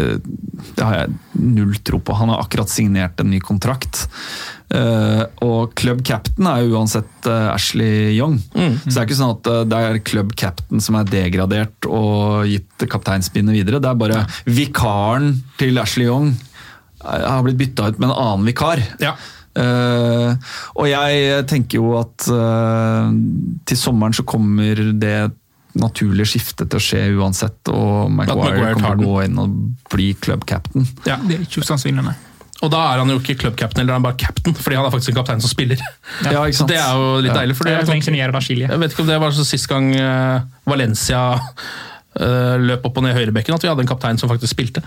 Det 0.76 0.84
har 0.86 0.98
jeg 1.04 1.16
null 1.40 1.78
tro 1.86 2.00
på. 2.02 2.16
Han 2.18 2.34
har 2.34 2.42
akkurat 2.46 2.72
signert 2.72 3.20
en 3.22 3.30
ny 3.34 3.40
kontrakt. 3.44 4.08
Eh, 4.74 5.22
og 5.46 5.76
club 5.78 6.02
captain 6.08 6.48
er 6.50 6.64
jo 6.64 6.80
uansett 6.80 7.28
uh, 7.30 7.54
Ashley 7.54 8.16
Young. 8.16 8.40
Så 8.50 8.90
det 8.90 8.98
er 8.98 9.06
ikke 9.06 9.20
sånn 9.20 9.36
at 9.36 9.50
uh, 9.52 9.62
det 9.70 9.82
er 9.88 10.02
club 10.08 10.34
captain 10.40 10.82
som 10.82 10.98
er 10.98 11.08
degradert 11.10 11.86
og 11.90 12.50
gitt 12.50 12.88
kapteinspinnet 12.90 13.60
videre. 13.60 13.82
Det 13.84 13.92
er 13.92 14.02
bare 14.02 14.26
vikaren 14.50 15.36
til 15.62 15.78
Ashley 15.82 16.10
Young 16.10 16.34
har 17.06 17.44
blitt 17.46 17.60
bytta 17.60 17.92
ut 17.92 18.00
med 18.02 18.10
en 18.10 18.18
annen 18.18 18.48
vikar. 18.50 18.80
Ja. 18.98 19.14
Og 19.56 20.88
jeg 20.90 21.44
tenker 21.48 21.78
jo 21.78 21.92
at 22.00 22.26
til 23.70 23.78
sommeren 23.78 24.16
så 24.18 24.26
kommer 24.28 24.82
det 24.98 25.30
naturlige 25.78 26.32
skiftet 26.34 26.72
til 26.72 26.82
å 26.82 26.84
skje 26.84 27.04
uansett, 27.20 27.60
og 27.70 28.10
Maguire, 28.10 28.56
Maguire 28.56 28.74
kommer 28.74 28.98
til 28.98 29.06
å 29.06 29.12
gå 29.12 29.22
inn 29.28 29.42
og 29.44 29.56
bli 29.94 30.10
club 30.18 30.48
captain. 30.50 30.88
Ja. 31.06 31.20
Det 31.22 31.38
er 31.38 31.46
ikke 31.46 31.62
usannsynlig, 31.62 32.08
nei. 32.10 32.16
Og 32.64 32.72
da 32.72 32.80
er 32.94 33.02
han 33.02 33.10
jo 33.12 33.18
ikke 33.20 33.36
clubcaptain, 33.42 33.84
eller 33.84 33.98
han 33.98 34.02
er 34.02 34.08
bare 34.08 34.20
captain, 34.22 34.56
fordi 34.56 34.78
han 34.80 34.86
er 34.88 34.94
faktisk 34.94 35.12
en 35.12 35.18
kaptein 35.20 35.42
som 35.44 35.52
spiller. 35.52 35.82
Ja, 36.24 36.46
ikke 36.48 36.58
Så 36.62 36.68
det 36.70 36.78
er 36.80 36.94
jo 36.96 37.10
litt 37.26 37.36
deilig. 37.36 37.56
For 37.58 37.68
Det 37.68 37.74
det, 37.82 37.90
lenge 37.92 38.06
siden 38.06 38.16
de 38.16 38.22
gjør 38.22 38.32
det 38.38 38.44
skiljet. 38.48 38.70
jeg 38.72 38.80
vet 38.80 38.96
ikke 38.96 39.04
om 39.04 39.10
det 39.12 39.18
var 39.26 39.36
så 39.36 39.46
sist 39.46 39.68
gang 39.68 39.90
eh, 39.96 40.40
Valencia 40.66 41.24
løp 42.16 42.86
opp 42.88 43.00
og 43.00 43.04
ned 43.04 43.16
høyrebekken, 43.18 43.56
at 43.56 43.64
vi 43.64 43.70
hadde 43.70 43.84
en 43.84 43.90
kaptein 43.90 44.20
som 44.20 44.30
faktisk 44.32 44.54
spilte. 44.56 44.84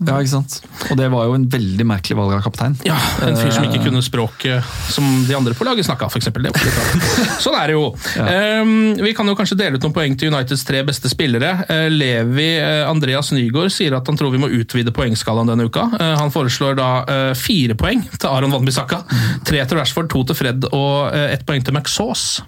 Ja, 0.00 0.16
ikke 0.16 0.32
sant? 0.32 0.58
Og 0.90 0.96
det 0.98 1.10
var 1.12 1.28
jo 1.28 1.36
en 1.36 1.46
veldig 1.50 1.86
merkelig 1.86 2.16
valg 2.18 2.36
av 2.38 2.44
kaptein. 2.46 2.76
Ja, 2.86 2.96
En 3.26 3.36
fyr 3.36 3.52
som 3.52 3.66
ikke 3.66 3.82
kunne 3.84 4.02
språket 4.04 4.64
som 4.92 5.04
de 5.28 5.36
andre 5.36 5.54
på 5.56 5.66
laget 5.66 5.86
snakka, 5.86 6.08
f.eks. 6.08 6.30
Sånn 7.44 7.56
er 7.58 7.70
det 7.70 7.76
jo. 7.76 7.90
Ja. 8.16 8.64
vi 9.04 9.12
kan 9.16 9.28
jo 9.28 9.36
kanskje 9.38 9.58
dele 9.60 9.78
ut 9.78 9.84
noen 9.84 9.94
poeng 9.96 10.16
til 10.18 10.32
Uniteds 10.32 10.64
tre 10.66 10.82
beste 10.86 11.10
spillere. 11.12 11.52
Uh, 11.68 11.86
Levi 11.92 12.48
Andreas 12.88 13.32
Nygaard 13.34 13.72
sier 13.74 13.96
at 13.98 14.08
han 14.08 14.18
tror 14.18 14.32
vi 14.34 14.40
må 14.42 14.50
utvide 14.52 14.94
poengskalaen 14.94 15.50
denne 15.52 15.68
uka. 15.68 15.86
Han 16.20 16.32
foreslår 16.34 16.78
da 16.78 16.90
fire 17.38 17.76
poeng 17.78 18.02
til 18.14 18.28
Aron 18.30 18.52
Wanbisaka, 18.54 19.02
tre 19.46 19.62
til 19.64 19.78
Rashford, 19.78 20.10
to 20.12 20.24
til 20.28 20.38
Fred 20.38 20.68
og 20.72 21.12
ett 21.12 21.44
poeng 21.46 21.64
til 21.64 21.76
McSauce. 21.76 22.44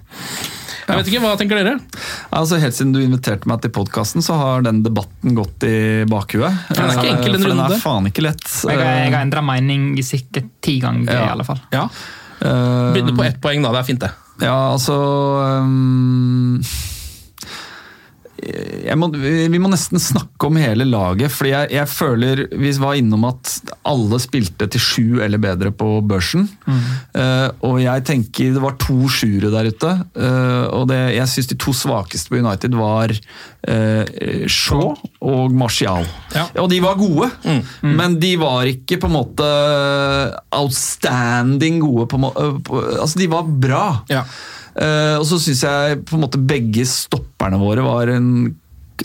Jeg 0.87 1.01
vet 1.01 1.09
ikke, 1.11 1.21
Hva 1.25 1.33
tenker 1.41 1.59
dere? 1.59 1.79
Altså 2.37 2.61
Helt 2.63 2.77
siden 2.77 2.93
du 2.95 3.01
inviterte 3.03 3.49
meg 3.51 3.61
til 3.65 3.73
podkasten, 3.75 4.23
så 4.23 4.37
har 4.39 4.63
den 4.67 4.83
debatten 4.85 5.35
gått 5.35 5.65
i 5.67 6.05
bakhuet. 6.11 6.55
den 6.71 6.85
er 6.85 6.93
ikke 6.95 7.11
enkel, 7.17 7.33
den 7.35 7.43
For 7.43 7.51
den 7.55 7.65
er 7.67 7.83
faen 7.83 8.07
ikke 8.13 8.23
lett. 8.29 8.45
Jeg 8.71 8.79
har, 8.79 8.93
jeg 9.03 9.13
har 9.17 9.25
endra 9.27 9.43
mening 9.43 9.89
sikkert 10.07 10.49
ti 10.63 10.79
ganger, 10.81 11.11
Ja. 11.13 11.25
i 11.27 11.33
alle 11.35 11.45
fall. 11.49 11.61
Ja, 11.75 11.89
Eh, 12.37 12.93
Begynner 12.93 13.15
på 13.17 13.25
ett 13.25 13.39
poeng, 13.41 13.63
da. 13.65 13.71
Det 13.73 13.79
er 13.81 13.85
fint, 13.89 14.01
det. 14.05 14.11
Ja, 14.45 14.57
altså 14.75 14.93
um, 15.65 16.61
må, 18.99 19.09
Vi 19.13 19.61
må 19.63 19.71
nesten 19.73 20.01
snakke 20.03 20.49
om 20.49 20.59
hele 20.61 20.87
laget, 20.89 21.33
fordi 21.35 21.53
jeg, 21.53 21.73
jeg 21.77 21.91
føler 21.91 22.43
Vi 22.57 22.73
var 22.81 22.99
innom 22.99 23.27
at 23.29 23.53
alle 23.87 24.21
spilte 24.23 24.69
til 24.73 24.83
sju 24.83 25.21
eller 25.25 25.41
bedre 25.43 25.73
på 25.75 26.01
børsen. 26.07 26.47
Eh, 26.67 27.49
og 27.67 27.79
jeg 27.83 28.05
tenker 28.07 28.55
det 28.57 28.63
var 28.63 28.77
to 28.81 29.09
sjuere 29.13 29.51
der 29.53 29.71
ute. 29.71 29.93
Uh, 30.17 30.67
og 30.75 30.89
det, 30.91 30.99
jeg 31.17 31.31
syns 31.31 31.51
de 31.51 31.59
to 31.61 31.75
svakeste 31.77 32.33
på 32.33 32.41
United 32.41 32.75
var 32.79 33.13
uh, 33.13 34.49
Shaw 34.51 34.95
og 35.21 35.55
Martial. 35.55 36.07
Ja. 36.35 36.47
Og 36.63 36.71
de 36.73 36.81
var 36.85 36.99
gode, 37.01 37.31
men 37.83 38.19
de 38.23 38.35
var 38.41 38.69
ikke 38.71 39.01
på 39.03 39.11
en 39.11 39.17
måte 39.17 39.49
outstanding 40.57 41.81
gode. 41.85 42.09
På, 42.11 42.21
på, 42.67 42.85
altså, 42.99 43.19
de 43.21 43.31
var 43.33 43.49
bra. 43.67 43.87
Ja. 44.13 44.27
Eh, 44.77 45.17
og 45.17 45.25
så 45.29 45.39
syns 45.41 45.63
jeg 45.65 46.01
på 46.05 46.19
en 46.19 46.25
måte 46.27 46.41
begge 46.41 46.85
stopperne 46.89 47.59
våre 47.61 47.85
var 47.87 48.13
en 48.13 48.29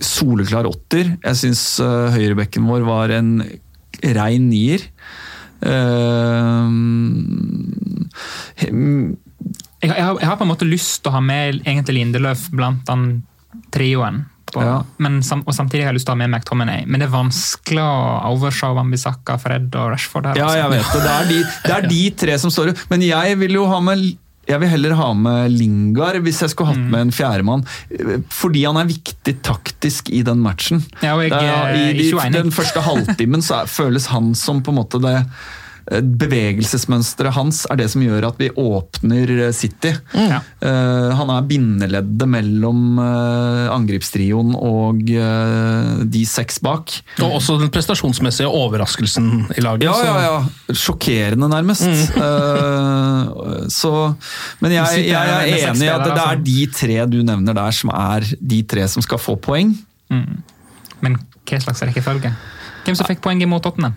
soleklar 0.02 0.68
åtter. 0.70 1.16
Jeg 1.20 1.40
syns 1.40 1.64
uh, 1.84 2.12
høyrebekken 2.14 2.64
vår 2.68 2.86
var 2.88 3.12
en 3.12 3.42
rein 4.16 4.48
nier. 4.48 4.86
Uh, 5.62 6.72
Jeg, 8.62 9.90
jeg, 9.90 10.04
har, 10.06 10.16
jeg 10.20 10.30
har 10.30 10.38
på 10.38 10.46
en 10.46 10.52
måte 10.52 10.68
lyst 10.68 11.02
til 11.02 11.12
å 11.12 11.16
ha 11.18 11.22
med 11.26 11.62
egentlig 11.66 11.98
Lindeløf 11.98 12.48
blant 12.54 12.86
den 12.88 13.24
trioen. 13.74 14.26
På, 14.52 14.62
Ja. 14.64 14.82
men, 15.00 15.22
og 15.22 15.54
samtidig 15.56 15.86
har 15.86 15.94
jeg 15.94 16.02
lyst 16.02 16.08
til 16.10 16.14
å 16.14 16.18
ha 16.18 16.22
med 16.22 16.32
McTominay. 16.36 16.84
Men 16.86 17.00
det 17.02 17.08
er 17.08 17.14
vanskelig 17.14 17.84
å 17.84 18.32
overse 18.34 18.68
Wambisaka, 18.76 19.38
Fred 19.40 19.72
og 19.80 19.94
Rashford 19.94 20.28
her. 20.28 20.40
ja, 20.40 20.50
altså. 20.50 20.60
jeg 20.60 20.70
vet 20.74 20.92
det. 20.92 21.04
Det 21.04 21.14
er 21.14 21.30
de, 21.30 21.40
det 21.64 21.76
er 21.78 21.88
de 21.88 22.02
tre 22.24 22.38
som 22.42 22.52
står 22.52 22.74
Men 22.92 23.06
jeg 23.06 23.40
vil 23.40 23.60
jo 23.60 23.66
ha 23.72 23.80
med 23.84 24.04
jeg 24.50 24.58
vil 24.62 24.72
heller 24.72 24.96
ha 24.98 25.12
med 25.14 25.54
Lingard 25.54 26.18
hvis 26.26 26.42
jeg 26.44 26.54
skulle 26.54 26.74
hatt 26.74 26.84
med 26.92 27.08
en 27.08 27.14
fjerdemann. 27.14 27.64
Fordi 28.34 28.66
han 28.66 28.80
er 28.82 28.90
viktig 28.90 29.36
taktisk 29.46 30.10
i 30.10 30.24
den 30.28 30.42
matchen. 30.44 30.82
Ja, 31.04 31.14
jeg 31.22 31.32
I 31.32 31.94
de, 32.02 32.30
den 32.34 32.54
første 32.56 32.84
halvtimen 32.84 33.46
så 33.46 33.62
er, 33.62 33.72
føles 33.72 34.10
han 34.12 34.34
som 34.38 34.64
på 34.66 34.74
en 34.74 34.82
måte 34.82 35.02
det 35.04 35.20
eh, 35.22 35.50
Bevegelsesmønsteret 35.92 37.36
hans 37.36 37.66
er 37.72 37.80
det 37.82 37.90
som 37.92 38.04
gjør 38.06 38.30
at 38.30 38.38
vi 38.40 38.48
åpner 38.56 39.32
eh, 39.48 39.52
City. 39.56 39.92
Mm. 40.16 40.38
Uh, 40.64 41.10
han 41.20 41.32
er 41.34 41.48
bindeleddet 41.50 42.30
mellom 42.32 43.00
uh, 43.02 43.68
angripstrioen 43.74 44.54
og 44.56 45.02
uh, 45.12 46.02
de 46.08 46.24
seks 46.28 46.62
bak. 46.64 46.94
Og 47.20 47.36
også 47.42 47.58
den 47.62 47.72
prestasjonsmessige 47.74 48.48
overraskelsen 48.48 49.50
i 49.58 49.66
laget. 49.66 49.88
Ja, 49.90 49.96
så- 49.98 50.06
ja, 50.08 50.22
ja. 50.28 50.76
Sjokkerende, 50.86 51.52
nærmest. 51.52 51.88
Eh, 52.22 53.68
så, 53.72 53.92
men 54.62 54.74
jeg, 54.74 55.04
jeg 55.08 55.32
er 55.32 55.48
enig 55.48 55.86
i 55.86 55.90
at 55.90 56.04
det 56.06 56.12
er 56.12 56.20
altså. 56.22 56.44
de 56.46 56.66
tre 56.76 56.98
du 57.10 57.18
nevner 57.26 57.56
der, 57.58 57.74
som 57.76 57.92
er 57.94 58.26
de 58.40 58.62
tre 58.68 58.86
som 58.92 59.04
skal 59.04 59.20
få 59.22 59.36
poeng. 59.42 59.74
Men 60.10 61.18
hva 61.48 61.60
slags 61.64 61.82
rekkefølge? 61.88 62.32
Hvem 62.86 62.98
som 62.98 63.08
fikk 63.10 63.22
poeng 63.26 63.42
imot 63.44 63.64
Tottenham? 63.66 63.96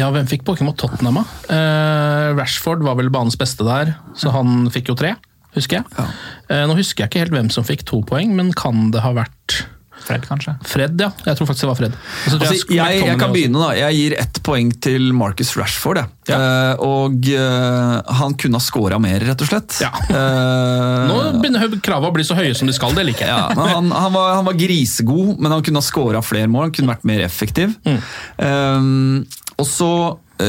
Ja, 0.00 0.08
hvem 0.14 0.28
fikk 0.30 0.46
poeng 0.48 0.64
mot 0.64 0.78
Tottenham? 0.80 1.18
da? 1.20 1.24
Eh, 1.52 2.30
Rashford 2.38 2.84
var 2.86 2.96
vel 2.96 3.10
banens 3.12 3.36
beste 3.36 3.66
der, 3.66 3.94
så 4.16 4.32
han 4.32 4.70
fikk 4.72 4.88
jo 4.92 4.96
tre, 4.96 5.14
husker 5.56 5.80
jeg. 5.82 6.06
Eh, 6.48 6.64
nå 6.68 6.76
husker 6.78 7.04
jeg 7.04 7.10
ikke 7.12 7.24
helt 7.26 7.36
hvem 7.36 7.50
som 7.52 7.66
fikk 7.68 7.84
to 7.88 8.00
poeng, 8.08 8.32
men 8.38 8.54
kan 8.56 8.88
det 8.94 9.04
ha 9.04 9.12
vært 9.18 9.60
Fred, 10.06 10.24
kanskje? 10.28 10.54
Fred? 10.66 11.00
Ja, 11.00 11.10
jeg 11.26 11.38
tror 11.38 11.48
faktisk 11.50 11.66
det 11.66 11.70
var 11.70 11.78
Fred. 11.78 11.96
Altså, 11.96 12.38
Altså, 12.40 12.56
jeg 12.72 12.78
jeg, 12.78 13.02
jeg 13.06 13.18
kan 13.20 13.34
begynne, 13.34 13.60
da. 13.60 13.70
Jeg 13.78 13.98
gir 13.98 14.16
ett 14.22 14.40
poeng 14.46 14.70
til 14.82 15.10
Marcus 15.16 15.52
Rashford. 15.58 16.00
Ja. 16.30 16.38
Uh, 16.40 16.84
og 16.86 17.28
uh, 17.34 18.14
han 18.20 18.36
kunne 18.40 18.60
ha 18.60 18.64
scora 18.64 19.00
mer, 19.02 19.22
rett 19.28 19.44
og 19.44 19.50
slett. 19.50 19.80
Ja. 19.84 19.90
Uh, 20.08 21.10
Nå 21.10 21.18
begynner 21.42 21.76
kravene 21.84 22.10
å 22.10 22.16
bli 22.16 22.26
så 22.26 22.38
høye 22.38 22.54
som 22.56 22.70
de 22.70 22.76
skal, 22.76 22.94
det 22.96 23.06
liker 23.10 23.26
jeg. 23.26 23.34
Ja, 23.34 23.50
men 23.56 23.70
han, 23.74 23.92
han, 23.94 24.14
var, 24.16 24.34
han 24.38 24.48
var 24.48 24.58
grisegod, 24.58 25.36
men 25.38 25.54
han 25.54 25.64
kunne 25.66 25.82
ha 25.82 25.86
scora 25.86 26.24
flere 26.24 26.50
mål. 26.50 26.68
Han 26.68 26.74
kunne 26.78 26.94
vært 26.94 27.06
mer 27.12 27.24
effektiv. 27.26 27.76
Um, 28.38 29.22
og 29.60 29.68
så 29.68 29.92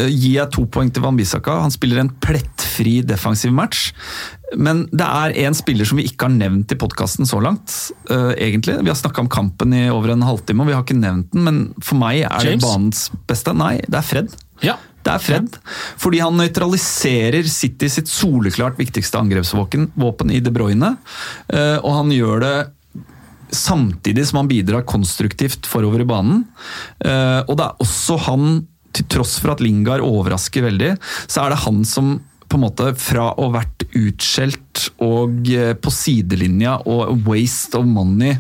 gir 0.07 0.37
jeg 0.37 0.51
to 0.53 0.65
poeng 0.71 0.91
til 0.93 1.03
Van 1.03 1.17
Bissaka. 1.17 1.59
Han 1.63 1.73
spiller 1.73 2.01
en 2.01 2.11
plettfri 2.23 2.99
defensiv 3.07 3.53
match. 3.55 3.91
Men 4.57 4.83
det 4.91 5.05
er 5.07 5.35
en 5.45 5.55
spiller 5.55 5.87
som 5.87 5.99
vi 5.99 6.05
ikke 6.09 6.27
har 6.27 6.33
nevnt 6.35 6.73
i 6.73 6.77
podkasten 6.79 7.27
så 7.29 7.39
langt. 7.43 7.71
Uh, 8.11 8.33
egentlig. 8.35 8.77
Vi 8.81 8.91
har 8.91 8.99
snakka 8.99 9.23
om 9.23 9.31
kampen 9.31 9.75
i 9.75 9.85
over 9.93 10.11
en 10.13 10.25
halvtime, 10.27 10.63
og 10.63 10.71
vi 10.71 10.75
har 10.75 10.83
ikke 10.83 10.99
nevnt 10.99 11.31
den. 11.31 11.45
Men 11.47 11.59
for 11.79 11.99
meg 12.01 12.25
er 12.25 12.49
James? 12.49 12.59
det 12.59 12.65
banens 12.65 13.03
beste. 13.29 13.55
Nei, 13.55 13.77
det 13.87 14.01
er 14.01 14.07
Fred. 14.07 14.35
Ja. 14.65 14.75
Det 15.01 15.15
er 15.15 15.23
Fred. 15.23 15.55
Fordi 16.01 16.19
han 16.21 16.35
nøytraliserer 16.37 17.47
City 17.49 17.87
sitt 17.89 18.11
soleklart 18.11 18.77
viktigste 18.77 19.17
angrepsvåpen 19.21 20.35
i 20.35 20.43
De 20.43 20.53
Bruyne. 20.53 20.93
Uh, 21.47 21.79
Og 21.79 21.95
han 22.01 22.13
gjør 22.13 22.43
det 22.43 22.55
samtidig 23.51 24.23
som 24.29 24.41
han 24.41 24.47
bidrar 24.51 24.85
konstruktivt 24.87 25.67
forover 25.67 26.03
i 26.03 26.07
banen. 26.07 26.43
Uh, 27.03 27.41
Og 27.47 27.57
det 27.57 27.65
er 27.65 27.81
også 27.87 28.19
han, 28.27 28.67
til 28.95 29.07
tross 29.11 29.37
for 29.41 29.55
at 29.55 29.63
Lingard 29.63 30.03
overrasker 30.05 30.65
veldig, 30.67 30.95
så 31.27 31.45
er 31.45 31.53
det 31.53 31.63
han 31.65 31.81
som 31.87 32.19
på 32.51 32.59
en 32.59 32.65
måte 32.65 32.89
fra 32.99 33.29
å 33.31 33.47
ha 33.47 33.61
vært 33.61 33.85
utskjelt 33.95 34.89
og 35.05 35.47
eh, 35.47 35.71
på 35.79 35.93
sidelinja 35.93 36.81
og 36.89 37.23
waste 37.27 37.79
of 37.79 37.87
money, 37.87 38.35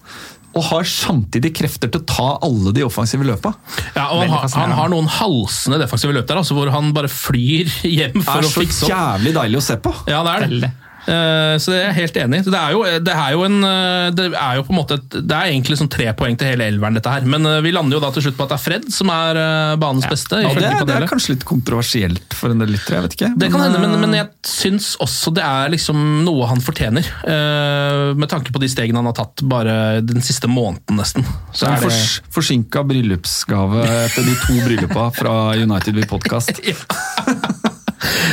Og 0.59 0.65
har 0.67 0.83
samtidig 0.91 1.53
krefter 1.55 1.91
til 1.95 2.01
å 2.03 2.07
ta 2.11 2.29
alle 2.43 2.73
de 2.75 2.83
offensive 2.83 3.23
løpa. 3.23 3.53
ja, 3.95 4.09
og 4.11 4.25
han, 4.25 4.31
har- 4.35 4.49
han 4.59 4.73
har 4.75 4.89
noen 4.91 5.07
halsende 5.07 5.79
defensive 5.79 6.13
løp 6.17 6.27
der, 6.27 6.41
altså, 6.43 6.57
hvor 6.59 6.71
han 6.75 6.93
bare 6.97 7.07
flyr 7.13 7.71
hjem 7.87 8.19
for 8.27 8.43
å 8.43 8.51
fikse 8.51 8.83
opp. 8.85 8.89
Det 8.89 8.91
er 8.91 8.91
så 8.91 8.95
jævlig 8.97 9.35
deilig 9.39 9.61
å 9.61 9.67
se 9.69 9.77
på. 9.77 9.95
Ja, 10.11 10.23
det 10.27 10.33
er 10.35 10.41
det. 10.41 10.49
Veldig. 10.51 10.71
Eh, 11.07 11.55
så 11.61 11.73
det 11.73 11.79
er 11.79 11.87
jeg 11.89 11.97
helt 12.01 12.19
enig 12.25 12.41
i. 12.41 12.45
Det 12.51 12.61
det 13.07 13.15
er 13.15 13.33
jo 13.35 13.45
en 13.47 13.57
eh, 13.65 14.11
Det 14.15 14.27
er 14.37 14.59
jo 14.59 14.65
på 14.67 14.75
en 14.75 14.79
måte 14.81 14.99
et, 14.99 15.17
Det 15.17 15.37
er 15.37 15.51
egentlig 15.53 15.79
sånn 15.81 15.91
tre 15.93 16.11
poeng 16.17 16.37
til 16.39 16.53
hele 16.53 16.67
elveren, 16.71 16.99
dette 16.99 17.13
her. 17.13 17.27
Men 17.29 17.47
eh, 17.49 17.61
vi 17.65 17.73
lander 17.75 17.97
jo 17.99 18.03
da 18.05 18.11
til 18.15 18.27
slutt 18.27 18.37
på 18.39 18.47
at 18.47 18.53
det 18.53 18.59
er 18.59 18.65
Fred 18.65 18.89
som 18.95 19.13
er 19.15 19.41
eh, 19.41 19.77
banens 19.81 20.09
beste. 20.11 20.43
Ja, 20.45 20.53
det, 20.57 20.73
det 20.89 20.97
er 20.99 21.09
kanskje 21.11 21.35
litt 21.37 21.47
kontroversielt 21.49 22.37
for 22.37 22.53
en 22.53 22.63
del 22.63 22.73
lyttere, 22.75 23.01
jeg 23.01 23.09
vet 23.09 23.17
ikke. 23.19 23.31
Det 23.41 23.51
kan 23.53 23.65
hende, 23.65 23.81
men, 23.83 23.97
men 24.05 24.17
eh, 24.17 24.23
jeg 24.23 24.51
syns 24.51 24.93
også 25.03 25.33
det 25.37 25.45
er 25.47 25.73
liksom 25.77 26.05
noe 26.27 26.49
han 26.51 26.63
fortjener. 26.65 27.07
eh, 27.25 28.13
med 28.21 28.31
tanke 28.31 28.53
på 28.55 28.63
de 28.63 28.71
stegene 28.71 29.01
han 29.01 29.09
har 29.11 29.17
tatt 29.17 29.45
bare 29.51 29.75
den 30.05 30.25
siste 30.25 30.51
måneden, 30.51 31.01
nesten. 31.01 31.27
Så 31.53 31.67
er 31.69 31.79
det 31.79 31.89
fors, 31.89 32.21
forsinka 32.35 32.85
bryllupsgave 32.87 33.85
etter 34.07 34.27
de 34.27 34.37
to 34.45 34.61
bryllupa 34.67 35.11
fra 35.17 35.37
United 35.57 35.97
We 35.97 36.07
Podcast. 36.11 36.61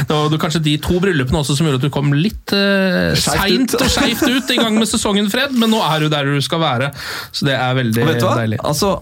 Det 0.08 0.16
var 0.16 0.38
kanskje 0.42 0.64
de 0.66 0.78
to 0.84 1.00
bryllupene 1.04 1.42
også 1.42 1.56
som 1.58 1.68
gjorde 1.68 1.82
at 1.82 1.88
du 1.90 1.94
kom 1.94 2.14
litt 2.16 2.54
eh, 2.56 3.14
seint 3.20 3.76
og 3.78 3.86
skeivt 3.92 4.24
ut 4.28 4.56
i 4.56 4.58
gang 4.62 4.78
med 4.80 4.90
sesongen, 4.90 5.30
Fred, 5.34 5.54
men 5.60 5.72
nå 5.74 5.82
er 5.84 6.06
du 6.06 6.10
der 6.14 6.26
du 6.26 6.42
skal 6.44 6.62
være. 6.64 6.92
Så 7.32 7.46
det 7.48 7.56
er 7.58 7.78
veldig 7.78 8.08
deilig. 8.22 8.60
Altså, 8.66 8.98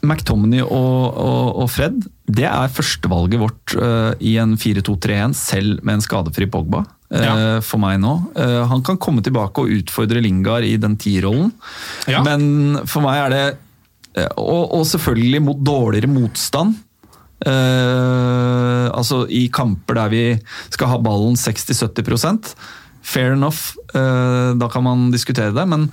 McTominay 0.00 0.62
og, 0.64 1.16
og, 1.20 1.48
og 1.60 1.68
Fred 1.68 1.98
det 2.30 2.46
er 2.48 2.70
førstevalget 2.72 3.40
vårt 3.42 3.74
uh, 3.76 4.12
i 4.22 4.36
en 4.40 4.54
4-2-3-1, 4.56 5.34
selv 5.36 5.80
med 5.84 5.98
en 5.98 6.04
skadefri 6.04 6.46
Pogba. 6.48 6.84
eh, 7.10 7.24
Ja. 7.26 7.34
For 7.66 7.82
meg 7.82 7.98
nå. 8.00 8.12
Eh, 8.38 8.60
han 8.70 8.84
kan 8.86 9.00
komme 9.02 9.20
tilbake 9.26 9.64
og 9.64 9.72
utfordre 9.74 10.22
Lingard 10.22 10.62
i 10.64 10.76
den 10.80 10.94
tierrollen, 10.96 11.50
Ja. 12.06 12.22
men 12.22 12.78
for 12.86 13.02
meg 13.02 13.18
er 13.26 13.34
det 13.34 13.42
og, 14.38 14.72
og 14.74 14.86
selvfølgelig 14.90 15.40
mot 15.42 15.58
dårligere 15.62 16.08
motstand. 16.10 16.74
Eh, 17.40 18.86
altså 18.92 19.22
i 19.32 19.46
kamper 19.52 19.96
der 19.96 20.12
vi 20.12 20.24
skal 20.68 20.92
ha 20.92 21.00
ballen 21.00 21.38
60-70% 21.40 22.54
Fair 23.00 23.32
enough, 23.32 23.78
uh, 23.96 24.52
da 24.60 24.66
kan 24.68 24.84
man 24.84 25.06
diskutere 25.10 25.54
det. 25.56 25.62
Men 25.72 25.86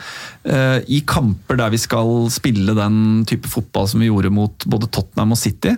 uh, 0.43 0.83
i 0.91 0.99
kamper 1.07 1.55
der 1.55 1.71
vi 1.71 1.79
skal 1.79 2.27
spille 2.35 2.75
den 2.75 3.23
type 3.25 3.47
fotball 3.47 3.87
som 3.87 4.03
vi 4.03 4.09
gjorde 4.09 4.33
mot 4.35 4.67
både 4.67 4.89
Tottenham 4.91 5.31
og 5.31 5.39
City, 5.39 5.71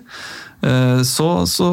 så, 1.08 1.28
så 1.48 1.68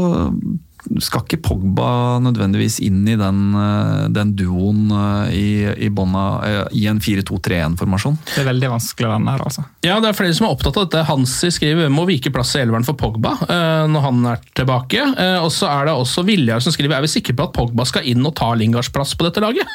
skal 1.03 1.25
ikke 1.25 1.41
Pogba 1.45 2.19
nødvendigvis 2.23 2.79
inn 2.85 3.03
i 3.09 3.17
den, 3.19 3.41
eh, 3.59 4.07
den 4.15 4.33
duoen 4.39 4.91
eh, 4.95 5.35
i, 5.35 5.49
i, 5.87 5.91
bånda, 5.93 6.25
eh, 6.47 6.61
i 6.79 6.87
en 6.91 7.01
4-2-3-1-formasjon. 7.03 8.19
Det 8.35 8.43
er 8.43 8.49
veldig 8.51 8.71
vanskelig, 8.73 9.11
den 9.11 9.31
her, 9.31 9.45
altså. 9.45 9.67
Ja, 9.87 9.99
det 10.03 10.11
er 10.11 10.19
flere 10.19 10.37
som 10.37 10.49
er 10.49 10.55
opptatt 10.55 10.79
av 10.79 10.87
dette. 10.87 11.05
Hansi 11.09 11.51
skriver 11.55 11.91
må 11.93 12.07
vike 12.09 12.33
plass 12.35 12.55
i 12.57 12.63
elveren 12.63 12.87
for 12.87 12.99
Pogba 12.99 13.35
når 13.47 14.03
han 14.03 14.23
er 14.31 14.43
tilbake. 14.57 15.03
Og 15.43 15.49
så 15.55 15.69
er 15.71 15.89
det 15.89 15.95
også 15.97 16.25
Viljar 16.27 16.63
som 16.65 16.75
skriver 16.75 16.97
er 16.97 17.05
vi 17.05 17.11
sikre 17.11 17.35
på 17.37 17.47
at 17.49 17.55
Pogba 17.57 17.87
skal 17.89 18.07
inn 18.09 18.25
og 18.27 18.35
ta 18.39 18.49
Lingards 18.59 18.91
plass 18.95 19.15
på 19.19 19.27
dette 19.27 19.43
laget. 19.43 19.67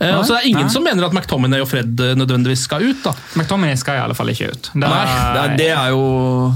Nei, 0.00 0.12
og 0.14 0.24
så 0.26 0.36
det 0.36 0.40
er 0.42 0.48
ingen 0.52 0.68
Nei. 0.68 0.74
som 0.74 0.86
mener 0.86 1.06
at 1.06 1.16
McTominay 1.16 1.62
og 1.64 1.70
Fred 1.70 2.02
nødvendigvis 2.18 2.66
skal 2.68 2.84
ut. 2.86 3.00
da. 3.04 3.14
McTominay 3.38 3.78
skal 3.80 3.98
i 3.98 4.04
alle 4.04 4.16
fall 4.18 4.32
ikke 4.32 4.52
ut. 4.52 4.72
Det, 4.74 4.82
Nei, 4.82 5.04
Det 5.06 5.42
er, 5.42 5.56
det 5.58 5.70
er 5.76 5.94
jo 5.94 6.04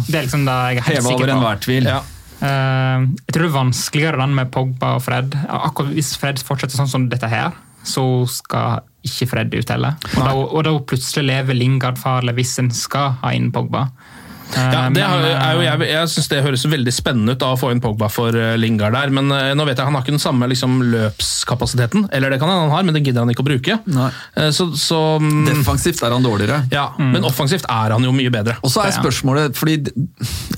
det 0.06 0.20
er 0.20 0.28
liksom 0.28 0.46
det 0.46 0.56
jeg 0.56 0.82
er 0.82 0.88
helt 0.90 1.00
heva 1.00 1.16
over 1.16 1.34
enhver 1.36 1.64
tvil. 1.66 1.90
Ja. 1.90 2.02
Eh, 2.40 3.06
jeg 3.26 3.32
tror 3.32 3.46
det 3.46 3.50
er 3.50 3.54
vanskeligere 3.58 4.20
den 4.24 4.34
med 4.36 4.50
Pogba 4.52 4.94
og 4.98 5.04
Fred. 5.06 5.36
Akkurat 5.48 5.94
Hvis 5.96 6.14
Fred 6.20 6.42
fortsetter 6.44 6.76
sånn 6.82 6.90
som 6.90 7.08
dette 7.12 7.30
her, 7.32 7.54
så 7.86 8.02
skal 8.28 8.82
ikke 9.06 9.28
Fred 9.30 9.54
ut 9.54 9.70
heller. 9.70 9.94
Og 10.16 10.22
da, 10.26 10.34
og 10.34 10.62
da 10.66 10.76
plutselig 10.90 11.28
lever 11.30 11.54
Lingard 11.56 11.98
farlig 12.02 12.34
hvis 12.40 12.58
en 12.62 12.72
skal 12.74 13.14
ha 13.22 13.30
inn 13.36 13.52
Pogba. 13.54 13.86
Eh, 13.86 14.58
Ja, 14.58 14.82
det 14.90 15.02
men, 15.02 15.02
er, 15.02 15.24
er 15.42 15.54
jo, 15.56 15.62
jeg 15.64 15.88
jeg 15.90 16.08
synes 16.12 16.28
det 16.30 16.42
høres 16.44 16.64
veldig 16.70 16.92
spennende 16.94 17.32
ut 17.34 17.40
da, 17.42 17.48
å 17.54 17.58
få 17.58 17.70
inn 17.74 17.80
Pogba 17.82 18.06
for 18.12 18.34
eh, 18.38 18.52
Lingard 18.60 18.94
der, 18.94 19.10
men 19.14 19.30
eh, 19.34 19.54
nå 19.58 19.64
vet 19.66 19.78
jeg 19.80 19.88
han 19.88 19.96
har 19.96 20.04
ikke 20.04 20.14
den 20.14 20.22
samme 20.22 20.46
liksom, 20.50 20.76
løpskapasiteten. 20.92 22.06
Eller 22.14 22.30
det 22.30 22.38
kan 22.42 22.50
hende 22.52 22.66
han 22.68 22.74
har, 22.76 22.86
men 22.86 22.94
det 22.98 23.02
gidder 23.06 23.24
han 23.24 23.32
ikke 23.32 23.42
å 23.46 23.48
bruke. 23.48 23.78
Eh, 23.86 24.50
Så, 24.54 24.68
så 24.78 25.00
mm, 25.22 25.44
Defensivt 25.48 26.02
er 26.06 26.14
han 26.14 26.26
dårligere. 26.26 26.60
ja, 26.74 26.88
Men 26.98 27.26
offensivt 27.26 27.66
er 27.70 27.94
han 27.96 28.06
jo 28.06 28.14
mye 28.14 28.30
bedre. 28.34 28.58
Og 28.62 28.70
så 28.70 28.84
er 28.86 28.94
spørsmålet, 28.98 29.56
fordi 29.58 29.78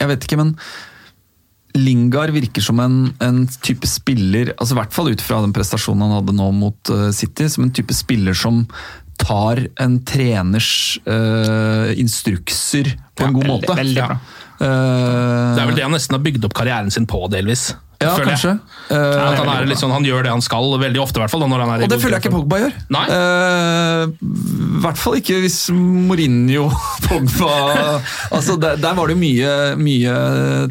Jeg 0.01 0.09
vet 0.12 0.24
ikke, 0.29 0.41
men 0.41 0.55
Lingard 1.79 2.33
virker 2.35 2.64
som 2.64 2.81
en, 2.83 2.97
en 3.24 3.43
type 3.64 3.87
spiller, 3.89 4.53
altså 4.59 4.74
i 4.74 4.79
hvert 4.81 4.95
fall 4.97 5.11
ut 5.12 5.22
fra 5.24 5.41
den 5.45 5.55
prestasjonen 5.57 6.05
han 6.07 6.16
hadde 6.18 6.35
nå 6.39 6.49
mot 6.57 6.93
eh, 6.95 7.09
City, 7.16 7.47
som 7.53 7.66
en 7.68 7.74
type 7.74 7.95
spiller 7.97 8.37
som 8.37 8.64
tar 9.18 9.64
en 9.83 9.97
treners 10.07 10.68
uh, 11.11 11.91
instrukser 11.99 12.93
på 13.18 13.24
en 13.26 13.33
Ja, 13.33 13.35
god 13.35 13.43
veldig, 13.43 13.51
måte. 13.51 13.74
veldig 13.81 14.05
bra. 14.05 14.18
Uh, 14.61 15.55
Det 15.57 15.62
er 15.64 15.66
vel 15.72 15.74
det 15.81 15.87
han 15.89 15.95
nesten 15.97 16.14
har 16.14 16.22
bygd 16.22 16.47
opp 16.47 16.55
karrieren 16.55 16.93
sin 16.95 17.09
på, 17.11 17.24
delvis. 17.33 17.72
Ja, 17.99 18.13
føler 18.15 18.31
kanskje. 18.31 18.51
Jeg. 18.55 18.99
At 18.99 19.39
han, 19.41 19.49
er 19.51 19.65
litt 19.67 19.81
sånn, 19.81 19.91
han 19.91 20.05
gjør 20.07 20.23
det 20.27 20.31
han 20.31 20.43
skal, 20.45 20.69
veldig 20.79 21.01
ofte 21.03 21.19
i 21.19 21.23
hvert 21.25 21.33
fall. 21.33 21.43
Når 21.51 21.63
han 21.65 21.73
er 21.73 21.81
i 21.83 21.87
Og 21.87 21.91
det 21.91 21.99
føler 22.03 22.17
jeg 22.19 22.25
ikke. 22.25 22.35
Pogba 22.37 22.61
gjør. 22.63 22.77
Nei. 22.95 23.07
Uh, 23.11 24.03
I 24.79 24.83
hvert 24.85 25.01
fall 25.01 25.17
ikke 25.19 25.39
hvis 25.43 25.57
Mourinho 25.75 26.69
Pogba 27.09 27.57
altså 28.37 28.55
der, 28.61 28.79
der 28.79 28.95
var 28.95 29.11
det 29.11 29.19
mye, 29.19 29.57
mye 29.81 30.15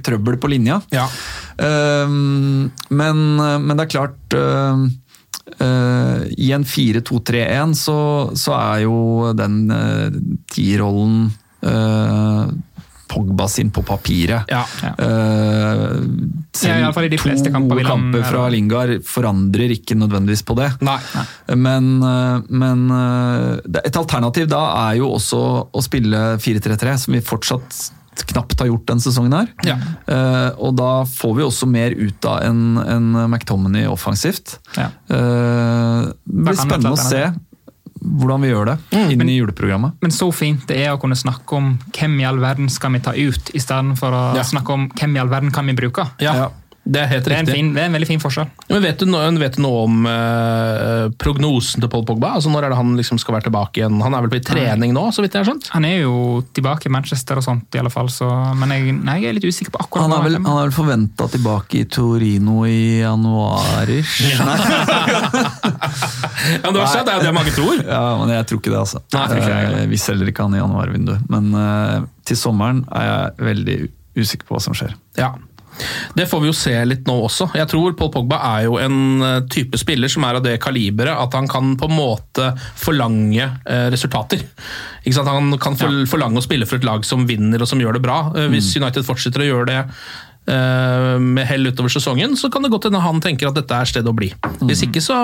trøbbel 0.07 0.39
på 0.39 0.51
linja. 0.55 0.79
Ja. 0.95 1.09
Uh, 1.59 2.07
men, 2.07 3.21
men 3.35 3.75
det 3.75 3.87
er 3.87 3.91
klart 3.91 4.37
uh, 4.37 4.87
eh, 5.57 6.21
I 6.37 6.51
en 6.55 6.65
4-2-3-1 6.67 7.75
så, 7.79 7.99
så 8.37 8.55
er 8.55 8.85
jo 8.85 9.33
den 9.35 9.65
tierrollen 10.53 11.27
uh, 11.65 12.47
Pogba 13.07 13.47
sin 13.51 13.71
på 13.73 13.83
papiret. 13.87 14.49
Ja. 14.51 14.63
Eh, 14.83 15.97
Ja, 16.57 16.73
i 16.73 16.83
alle 16.83 16.93
fall 16.95 17.05
i 17.05 17.11
de 17.13 17.19
to 17.19 17.51
kamper 17.53 17.83
kamper 17.85 18.23
fra 18.25 18.47
Lingard 18.49 19.03
forandrer 19.05 19.73
ikke 19.75 19.97
nødvendigvis 19.99 20.43
på 20.47 20.55
det. 20.57 20.71
Nei. 20.85 20.97
Men, 21.55 21.91
eh, 22.03 22.39
men 22.49 22.87
eh, 22.91 23.81
et 23.83 23.99
alternativ 23.99 24.49
da 24.51 24.63
er 24.87 24.97
jo 25.01 25.11
også 25.17 25.43
å 25.71 25.85
spille 25.85 26.23
4-3-3, 26.41 26.97
som 27.05 27.17
vi 27.17 27.23
fortsatt 27.25 27.83
knapt 28.25 28.59
har 28.59 28.69
gjort 28.71 28.87
denne 28.89 29.03
sesongen 29.03 29.35
her. 29.35 29.49
Ja. 29.67 29.75
Uh, 30.09 30.49
og 30.67 30.77
da 30.79 30.91
får 31.05 31.35
vi 31.37 31.45
også 31.45 31.67
mer 31.69 31.93
ut 31.93 32.25
av 32.25 32.41
en, 32.47 32.61
en 32.81 33.11
McTominay 33.27 33.85
offensivt. 33.89 34.57
Ja. 34.77 34.89
Uh, 35.11 36.09
det 36.25 36.47
blir 36.47 36.57
spennende 36.57 36.95
å 36.95 36.99
se 36.99 37.27
hvordan 38.07 38.41
vi 38.41 38.47
gjør 38.53 38.65
det 38.65 38.77
Mm. 38.91 39.11
inn 39.11 39.29
i 39.29 39.37
juleprogrammet. 39.39 39.91
Men 40.01 40.11
så 40.11 40.31
fint 40.33 40.65
det 40.67 40.77
er 40.85 40.95
å 40.95 40.99
kunne 40.99 41.15
snakke 41.15 41.55
om 41.55 41.77
hvem 41.91 42.19
i 42.21 42.25
all 42.25 42.37
verden 42.39 42.69
skal 42.69 42.91
vi 42.91 42.99
ta 42.99 43.11
ut, 43.11 43.51
i 43.53 43.59
stedet 43.59 43.97
for 43.97 44.11
å 44.11 44.35
Ja. 44.35 44.43
snakke 44.43 44.69
om 44.73 44.89
hvem 44.89 45.15
i 45.15 45.19
all 45.19 45.27
verden 45.29 45.51
kan 45.51 45.65
vi 45.65 45.73
bruke. 45.73 46.09
Ja. 46.19 46.33
Ja, 46.33 46.49
det 46.87 47.01
er 47.01 47.07
helt 47.11 47.25
Det 47.27 47.33
er, 47.35 47.41
en 47.43 47.49
fin, 47.51 47.69
det 47.75 47.81
er 47.83 47.89
en 47.89 47.95
veldig 47.97 48.07
fin 48.07 48.21
forskjell. 48.23 48.47
Men 48.69 48.79
vet 48.85 49.01
du, 49.01 49.05
noe- 49.11 49.39
vet 49.41 49.57
du 49.57 49.61
noe 49.65 49.79
om 49.83 49.95
eh, 50.07 51.07
prognosen 51.19 51.83
til 51.83 51.89
Paul 51.91 52.05
Pogba? 52.07 52.29
Altså 52.37 52.49
Når 52.53 52.63
er 52.63 52.69
det 52.73 52.77
han 52.79 52.93
liksom 52.99 53.19
skal 53.19 53.35
være 53.35 53.47
tilbake 53.49 53.81
igjen? 53.81 53.97
Han 54.05 54.15
er 54.15 54.23
vel 54.23 54.31
på 54.31 54.39
i 54.39 54.45
trening 54.47 54.91
nå, 54.95 55.03
så 55.11 55.19
vidt 55.25 55.35
jeg 55.35 55.43
har 55.43 55.49
skjønt? 55.51 55.67
Han 55.75 55.83
er 55.89 55.97
jo 56.05 56.13
tilbake 56.55 56.87
i 56.87 56.93
Manchester 56.95 57.35
og 57.41 57.45
sånt, 57.45 57.67
i 57.75 57.81
alle 57.81 57.91
fall, 57.91 58.07
så, 58.13 58.27
men 58.55 58.71
jeg, 58.71 58.95
nei, 59.01 59.17
jeg 59.25 59.33
er 59.33 59.37
litt 59.39 59.49
usikker 59.49 59.71
på 59.75 59.81
akkurat 59.83 60.07
Han 60.07 60.15
er 60.15 60.21
vel, 60.29 60.35
han 60.39 60.61
er 60.61 60.65
vel 60.69 60.75
forventa 60.77 61.27
tilbake 61.33 61.81
i 61.81 61.85
Torino 61.91 62.55
i 62.69 62.79
januar-ish? 63.03 64.15
Ja, 64.31 64.47
det, 66.63 66.71
verste 66.77 66.97
er 66.97 67.01
at 67.01 67.07
det 67.09 67.15
er 67.17 67.25
det 67.27 67.33
mange 67.35 67.51
tror. 67.55 67.81
Ja, 67.83 68.01
men 68.21 68.31
jeg 68.35 68.47
tror 68.49 68.61
ikke 68.61 68.71
det, 68.73 68.79
altså. 68.85 69.01
Nei, 69.13 69.23
jeg 69.27 69.41
ikke 69.41 69.51
jeg 69.51 69.65
heller. 69.67 69.83
Eh, 69.83 69.89
Vi 69.91 69.99
selger 70.01 70.31
ikke 70.31 70.45
han 70.47 70.55
i 70.55 70.61
januarvinduet. 70.61 71.27
Men 71.31 71.43
uh, 71.55 72.07
til 72.27 72.39
sommeren 72.39 72.83
er 72.95 73.07
jeg 73.09 73.47
veldig 73.51 73.77
usikker 74.17 74.49
på 74.49 74.57
hva 74.57 74.61
som 74.63 74.75
skjer. 74.77 74.95
Ja. 75.19 75.33
Det 76.17 76.25
får 76.29 76.41
vi 76.41 76.49
jo 76.49 76.55
se 76.55 76.73
litt 76.87 77.07
nå 77.07 77.15
også. 77.27 77.49
Jeg 77.57 77.69
tror 77.71 77.95
Paul 77.97 78.11
Pogba 78.13 78.39
er 78.55 78.65
jo 78.67 78.77
en 78.81 79.23
eh, 79.25 79.39
type 79.51 79.79
spiller 79.79 80.11
som 80.11 80.25
er 80.27 80.39
av 80.39 80.45
det 80.45 80.57
kaliberet 80.63 81.17
at 81.17 81.37
han 81.37 81.49
kan 81.49 81.75
på 81.79 81.89
en 81.89 81.97
måte 81.97 82.51
forlange 82.79 83.43
eh, 83.45 83.87
resultater. 83.93 84.43
Han 85.27 85.57
kan 85.61 85.77
forlange 85.77 86.41
å 86.41 86.45
spille 86.45 86.67
for 86.67 86.79
et 86.79 86.87
lag 86.87 87.05
som 87.07 87.27
vinner 87.29 87.61
og 87.61 87.69
som 87.69 87.81
gjør 87.81 87.97
det 87.97 88.05
bra. 88.05 88.21
Eh, 88.35 88.49
hvis 88.53 88.73
United 88.79 89.05
fortsetter 89.07 89.45
å 89.45 89.51
gjøre 89.51 89.69
det 89.73 89.83
med 90.47 91.43
hell 91.43 91.67
utover 91.67 91.91
sesongen, 91.91 92.37
så 92.39 92.47
kan 92.47 92.63
det 92.63 92.69
godt 92.71 92.85
hende 92.87 93.01
han 93.03 93.17
tenker 93.19 93.49
at 93.49 93.57
dette 93.57 93.81
er 93.83 93.89
stedet 93.89 94.07
å 94.07 94.15
bli. 94.15 94.29
Hvis 94.61 94.85
ikke, 94.85 95.01
så 95.03 95.17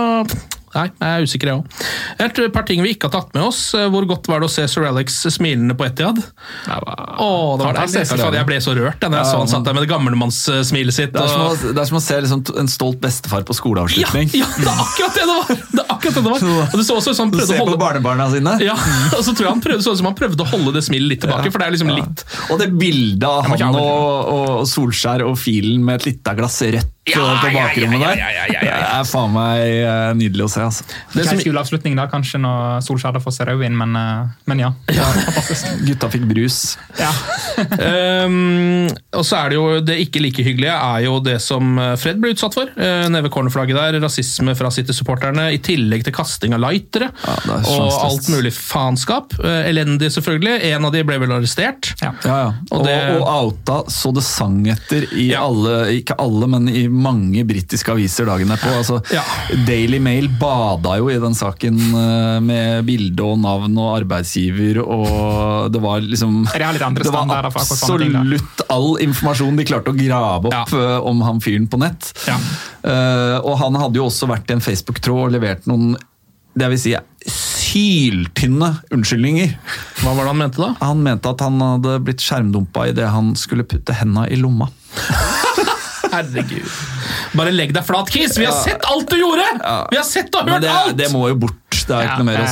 Nei, 0.74 0.88
jeg 0.90 1.10
er 1.22 1.26
usikker, 1.28 1.50
jeg 1.52 1.60
òg. 1.62 1.84
Et 2.24 2.40
par 2.54 2.64
ting 2.66 2.82
vi 2.82 2.94
ikke 2.96 3.10
har 3.10 3.14
tatt 3.22 3.34
med 3.36 3.44
oss. 3.46 3.60
Eh, 3.78 3.86
Hvor 3.94 4.08
godt 4.10 4.28
var 4.32 4.42
det 4.42 4.48
å 4.50 4.54
se 4.54 4.66
Sir 4.72 4.88
Alex 4.90 5.20
smilende 5.36 5.76
på 5.78 5.86
Etiad? 5.86 6.18
Det 6.18 6.80
var 6.88 7.78
deilig. 7.78 8.04
Jeg 8.34 8.48
ble 8.50 8.58
så 8.64 8.74
rørt 8.78 9.00
da 9.04 9.10
jeg 9.14 9.28
så 9.30 9.38
han 9.44 9.52
satt 9.52 9.66
der 9.68 9.76
med 9.78 9.86
det 9.86 9.92
gamlemannssmilet 9.92 10.96
sitt. 10.96 11.14
Det 11.14 11.22
er 11.24 11.30
som 11.30 11.42
og- 11.46 11.58
å, 11.58 11.74
det 11.76 11.82
er 11.84 11.90
som 11.90 11.98
å 12.00 12.02
se 12.04 12.20
liksom, 12.26 12.44
en 12.64 12.68
stolt 12.72 13.00
bestefar 13.04 13.44
på 13.48 13.54
skoleavslutning. 13.58 14.32
ja, 14.34 14.48
det 14.58 14.68
er 14.68 14.82
akkurat 14.86 15.14
det 15.14 15.24
det 15.24 15.38
var! 15.38 15.62
Det 15.74 15.84
er 15.84 15.94
akkurat 15.94 16.16
det 16.16 16.24
det 16.24 16.32
var. 16.32 16.48
Og 16.74 16.78
du 16.80 16.84
så 16.84 16.98
også 16.98 17.14
sånn, 17.18 17.32
Du 17.34 17.40
ser 17.46 17.60
holde... 17.62 17.76
på 17.78 17.82
barnebarna 17.84 18.30
sine. 18.34 18.56
ja, 18.64 18.74
og 19.18 19.22
så 19.24 19.34
tror 19.36 19.46
jeg 19.48 19.54
han 19.54 19.62
prøvde, 19.64 19.84
så 19.86 19.94
som 19.98 20.10
han 20.10 20.16
prøvde 20.18 20.42
å 20.44 20.50
holde 20.50 20.74
det 20.76 20.84
smilet 20.86 21.10
litt 21.14 21.22
tilbake, 21.26 21.52
for 21.54 21.62
det 21.62 21.68
er 21.70 21.76
liksom 21.76 21.92
litt 21.94 22.24
Og 22.52 22.60
det 22.62 22.70
bildet 22.80 23.24
av 23.28 23.48
han 23.52 23.78
og, 23.78 24.34
og 24.34 24.68
Solskjær 24.70 25.24
og 25.28 25.38
filen 25.40 25.84
med 25.86 26.02
et 26.02 26.06
lite 26.12 26.34
glass 26.38 26.60
rødt 26.64 26.90
Ja, 27.10 27.20
på 27.42 27.50
bakrommet 27.52 28.00
ja, 28.00 28.08
der. 28.14 28.18
ja, 28.22 28.30
ja, 28.32 28.44
ja, 28.48 28.60
ja, 28.62 28.62
ja. 28.64 28.78
Det 28.80 28.92
er 29.02 29.08
faen 29.10 29.34
meg 29.36 29.64
eh, 29.84 30.14
nydelig 30.16 30.46
å 30.46 30.52
se. 30.54 30.63
Altså. 30.66 30.84
det 31.14 31.26
som, 31.28 31.38
Ikke 31.38 31.46
skoleavslutning 31.48 31.96
da, 32.00 32.08
kanskje, 32.12 32.40
når 32.44 32.82
Solskjær 32.86 33.20
får 33.24 33.36
seg 33.38 33.50
rødvin, 33.52 33.76
men, 33.78 33.96
eh, 33.96 34.34
men 34.50 34.64
ja. 34.66 34.72
Fantastisk. 34.90 35.72
Gutta 35.88 36.10
fikk 36.14 36.26
brus. 36.30 36.60
Ja. 37.00 37.12
um, 38.26 38.88
og 39.14 39.26
så 39.26 39.40
er 39.44 39.54
det 39.54 39.58
jo 39.60 39.66
det 39.86 39.98
ikke 40.06 40.22
like 40.24 40.44
hyggelige 40.46 40.74
er 40.74 41.04
jo 41.06 41.18
det 41.24 41.38
som 41.44 41.78
eh, 41.82 41.94
Fred 42.00 42.20
ble 42.22 42.34
utsatt 42.34 42.56
for. 42.58 42.72
Uh, 42.78 43.06
nede 43.12 43.24
ved 43.28 43.34
cornerflagget 43.34 43.78
der. 43.80 44.00
Rasisme 44.04 44.56
fra 44.58 44.72
City-supporterne, 44.74 45.50
i 45.56 45.60
tillegg 45.64 46.06
til 46.08 46.16
kasting 46.16 46.56
av 46.58 46.64
lightere. 46.64 47.10
Ja, 47.26 47.60
og 47.74 47.98
alt 48.08 48.30
mulig 48.34 48.54
faenskap. 48.56 49.36
Uh, 49.42 49.62
elendig, 49.70 50.12
selvfølgelig. 50.16 50.60
En 50.74 50.88
av 50.90 50.94
de 50.96 51.04
ble 51.08 51.20
vel 51.22 51.36
arrestert. 51.38 51.94
Ja. 52.02 52.14
Ja, 52.26 52.38
ja. 52.46 52.52
Og 52.72 52.80
Og, 52.84 52.88
det- 52.88 53.00
og 53.20 53.28
outa 53.30 53.78
så 53.94 54.12
det 54.16 54.24
sang 54.26 54.62
etter 54.72 55.06
i 55.14 55.30
Ja. 55.32 55.44
alle, 55.48 55.76
ikke 56.00 56.16
alle, 56.20 56.48
men 56.48 56.68
i 56.70 56.88
mange 56.88 57.44
britiske 57.48 57.92
aviser 57.94 58.26
dagen 58.30 58.48
derpå. 58.52 58.72
Altså, 58.80 59.02
Ja. 59.14 59.24
Daily 59.68 60.00
Mail 60.00 60.28
bada 60.54 60.96
jo 61.02 61.10
i 61.10 61.18
den 61.22 61.34
saken 61.38 61.80
eh, 61.98 62.38
med 62.46 62.86
bilde 62.88 63.26
og 63.26 63.40
navn 63.42 63.74
og 63.82 63.90
arbeidsgiver, 63.98 64.80
og 64.86 65.72
det 65.74 65.82
var 65.84 66.04
liksom 66.06 66.44
Det 66.54 67.14
var 67.14 67.50
absolutt 67.50 68.64
all 68.74 68.94
informasjon 69.04 69.58
de 69.60 69.66
klarte 69.68 69.94
å 69.94 69.98
grave 69.98 70.52
opp 70.52 70.54
Ja. 70.54 70.64
eh, 70.80 71.00
om 71.10 71.22
han 71.26 71.42
fyren 71.44 71.66
på 71.72 71.82
nett. 71.82 72.12
Ja. 72.30 72.38
Eh, 72.86 73.38
og 73.42 73.58
han 73.64 73.76
hadde 73.82 73.98
jo 74.02 74.08
også 74.12 74.30
vært 74.30 74.52
i 74.54 74.58
en 74.60 74.64
Facebook-tråd 74.64 75.28
og 75.28 75.36
levert 75.40 75.66
noen 75.70 75.96
det 76.54 76.68
vil 76.70 76.78
si 76.78 76.92
syltynne 77.26 78.68
unnskyldninger. 78.94 79.56
Hva 80.04 80.12
var 80.14 80.28
det 80.28 80.30
han 80.30 80.38
mente 80.44 80.62
da? 80.62 80.68
Han 80.86 81.00
mente 81.02 81.32
at 81.34 81.42
han 81.42 81.58
hadde 81.64 81.96
blitt 82.06 82.22
skjermdumpa 82.22 82.88
idet 82.92 83.10
han 83.10 83.32
skulle 83.40 83.66
putte 83.66 83.96
henda 83.98 84.28
i 84.30 84.38
lomma. 84.38 84.68
Herregud. 86.14 86.78
Bare 87.38 87.52
legg 87.56 87.74
deg 87.76 87.84
flat, 87.88 88.10
Kis! 88.14 88.38
Vi 88.38 88.46
har 88.48 88.56
sett 88.64 88.86
alt 88.90 89.10
du 89.10 89.18
gjorde! 89.20 89.50
Vi 89.92 89.98
har 90.00 90.08
sett 90.08 90.34
og 90.38 90.48
hørt 90.50 90.62
det, 90.64 90.72
alt! 90.72 90.96
det 91.00 91.12
må 91.14 91.28
jo 91.34 91.40
bort. 91.48 91.60
Det 91.84 91.92
er 91.98 92.04
Ja, 92.06 92.12
ikke 92.14 92.22
noe 92.22 92.28
mer 92.30 92.40
å 92.40 92.44
er 92.46 92.52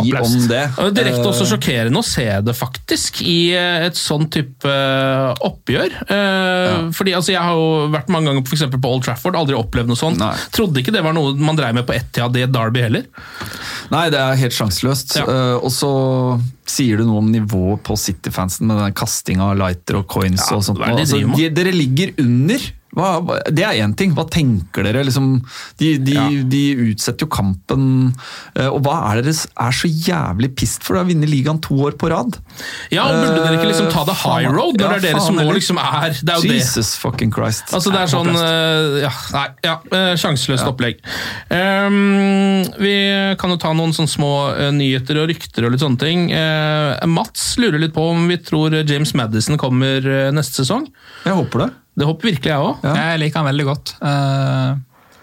si 0.00 0.12
om 0.40 0.44
det. 0.48 0.60
Og 0.80 0.92
Direkte 0.96 1.26
også 1.28 1.42
Eh, 1.44 1.48
sjokkerende 1.50 2.00
å 2.00 2.06
se 2.06 2.24
det, 2.46 2.54
faktisk, 2.56 3.18
i 3.28 3.50
eh, 3.52 3.82
et 3.90 3.98
sånn 3.98 4.24
type 4.32 4.70
eh, 4.70 5.34
oppgjør. 5.44 5.96
Eh, 6.08 6.86
Fordi 6.96 7.12
altså, 7.18 7.34
Jeg 7.34 7.42
har 7.44 7.58
jo 7.58 7.90
vært 7.92 8.08
mange 8.14 8.30
ganger 8.30 8.46
for 8.48 8.56
eksempel 8.56 8.80
på 8.80 8.92
Old 8.94 9.04
Trafford, 9.04 9.36
aldri 9.36 9.58
opplevd 9.58 9.90
noe 9.92 10.00
sånt. 10.00 10.16
Nei. 10.22 10.30
Trodde 10.56 10.80
ikke 10.80 10.94
det 10.96 11.02
var 11.04 11.12
noe 11.18 11.34
man 11.36 11.58
dreiv 11.60 11.76
med 11.76 11.84
på 11.90 11.92
Etiad 11.98 12.38
i 12.40 12.46
et 12.46 12.54
Derby 12.54 12.86
heller. 12.86 13.04
Nei, 13.92 14.06
det 14.14 14.22
er 14.22 14.40
helt 14.46 14.56
sjanseløst. 14.56 15.18
Ja. 15.20 15.26
Eh, 15.28 15.56
og 15.60 15.68
så 15.76 15.92
sier 16.70 17.02
du 17.02 17.08
noe 17.10 17.20
om 17.20 17.28
nivået 17.34 17.82
på 17.84 17.98
City-fansen 18.00 18.70
med 18.70 18.80
den 18.80 18.96
kastinga 18.96 19.50
av 19.52 19.58
lighter 19.60 20.00
og 20.00 20.08
coins 20.08 20.46
Ja, 20.46 20.56
og 20.56 20.64
sånt. 20.64 20.80
det 20.80 20.94
de 20.94 21.04
Altså, 21.04 21.20
de, 21.36 21.50
dere 21.52 21.72
ligger 21.76 22.14
under. 22.22 22.70
Hva, 22.96 23.38
det 23.46 23.62
er 23.62 23.76
én 23.84 23.92
ting. 23.94 24.14
Hva 24.16 24.24
tenker 24.26 24.82
dere? 24.82 25.04
Liksom, 25.06 25.26
de, 25.78 25.92
de, 26.02 26.14
Ja. 26.16 26.24
de 26.54 26.62
utsetter 26.90 27.22
jo 27.26 27.30
kampen. 27.30 28.14
eh, 28.56 28.66
og 28.66 28.80
hva 28.82 28.96
er 29.12 29.22
dere 29.22 29.30
er 29.30 29.76
så 29.76 29.86
jævlig 29.86 30.50
pissed 30.58 30.82
for? 30.82 30.98
Å 30.98 31.04
vinne 31.06 31.28
ligaen 31.30 31.60
to 31.62 31.76
år 31.86 31.94
på 32.00 32.10
rad. 32.10 32.38
Ja, 32.90 33.04
og 33.06 33.20
Burde 33.22 33.44
dere 33.44 33.58
ikke 33.60 33.68
liksom 33.70 33.90
ta 33.92 34.02
the 34.08 34.16
high 34.24 34.48
road, 34.50 34.74
når 34.80 34.80
ja, 34.80 34.88
det 34.88 34.98
er 34.98 35.06
dere 35.12 35.22
som 35.22 35.38
nå 35.38 35.46
liksom 35.54 35.78
er 35.78 36.16
Det 36.18 36.34
er 36.34 36.40
jo 36.42 36.48
det. 36.50 36.58
Jesus 36.58 36.96
fucking 36.98 37.30
Christ. 37.32 37.70
Altså 37.72 37.92
Det 37.94 38.00
er 38.02 38.10
sånn 38.10 38.32
eh, 38.34 39.00
Ja, 39.04 39.12
nei, 39.36 39.46
ja, 39.64 39.76
eh, 39.94 40.14
sjanseløst 40.20 40.66
opplegg. 40.66 40.98
Um, 41.50 42.64
vi 42.80 42.94
kan 43.40 43.52
jo 43.54 43.58
ta 43.60 43.72
noen 43.76 43.94
sånne 43.96 44.10
små 44.12 44.32
eh, 44.56 44.70
nyheter 44.74 45.20
og 45.22 45.30
rykter 45.30 45.66
og 45.66 45.74
litt 45.74 45.82
sånne 45.84 46.00
ting. 46.02 46.26
Uh, 46.34 46.98
Mats 47.10 47.52
lurer 47.60 47.80
litt 47.82 47.94
på 47.94 48.08
om 48.12 48.26
vi 48.30 48.38
tror 48.42 48.74
James 48.82 49.14
Madison 49.18 49.58
kommer 49.60 50.02
eh, 50.04 50.30
neste 50.34 50.62
sesong. 50.64 50.88
Jeg 51.26 51.38
håper 51.38 51.66
det. 51.66 51.70
Det 51.96 52.06
håper 52.06 52.30
virkelig 52.30 52.52
jeg 52.52 52.60
òg. 52.60 52.84
Ja. 52.86 52.94
Jeg 53.10 53.18
liker 53.24 53.38
han 53.42 53.48
veldig 53.50 53.64
godt. 53.66 53.94
Uh, 54.00 54.76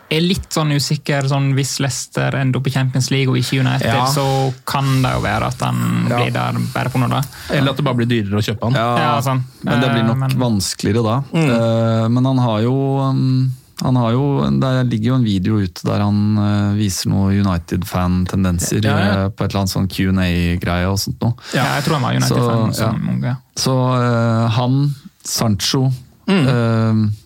er 0.10 0.22
litt 0.24 0.46
sånn 0.56 0.70
usikker 0.72 1.26
sånn 1.28 1.50
hvis 1.58 1.80
Leicester 1.84 2.36
ender 2.40 2.60
opp 2.62 2.68
i 2.70 2.72
Champions 2.72 3.10
League 3.12 3.28
og 3.32 3.38
ikke 3.42 3.60
United, 3.60 3.88
Ja. 3.92 4.06
så 4.08 4.54
kan 4.66 5.02
det 5.04 5.12
jo 5.18 5.20
være 5.26 5.48
at 5.50 5.60
han 5.62 6.08
Ja. 6.10 6.16
blir 6.22 6.32
der 6.32 6.60
bare 6.74 6.90
på 6.90 7.00
noe 7.02 7.10
da. 7.10 7.22
Eller 7.52 7.72
at 7.72 7.78
det 7.78 7.84
bare 7.84 7.96
blir 7.96 8.08
dyrere 8.08 8.40
å 8.40 8.46
kjøpe 8.46 8.64
han. 8.70 8.74
Ja, 8.74 9.20
sånn. 9.22 9.42
Men 9.64 9.82
det 9.82 9.90
blir 9.92 10.04
nok 10.04 10.16
Eh, 10.16 10.20
men- 10.28 10.38
vanskeligere 10.40 11.04
da. 11.04 11.18
Mm. 11.34 11.50
Uh, 11.50 12.08
men 12.10 12.26
han 12.26 12.38
har 12.38 12.62
jo 12.62 13.00
um, 13.00 13.52
han 13.84 13.96
har 13.96 14.12
jo, 14.12 14.50
Der 14.60 14.84
ligger 14.86 15.06
jo 15.12 15.16
en 15.16 15.24
video 15.24 15.58
ute 15.60 15.84
der 15.86 16.00
han 16.02 16.38
uh, 16.38 16.74
viser 16.74 17.10
noen 17.12 17.46
United-fan-tendenser 17.46 18.82
Ja, 18.84 18.98
ja. 18.98 19.26
uh, 19.26 19.30
på 19.30 19.44
et 19.46 19.52
eller 19.52 19.60
annet 19.66 19.74
sånn 19.76 19.88
Q&A-greie 19.92 20.88
og 20.90 20.98
sånt 20.98 21.20
noe. 21.22 21.36
Ja, 21.54 21.76
jeg 21.76 21.84
tror 21.86 22.00
han 22.00 22.02
var 22.08 22.18
United-fan 22.18 22.74
Så, 22.74 23.24
ja. 23.24 23.36
Så 23.56 23.76
uh, 23.76 24.48
han, 24.58 24.96
Sancho 25.24 25.92
Mm. 26.28 27.08
eh, 27.08 27.24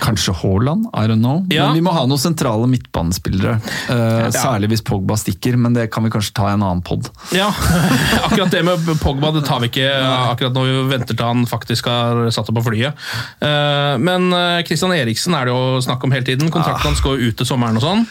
Kanskje 0.00 0.32
Haaland, 0.32 0.86
I 0.96 1.02
don't 1.04 1.20
know. 1.20 1.42
Ja. 1.52 1.66
Men 1.66 1.74
vi 1.76 1.82
må 1.84 1.92
ha 1.92 2.06
noen 2.08 2.16
sentrale 2.20 2.64
midtbanespillere. 2.70 3.58
Uh, 3.90 4.22
Ja. 4.24 4.30
Særlig 4.32 4.70
hvis 4.72 4.80
Pogba 4.80 5.18
stikker, 5.20 5.58
men 5.60 5.74
det 5.76 5.90
kan 5.92 6.02
vi 6.06 6.08
kanskje 6.14 6.32
ta 6.32 6.46
i 6.48 6.54
en 6.54 6.62
annen 6.64 6.80
pod. 6.80 7.10
Ja, 7.36 7.50
akkurat 8.26 8.50
det 8.54 8.62
med 8.64 8.86
Pogba 9.02 9.34
det 9.36 9.42
tar 9.44 9.60
vi 9.60 9.68
ikke 9.68 9.90
akkurat 10.32 10.56
når 10.56 10.70
vi 10.70 10.78
venter 10.94 11.12
til 11.18 11.26
han 11.28 11.44
faktisk 11.44 11.90
har 11.92 12.22
satt 12.32 12.48
opp 12.48 12.56
på 12.56 12.64
flyet. 12.70 12.96
Uh, 13.44 13.98
Men 14.00 14.30
eh, 14.32 14.62
Christian 14.64 14.94
Eriksen 14.96 15.36
er 15.36 15.44
det 15.50 15.52
jo 15.52 15.82
snakk 15.84 16.04
om 16.08 16.14
hele 16.16 16.24
tiden. 16.24 16.48
Kontrakten 16.50 16.88
hans 16.94 17.02
går 17.04 17.20
ut 17.28 17.36
til 17.36 17.46
sommeren 17.52 17.76
og 17.76 17.84
sånn. 17.84 18.06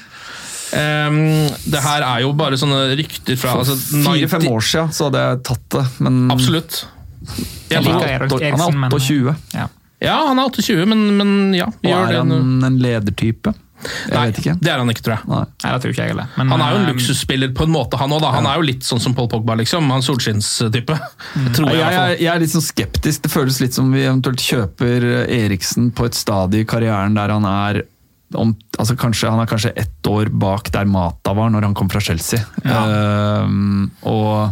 Um, 0.75 1.17
det 1.71 1.81
her 1.81 2.03
er 2.05 2.21
jo 2.25 2.33
bare 2.37 2.57
sånne 2.61 2.91
rykter 2.99 3.37
fra 3.39 3.55
altså, 3.61 3.73
Fire-fem 4.05 4.45
år 4.53 4.61
siden 4.65 4.93
så 4.93 5.07
hadde 5.09 5.21
jeg 5.23 5.41
tatt 5.49 5.65
det, 5.79 5.83
men 6.05 6.21
Absolutt. 6.33 6.83
Jeg 7.71 7.81
liker 7.81 8.05
han 8.05 8.05
er 8.05 8.25
Eriksen, 8.51 8.79
men- 8.85 8.93
28. 8.93 9.35
Ja. 9.57 9.67
Ja, 10.03 10.17
han 10.27 10.39
er 10.39 10.49
28, 10.49 10.85
men, 10.89 11.05
men 11.17 11.29
ja. 11.55 11.69
Og 11.71 11.91
er 11.91 12.11
det. 12.11 12.17
han 12.23 12.65
en 12.67 12.81
ledertype? 12.83 13.53
Jeg 13.85 14.15
Nei, 14.15 14.21
vet 14.29 14.37
ikke. 14.41 14.53
det 14.63 14.71
er 14.71 14.79
han 14.81 14.89
ikke, 14.89 15.03
tror 15.05 15.13
jeg. 15.13 15.27
Nei. 15.29 15.41
Jeg 15.61 15.81
tror 15.83 15.91
ikke 15.91 16.05
jeg 16.05 16.11
heller. 16.13 16.29
Men, 16.39 16.51
Han 16.53 16.61
er 16.63 16.71
jo 16.71 16.77
en 16.79 16.85
eh, 16.85 16.91
luksusspiller 16.93 17.51
på 17.57 17.65
en 17.67 17.73
måte, 17.73 17.99
han 18.01 18.13
òg. 18.15 18.23
Han 18.33 18.47
er 18.49 18.59
jo 18.59 18.65
litt 18.65 18.87
sånn 18.87 19.01
som 19.03 19.15
Paul 19.17 19.27
Pogba, 19.29 19.57
liksom. 19.59 19.89
Han 19.93 20.05
solskinnstype. 20.05 20.95
Mm. 21.35 21.49
jeg, 21.69 21.81
Jeg, 21.81 22.15
jeg 22.23 22.29
er 22.33 22.41
litt 22.41 22.53
sånn 22.55 22.65
skeptisk. 22.65 23.25
Det 23.27 23.33
føles 23.33 23.59
litt 23.61 23.77
som 23.77 23.91
vi 23.93 24.05
eventuelt 24.07 24.41
kjøper 24.41 25.05
Eriksen 25.27 25.91
på 25.95 26.07
et 26.09 26.17
stadie 26.17 26.65
i 26.65 26.69
karrieren 26.69 27.19
der 27.19 27.35
han 27.35 27.45
er 27.51 27.83
om, 28.35 28.55
altså 28.81 28.95
kanskje, 28.99 29.29
Han 29.31 29.39
er 29.43 29.47
kanskje 29.47 29.71
ett 29.77 30.07
år 30.09 30.31
bak 30.33 30.71
der 30.73 30.87
Mata 30.89 31.35
var 31.37 31.51
når 31.53 31.67
han 31.69 31.75
kom 31.77 31.91
fra 31.91 32.01
Chelsea. 32.03 32.41
Ehm, 32.65 33.91
og 34.01 34.49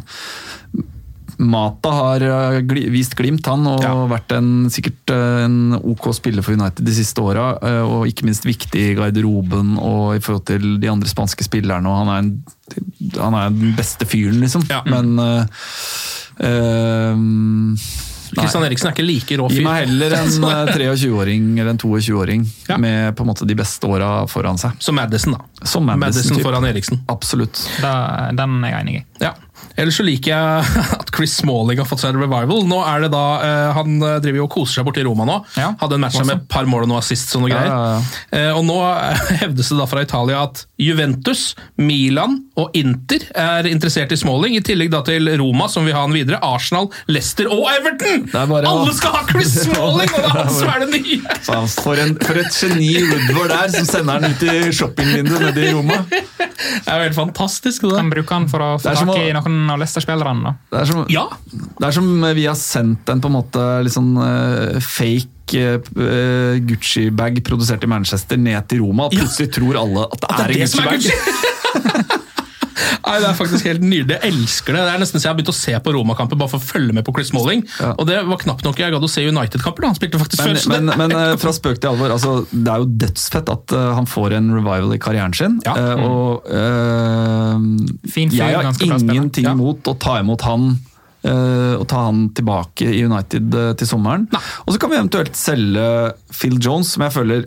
Mata 1.39 1.89
har 1.91 2.21
eh, 2.27 2.61
vist 2.93 3.15
glimt, 3.15 3.45
han, 3.49 3.65
og 3.67 3.81
Ja. 3.83 3.93
vært 4.11 4.31
en, 4.37 4.69
sikkert 4.69 5.09
eh, 5.13 5.43
en 5.45 5.73
ok 5.79 6.11
spiller 6.13 6.43
for 6.45 6.53
United 6.53 6.85
de 6.85 6.91
siste 6.93 7.21
åra. 7.21 7.57
eh, 7.61 7.81
Og 7.83 8.07
ikke 8.07 8.25
minst 8.25 8.45
viktig 8.45 8.91
i 8.91 8.95
garderoben 8.95 9.77
og 9.79 10.15
i 10.15 10.19
forhold 10.23 10.45
til 10.45 10.79
de 10.79 10.89
andre 10.89 11.07
spanske 11.09 11.43
spillerne. 11.43 11.85
og 11.89 12.05
Han 12.05 12.13
er 12.13 12.17
en 12.23 12.43
han 13.19 13.33
er 13.35 13.49
den 13.51 13.73
beste 13.75 14.05
fyren, 14.07 14.39
liksom. 14.39 14.63
Ja. 14.69 14.81
Men 14.87 15.19
uh, 15.19 15.43
uh. 16.39 17.17
Kristian 18.33 18.63
Eriksen 18.65 18.89
er 18.89 18.95
ikke 18.95 19.05
like 19.05 19.35
rå 19.37 19.45
Gi 19.53 19.61
meg 19.61 19.83
heller 19.83 20.15
en 20.17 20.31
eh, 20.49 20.71
23-åring 20.73 21.51
eller 21.59 21.75
en 21.75 21.77
22-åring 21.83 22.45
Ja. 22.71 22.77
med 22.81 23.13
på 23.15 23.21
en 23.25 23.29
måte 23.29 23.45
de 23.45 23.53
beste 23.59 23.85
åra 23.85 24.23
foran 24.31 24.57
seg. 24.57 24.71
Som 24.81 24.97
Madison, 24.97 25.35
da. 25.37 25.43
Som 25.69 25.85
Madison, 25.85 25.99
Madison 26.33 26.41
foran 26.41 26.65
Eriksen. 26.65 27.03
Absolutt. 27.13 27.61
Da, 27.83 28.31
den 28.33 28.57
er 28.63 28.73
jeg 28.73 28.81
enig 28.87 28.95
i. 28.95 29.03
Ja. 29.27 29.33
Ellers 29.79 29.97
så 29.97 30.03
liker 30.05 30.31
jeg 30.33 30.83
at 30.99 31.11
Chris 31.15 31.33
Smalling 31.41 31.79
har 31.81 31.87
fått 31.89 32.03
seg 32.03 32.13
en 32.15 32.21
revival. 32.21 32.63
Nå 32.69 32.79
er 32.85 33.05
det 33.05 33.11
da, 33.13 33.23
uh, 33.41 33.71
Han 33.79 33.95
eh, 34.03 34.17
driver 34.23 34.41
jo 34.43 34.47
og 34.47 34.53
koser 34.53 34.79
seg 34.79 34.87
borti 34.87 35.01
i 35.01 35.07
Roma 35.07 35.25
nå. 35.29 35.39
Ja, 35.57 35.71
Hadde 35.81 35.97
en 35.97 36.03
match 36.05 36.17
også. 36.19 36.27
med 36.29 36.41
et 36.43 36.47
par 36.51 36.67
mål 36.69 36.85
og 36.85 36.91
noe 36.93 37.01
assist. 37.01 37.31
og 37.37 37.45
noe 37.45 37.51
Ja, 37.53 37.63
ja, 37.65 38.49
uh, 38.51 38.57
og 38.59 38.65
Nå 38.69 38.77
hevdes 39.43 39.71
det 39.73 39.79
da 39.79 39.87
fra 39.89 40.03
Italia 40.05 40.43
at 40.47 40.63
Juventus, 40.81 41.53
Milan 41.79 42.39
og 42.59 42.75
Inter 42.77 43.23
er 43.39 43.65
interessert 43.69 44.11
i 44.13 44.17
Smalling. 44.19 44.57
I 44.59 44.63
tillegg 44.65 44.91
da 44.93 45.01
til 45.07 45.29
Roma, 45.41 45.67
som 45.71 45.87
vil 45.87 45.95
ha 45.97 46.03
han 46.05 46.13
videre. 46.13 46.37
Arsenal, 46.45 46.89
Leicester 47.09 47.49
og 47.49 47.65
Everton! 47.71 48.27
Er 48.29 48.49
bare- 48.51 48.69
Alle 48.69 48.93
skal 48.97 49.15
ha 49.17 49.23
Chris 49.31 49.53
Smalling! 49.65 50.11
og 50.13 50.19
det 50.21 50.29
er 50.29 50.37
han 50.37 50.53
som 50.53 50.69
er 50.73 50.83
det 50.85 50.91
nye! 50.99 51.21
For, 51.73 51.97
en, 52.03 52.13
for 52.21 52.39
et 52.41 52.53
geni 52.59 52.91
Woodward 53.09 53.53
der, 53.53 53.71
som 53.77 53.87
sender 53.89 54.19
han 54.19 54.33
ut 54.35 54.43
i 54.45 54.71
shoppingvinduet 54.75 55.47
nede 55.49 55.65
i 55.65 55.73
Roma. 55.73 56.01
Det 56.09 56.91
er 56.91 56.99
jo 56.99 57.07
helt 57.07 57.17
fantastisk. 57.17 57.83
det 57.87 57.97
Kan 57.97 58.11
bruke 58.13 58.37
han 58.37 58.45
for 58.51 58.63
å 58.63 58.69
få 58.81 58.93
tak 58.93 59.13
i 59.17 59.31
noen 59.35 59.52
av 59.71 59.79
Leicester-spillerne. 59.81 60.55
Det 60.71 60.81
er 60.81 60.89
som, 60.89 61.05
Ja, 61.13 61.27
det 61.79 61.87
er 61.87 61.95
som 61.95 62.09
vi 62.35 62.47
har 62.47 62.57
sendt 62.59 63.09
en 63.13 63.23
på 63.23 63.31
en 63.31 63.37
måte 63.37 63.67
litt 63.85 63.95
sånn 63.95 64.13
uh, 64.17 64.79
fake 64.83 65.31
eh, 65.53 66.59
Gucci-bag 66.63 67.41
produsert 67.45 67.83
i 67.85 67.89
Manchester 67.91 68.39
ned 68.39 68.69
til 68.71 68.83
Roma, 68.85 69.09
og 69.09 69.17
plutselig 69.17 69.51
tror 69.53 69.81
alle 69.83 70.05
at 70.07 70.19
det, 70.19 70.29
at 70.29 70.37
det 70.37 70.43
er 70.43 70.49
er 70.49 70.55
en 70.55 70.61
Gucci-bag. 70.67 72.21
Nei, 73.05 73.15
Det 73.19 73.27
er 73.29 73.37
faktisk 73.37 73.65
helt 73.69 73.81
nydelig. 73.85 74.17
Jeg 74.19 74.33
elsker 74.33 74.73
det. 74.77 74.83
Det 74.87 74.93
er 74.93 75.01
nesten 75.03 75.19
så 75.21 75.27
Jeg 75.27 75.31
har 75.33 75.37
begynt 75.39 75.51
å 75.53 75.57
se 75.57 75.73
på 75.85 75.93
Roma-kamper 75.95 76.39
bare 76.39 76.51
for 76.53 76.59
å 76.63 76.67
følge 76.73 76.93
med 76.97 77.05
på 77.07 77.13
Chris 77.17 77.31
Malling. 77.35 77.63
Ja. 77.79 77.93
Og 77.97 78.07
det 78.09 78.19
var 78.27 78.37
knapt 78.41 78.63
nok 78.67 78.79
jeg 78.81 78.93
gadd 78.95 79.03
å 79.07 79.09
se 79.11 79.25
United-kamper. 79.27 79.87
Han 79.89 79.97
spilte 79.97 80.21
faktisk 80.21 80.43
Men, 80.45 80.55
før. 80.55 80.61
så 80.63 80.71
det- 80.73 80.81
men, 80.83 80.97
men 81.03 81.17
eh, 81.19 81.35
fra 81.41 81.53
spøk 81.55 81.79
til 81.83 81.91
alvor, 81.93 82.13
altså, 82.15 82.33
det 82.51 82.71
er 82.73 82.83
jo 82.83 82.89
dødsfett 83.05 83.51
at 83.53 83.75
uh, 83.77 83.93
han 83.97 84.05
får 84.09 84.37
en 84.39 84.49
revival 84.55 84.93
i 84.95 85.01
karrieren 85.03 85.33
sin. 85.37 85.59
Ja. 85.65 85.73
Uh, 85.77 86.03
og 86.07 86.49
uh, 86.49 87.59
Fin 88.13 88.29
jeg 88.33 88.55
har 88.55 88.71
ingenting 88.81 89.45
Ja. 89.45 89.53
imot 89.53 89.83
å 89.91 89.95
ta 89.99 90.17
imot 90.21 90.41
han 90.47 90.79
eh, 91.23 91.75
og 91.79 91.85
ta 91.87 92.01
han 92.09 92.25
tilbake 92.35 92.83
i 92.91 93.03
United 93.05 93.53
til 93.79 93.87
sommeren. 93.87 94.25
Nei. 94.33 94.41
Og 94.65 94.73
så 94.75 94.79
kan 94.81 94.91
vi 94.91 94.97
eventuelt 94.99 95.37
selge 95.39 95.85
Phil 96.35 96.57
Jones, 96.59 96.91
som 96.95 97.05
jeg 97.05 97.13
føler 97.15 97.45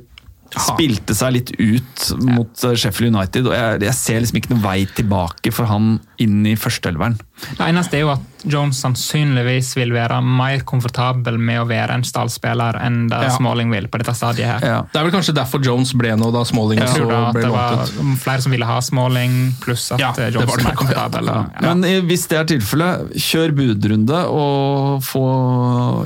spilte 0.54 1.16
seg 1.16 1.34
litt 1.36 1.52
ut 1.58 2.06
mot 2.26 2.64
eh, 2.64 2.76
Sheffield 2.78 3.14
United. 3.14 3.48
og 3.50 3.56
jeg, 3.56 3.80
jeg 3.86 3.98
ser 3.98 4.22
liksom 4.22 4.40
ikke 4.40 4.52
noen 4.54 4.64
vei 4.64 4.78
tilbake 4.96 5.52
for 5.54 5.68
han 5.70 5.96
inn 6.22 6.42
i 6.48 6.56
førsteelveren. 6.58 7.18
Det 7.36 7.66
eneste 7.68 7.98
er 7.98 8.00
jo 8.06 8.10
at 8.14 8.22
Jones 8.46 8.78
sannsynligvis 8.80 9.72
vil 9.76 9.90
være 9.92 10.20
mer 10.24 10.60
komfortabel 10.68 11.36
med 11.42 11.58
å 11.60 11.66
være 11.68 11.96
en 11.98 12.04
stallspiller 12.06 12.78
enn 12.80 13.08
det 13.10 13.18
Ja. 13.26 13.30
Smalling 13.34 13.70
vil 13.72 13.88
på 13.90 13.98
dette 13.98 14.14
stadiet. 14.14 14.46
her. 14.46 14.60
Ja. 14.66 14.76
Det 14.92 15.00
er 15.00 15.04
vel 15.04 15.12
kanskje 15.12 15.34
derfor 15.34 15.60
Jones 15.64 15.92
ble 15.92 16.14
nå, 16.16 16.30
da 16.32 16.44
Smalling 16.44 16.78
Jeg 16.78 16.88
så 16.88 17.00
tror 17.02 17.10
da 17.10 17.18
at 17.28 17.34
det 17.34 17.50
var 17.50 17.86
flere 18.22 18.40
som 18.44 18.52
ville 18.54 18.64
ha 18.68 18.78
Smalling, 18.80 19.52
pluss 19.60 19.90
at 19.92 20.00
Ja, 20.00 20.12
eh, 20.16 20.30
Jones 20.32 20.48
var 20.48 20.56
det. 20.56 20.64
er 20.64 20.68
mer 20.70 20.76
komfortabel. 20.76 21.30
Men 21.60 22.06
hvis 22.06 22.26
det 22.30 22.38
er 22.38 22.44
tilfellet, 22.44 23.12
kjør 23.26 23.54
budrunde 23.58 24.22
og 24.30 25.02
få 25.04 25.24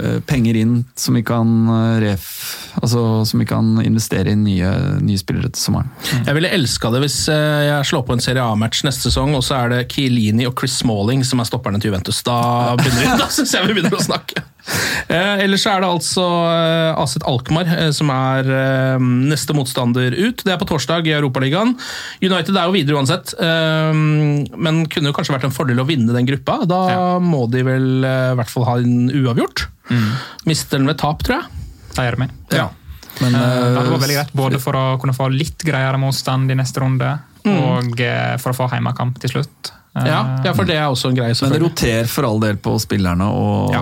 eh, 0.02 0.20
penger 0.26 0.56
inn 0.56 0.84
som 0.96 1.14
vi 1.14 1.22
kan 1.22 1.46
eh, 1.68 2.00
ref, 2.08 2.26
altså 2.82 3.24
som 3.28 3.38
vi 3.42 3.46
kan 3.46 3.76
investere 3.84 4.32
i 4.32 4.34
nye, 4.38 4.72
nye 5.02 5.18
spillere 5.20 5.50
til 5.52 5.62
sommeren. 5.62 5.90
Jeg 6.26 6.34
ville 6.34 6.48
elska 6.56 6.90
det 6.94 7.04
hvis 7.04 7.20
jeg 7.28 7.84
slår 7.86 8.06
på 8.08 8.16
en 8.16 8.20
Serie 8.24 8.42
A-match 8.42 8.82
neste 8.86 9.10
sesong, 9.10 9.34
og 9.36 9.42
så 9.46 9.60
er 9.64 9.68
det 9.74 9.88
Kielini 9.92 10.46
og 10.48 10.56
Chris 10.58 10.78
Smalling 10.80 11.19
som 11.26 11.40
er 11.42 11.48
stopperne 11.48 11.80
til 11.80 11.90
Juventus. 11.90 12.22
Da, 12.26 12.36
begynner, 12.80 13.16
da 13.20 13.26
syns 13.32 13.52
jeg 13.54 13.66
vi 13.68 13.74
begynner 13.76 13.96
å 13.98 14.02
snakke. 14.04 14.42
Eh, 15.10 15.42
ellers 15.44 15.64
er 15.66 15.80
det 15.82 15.88
altså 15.88 16.24
eh, 16.52 17.00
Aset 17.02 17.24
Alkmaar 17.26 17.70
eh, 17.74 17.90
som 17.96 18.10
er 18.14 18.50
eh, 18.54 19.04
neste 19.32 19.56
motstander 19.56 20.14
ut. 20.14 20.44
Det 20.46 20.52
er 20.54 20.60
på 20.60 20.68
torsdag 20.68 21.08
i 21.10 21.14
Europaligaen. 21.16 21.72
United 22.22 22.54
er 22.56 22.68
jo 22.68 22.76
videre 22.76 23.00
uansett, 23.00 23.34
eh, 23.40 23.92
men 23.94 24.82
kunne 24.92 25.10
jo 25.10 25.16
kanskje 25.16 25.34
vært 25.36 25.48
en 25.48 25.56
fordel 25.56 25.80
å 25.82 25.88
vinne 25.88 26.14
den 26.16 26.28
gruppa. 26.28 26.60
Da 26.70 26.82
må 27.22 27.46
de 27.50 27.64
vel 27.66 27.88
eh, 28.04 28.32
i 28.34 28.36
hvert 28.40 28.52
fall 28.52 28.68
ha 28.68 28.76
en 28.82 29.08
uavgjort. 29.10 29.66
Mister 30.46 30.78
den 30.78 30.86
ved 30.90 31.00
tap, 31.02 31.24
tror 31.26 31.40
jeg. 31.40 31.64
Det 31.96 32.04
gjør 32.06 32.20
vi. 32.24 32.30
Ja. 32.60 32.68
Men, 33.20 33.34
Eh, 33.34 33.56
Det 33.74 33.80
var 33.90 33.98
veldig 33.98 34.14
greit 34.16 34.30
både 34.38 34.58
for 34.62 34.76
å 34.78 34.84
kunne 35.02 35.12
få 35.16 35.26
litt 35.32 35.60
greiere 35.66 35.98
motstand 36.00 36.48
i 36.52 36.54
neste 36.56 36.80
runde, 36.80 37.08
og 37.44 38.00
eh, 38.00 38.36
for 38.40 38.52
å 38.52 38.56
få 38.56 38.68
heimekamp 38.72 39.18
til 39.20 39.32
slutt. 39.34 39.72
Ja, 39.92 40.38
ja, 40.44 40.52
for 40.54 40.64
det 40.64 40.76
er 40.78 40.84
også 40.86 41.08
en 41.10 41.16
greie. 41.16 41.34
men 41.42 41.50
det 41.50 41.58
roterer 41.64 42.06
for 42.06 42.22
all 42.24 42.38
del 42.40 42.56
på 42.62 42.76
spillerne 42.78 43.26
og 43.26 43.72
Ja. 43.74 43.80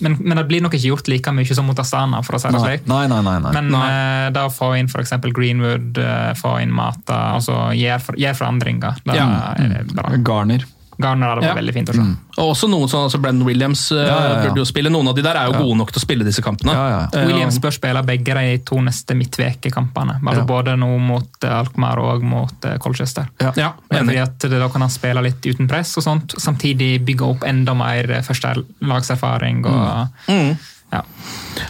men, 0.00 0.16
men 0.22 0.36
det 0.38 0.44
blir 0.46 0.62
nok 0.62 0.72
ikke 0.78 0.92
gjort 0.92 1.08
like 1.08 1.32
mye 1.34 1.54
som 1.54 1.66
mot 1.66 1.76
Astana, 1.82 2.22
for 2.22 2.36
å 2.36 2.40
si 2.40 2.48
det 2.54 2.60
slik. 2.60 2.86
nei, 2.86 3.06
nei. 3.08 3.20
nei, 3.20 3.38
nei. 3.40 3.52
Men 3.52 3.70
Nei. 3.74 3.88
eh, 3.90 4.30
da 4.30 4.46
å 4.46 4.52
få 4.54 4.78
inn 4.78 4.86
f.eks. 4.86 5.10
Greenwood, 5.34 5.98
eh, 5.98 6.32
få 6.38 6.60
inn 6.62 6.70
Mata, 6.72 7.34
altså 7.34 7.74
gjør, 7.74 8.00
for, 8.00 8.14
gjør 8.14 8.34
forandringer. 8.38 9.02
Da 9.04 9.14
Ja. 9.14 9.26
er 9.58 9.84
bra. 9.92 10.16
Garner. 10.22 10.64
Garner 11.00 11.28
hadde 11.32 11.42
vært 11.42 11.50
Ja. 11.50 11.54
veldig 11.60 11.74
fint 11.74 11.88
Også. 11.92 12.02
Mm. 12.04 12.16
Og 12.38 12.50
også 12.54 12.68
noen 12.70 12.88
sånn, 12.88 13.04
altså 13.08 13.20
Brendan 13.20 13.46
Williams 13.46 13.90
eh, 13.92 13.96
Ja, 13.96 14.04
ja, 14.06 14.28
ja. 14.34 14.42
burde 14.46 14.60
jo 14.62 14.64
spille. 14.64 14.90
Noen 14.90 15.08
av 15.08 15.14
de 15.16 15.22
der 15.22 15.36
er 15.36 15.46
jo 15.50 15.58
gode 15.64 15.76
nok 15.80 15.92
til 15.92 16.00
å 16.00 16.04
spille 16.04 16.24
disse 16.24 16.42
kampene. 16.42 16.72
Ja, 16.72 16.86
ja. 16.88 17.00
Eh, 17.12 17.26
Williams 17.26 17.58
bør 17.58 17.72
spille 17.74 18.02
begge 18.06 18.34
de 18.38 18.58
to 18.64 18.76
neste 18.76 19.16
midtvekekampene. 19.18 20.20
Altså 20.22 20.40
Ja. 20.44 20.46
Både 20.46 20.76
nå 20.78 20.90
mot 21.00 21.28
eh, 21.44 21.48
Alkmaar 21.58 21.98
og 21.98 22.22
mot 22.22 22.68
Colchester. 22.80 23.28
Ja. 23.40 23.52
Ja, 23.56 23.72
Fordi 23.90 24.16
at 24.20 24.38
Da 24.38 24.68
kan 24.68 24.80
han 24.82 24.90
spille 24.90 25.22
litt 25.22 25.40
uten 25.46 25.68
press, 25.68 25.96
og 25.98 26.04
sånt, 26.04 26.34
samtidig 26.38 27.04
bygge 27.04 27.22
opp 27.28 27.44
enda 27.44 27.74
mer 27.74 28.04
førstelagserfaring. 28.22 29.64
Og, 29.66 30.08
Mm. 30.28 30.56
ja. 30.92 31.02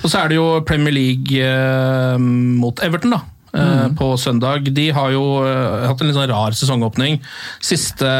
Og 0.05 0.11
så 0.11 0.24
er 0.24 0.28
det 0.28 0.37
jo 0.37 0.61
Premier 0.62 0.93
League 0.93 1.37
eh, 1.41 2.16
mot 2.18 2.78
Everton, 2.83 3.11
da. 3.11 3.20
Eh, 3.55 3.86
På 3.98 4.12
søndag. 4.20 4.68
De 4.74 4.86
har 4.94 5.11
jo 5.14 5.24
eh, 5.46 5.86
hatt 5.88 6.01
en 6.01 6.11
litt 6.11 6.16
sånn 6.16 6.30
rar 6.30 6.57
sesongåpning. 6.57 7.20
Siste 7.62 8.11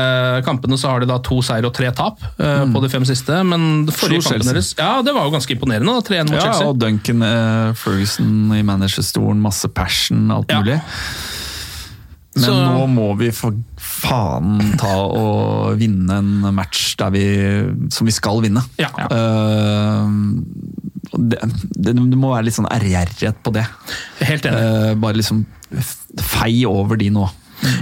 kampene 0.47 0.79
så 0.81 0.93
har 0.93 1.03
de 1.03 1.11
da 1.11 1.19
to 1.25 1.41
seier 1.45 1.67
og 1.69 1.75
tre 1.77 1.91
tap 1.97 2.23
mm. 2.39 2.75
på 2.75 2.85
de 2.85 2.93
fem 2.93 3.07
siste. 3.09 3.41
Men 3.47 3.87
det 3.89 3.97
forrige 3.97 4.25
Slo 4.27 4.37
kampen 4.39 4.53
deres 4.53 4.73
Ja, 4.79 4.93
det 5.07 5.15
var 5.17 5.29
jo 5.29 5.35
ganske 5.35 5.57
imponerende. 5.57 5.99
da, 6.01 6.07
3-1 6.07 6.31
mot 6.31 6.39
Ja, 6.39 6.47
Chelsea. 6.49 6.69
og 6.69 6.81
Duncan 6.81 7.27
eh, 7.27 7.75
Ferguson 7.79 8.57
i 8.57 8.63
managerstolen, 8.67 9.43
masse 9.43 9.69
passion, 9.69 10.31
alt 10.31 10.51
Ja. 10.51 10.61
mulig. 10.61 10.81
Men 12.35 12.45
Så- 12.45 12.55
nå 12.55 12.87
må 12.87 13.19
vi 13.19 13.31
for 13.35 13.53
faen 13.77 14.79
ta 14.79 14.95
og 15.03 15.77
vinne 15.81 16.19
en 16.19 16.55
match 16.55 16.95
vi, 17.11 17.25
som 17.91 18.07
vi 18.07 18.13
skal 18.13 18.41
vinne. 18.41 18.63
Ja. 18.79 18.89
Og 18.95 19.11
det, 21.29 21.41
det, 21.77 21.95
det 21.95 22.19
må 22.19 22.33
være 22.33 22.49
litt 22.49 22.57
sånn 22.57 22.71
ærgjerrighet 22.71 23.41
på 23.45 23.53
det. 23.57 23.67
Helt 24.25 24.49
enig. 24.49 24.63
Uh, 24.65 24.93
bare 25.03 25.21
liksom 25.21 25.45
fei 26.21 26.65
over 26.69 26.99
de 27.01 27.11
nå. 27.15 27.27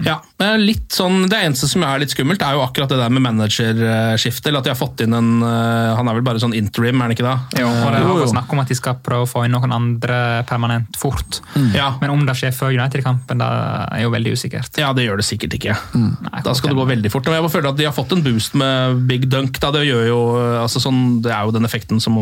Ja, 0.05 0.17
men 0.39 0.63
litt 0.67 0.91
sånn, 0.95 1.29
Det 1.31 1.39
eneste 1.45 1.69
som 1.71 1.83
er 1.87 1.99
litt 2.03 2.11
skummelt, 2.15 2.43
er 2.43 2.55
jo 2.57 2.63
akkurat 2.65 2.89
det 2.91 2.99
der 2.99 3.11
med 3.15 3.23
managerskifte. 3.23 4.49
Eller 4.51 4.59
at 4.63 4.67
de 4.69 4.73
har 4.73 4.79
fått 4.79 5.03
inn 5.05 5.15
en 5.15 5.43
eh, 5.43 5.95
Han 5.99 6.09
er 6.11 6.17
vel 6.19 6.25
bare 6.27 6.41
sånn 6.43 6.55
interim, 6.57 6.99
er 7.01 7.09
han 7.09 7.15
ikke 7.15 7.27
det? 7.27 7.61
Jo, 7.63 7.69
og 7.69 7.93
det 7.93 8.01
Jo, 8.03 8.07
har 8.09 8.15
jo. 8.15 8.19
vært 8.25 8.33
snakk 8.35 8.53
om 8.57 8.63
at 8.63 8.69
de 8.73 8.77
skal 8.79 8.99
prøve 9.05 9.27
å 9.27 9.31
få 9.31 9.45
inn 9.47 9.55
noen 9.55 9.75
andre 9.75 10.19
permanent 10.49 10.99
fort. 11.01 11.41
Ja. 11.75 11.91
Men 12.03 12.11
om 12.15 12.25
det 12.27 12.37
skjer 12.39 12.55
før 12.57 12.75
United-kampen, 12.75 13.39
det 13.43 13.49
er 13.49 14.03
jo 14.05 14.11
veldig 14.15 14.35
usikkert. 14.39 14.79
ja, 14.81 14.93
det 14.97 15.07
gjør 15.07 15.21
det 15.23 15.27
sikkert 15.29 15.55
ikke. 15.59 15.77
Nei, 15.95 16.43
Da 16.45 16.55
skal 16.55 16.71
det 16.73 16.79
gå 16.79 16.87
veldig 16.89 17.11
fort. 17.13 17.25
Men 17.27 17.39
jeg 17.39 17.47
bare 17.47 17.55
føler 17.57 17.71
at 17.73 17.77
de 17.81 17.85
har 17.89 17.97
fått 17.97 18.13
en 18.17 18.23
boost 18.25 18.55
med 18.59 19.07
Big 19.09 19.29
Dunk. 19.31 19.59
Da. 19.61 19.71
Det, 19.75 19.85
gjør 19.89 20.07
jo, 20.09 20.21
altså 20.63 20.81
sånn, 20.83 21.21
det 21.23 21.33
er 21.35 21.45
jo 21.49 21.55
den 21.55 21.65
effekten 21.69 22.01
som 22.03 22.19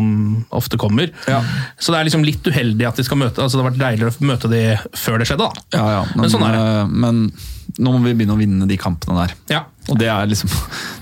ofte 0.51 0.77
kommer. 0.77 1.11
Ja. 1.27 1.41
Så 1.79 1.93
det 1.93 1.99
er 2.01 2.09
liksom 2.09 2.25
litt 2.27 2.43
uheldig 2.47 2.87
at 2.87 2.95
de 2.99 3.03
skal 3.07 3.17
møte 3.21 3.41
altså 3.43 3.57
Det 3.57 3.63
har 3.63 3.71
vært 3.71 3.81
deiligere 3.81 4.13
å 4.13 4.27
møte 4.27 4.49
de 4.51 4.63
før 4.97 5.19
det 5.21 5.27
skjedde. 5.29 5.47
da. 5.47 5.77
Ja, 5.77 5.85
ja, 5.97 6.01
men, 6.15 6.21
Men 6.25 6.29
sånn 6.33 6.45
er 6.47 6.55
det. 6.57 6.65
eh, 6.65 6.87
men 7.05 7.21
nå 7.77 7.93
må 7.93 8.01
vi 8.05 8.13
begynne 8.17 8.35
å 8.35 8.39
vinne 8.39 8.67
de 8.69 8.77
kampene 8.79 9.23
der. 9.25 9.35
Ja. 9.51 9.63
Og 9.87 9.99
det 10.01 10.09
er 10.11 10.27
liksom 10.27 10.51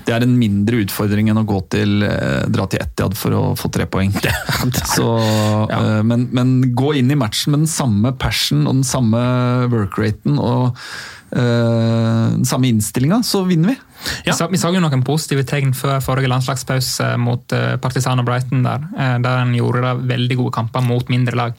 Det 0.06 0.14
er 0.14 0.22
en 0.22 0.36
mindre 0.38 0.78
utfordring 0.84 1.30
enn 1.32 1.40
å 1.40 1.46
gå 1.48 1.58
til 1.74 2.04
eh, 2.06 2.44
dra 2.52 2.68
til 2.70 2.82
Etiad 2.84 3.16
for 3.18 3.34
å 3.34 3.42
få 3.58 3.70
tre 3.74 3.88
poeng. 3.90 4.12
Så, 4.94 5.08
Ja. 5.70 5.80
eh, 5.80 6.02
men, 6.06 6.28
men 6.36 6.56
gå 6.78 6.94
inn 7.00 7.10
i 7.10 7.18
matchen 7.18 7.54
med 7.56 7.64
den 7.64 7.70
samme 7.72 8.14
passion 8.20 8.66
og 8.68 8.78
den 8.78 8.86
samme 8.86 9.18
workraten 9.72 10.38
og 10.38 10.76
øh, 11.34 12.36
den 12.36 12.46
samme 12.46 12.70
innstillinga, 12.70 13.18
så 13.26 13.42
vinner 13.48 13.74
vi. 13.74 13.76
Ja. 14.28 14.36
Vi, 14.52 14.60
så, 14.60 14.70
jo 14.70 14.82
noen 14.84 15.02
positive 15.06 15.42
tegn 15.48 15.74
før 15.74 15.98
forrige 16.04 16.30
landslagspause 16.30 17.16
mot 17.18 17.56
Partisan 17.82 18.22
og 18.22 18.28
Brighton, 18.28 18.62
der, 18.66 18.86
der 19.24 19.42
en 19.42 19.54
gjorde 19.56 19.82
det 19.82 19.94
veldig 20.14 20.38
gode 20.44 20.54
kamper 20.60 20.84
mot 20.86 21.10
mindre 21.10 21.40
lag. 21.40 21.58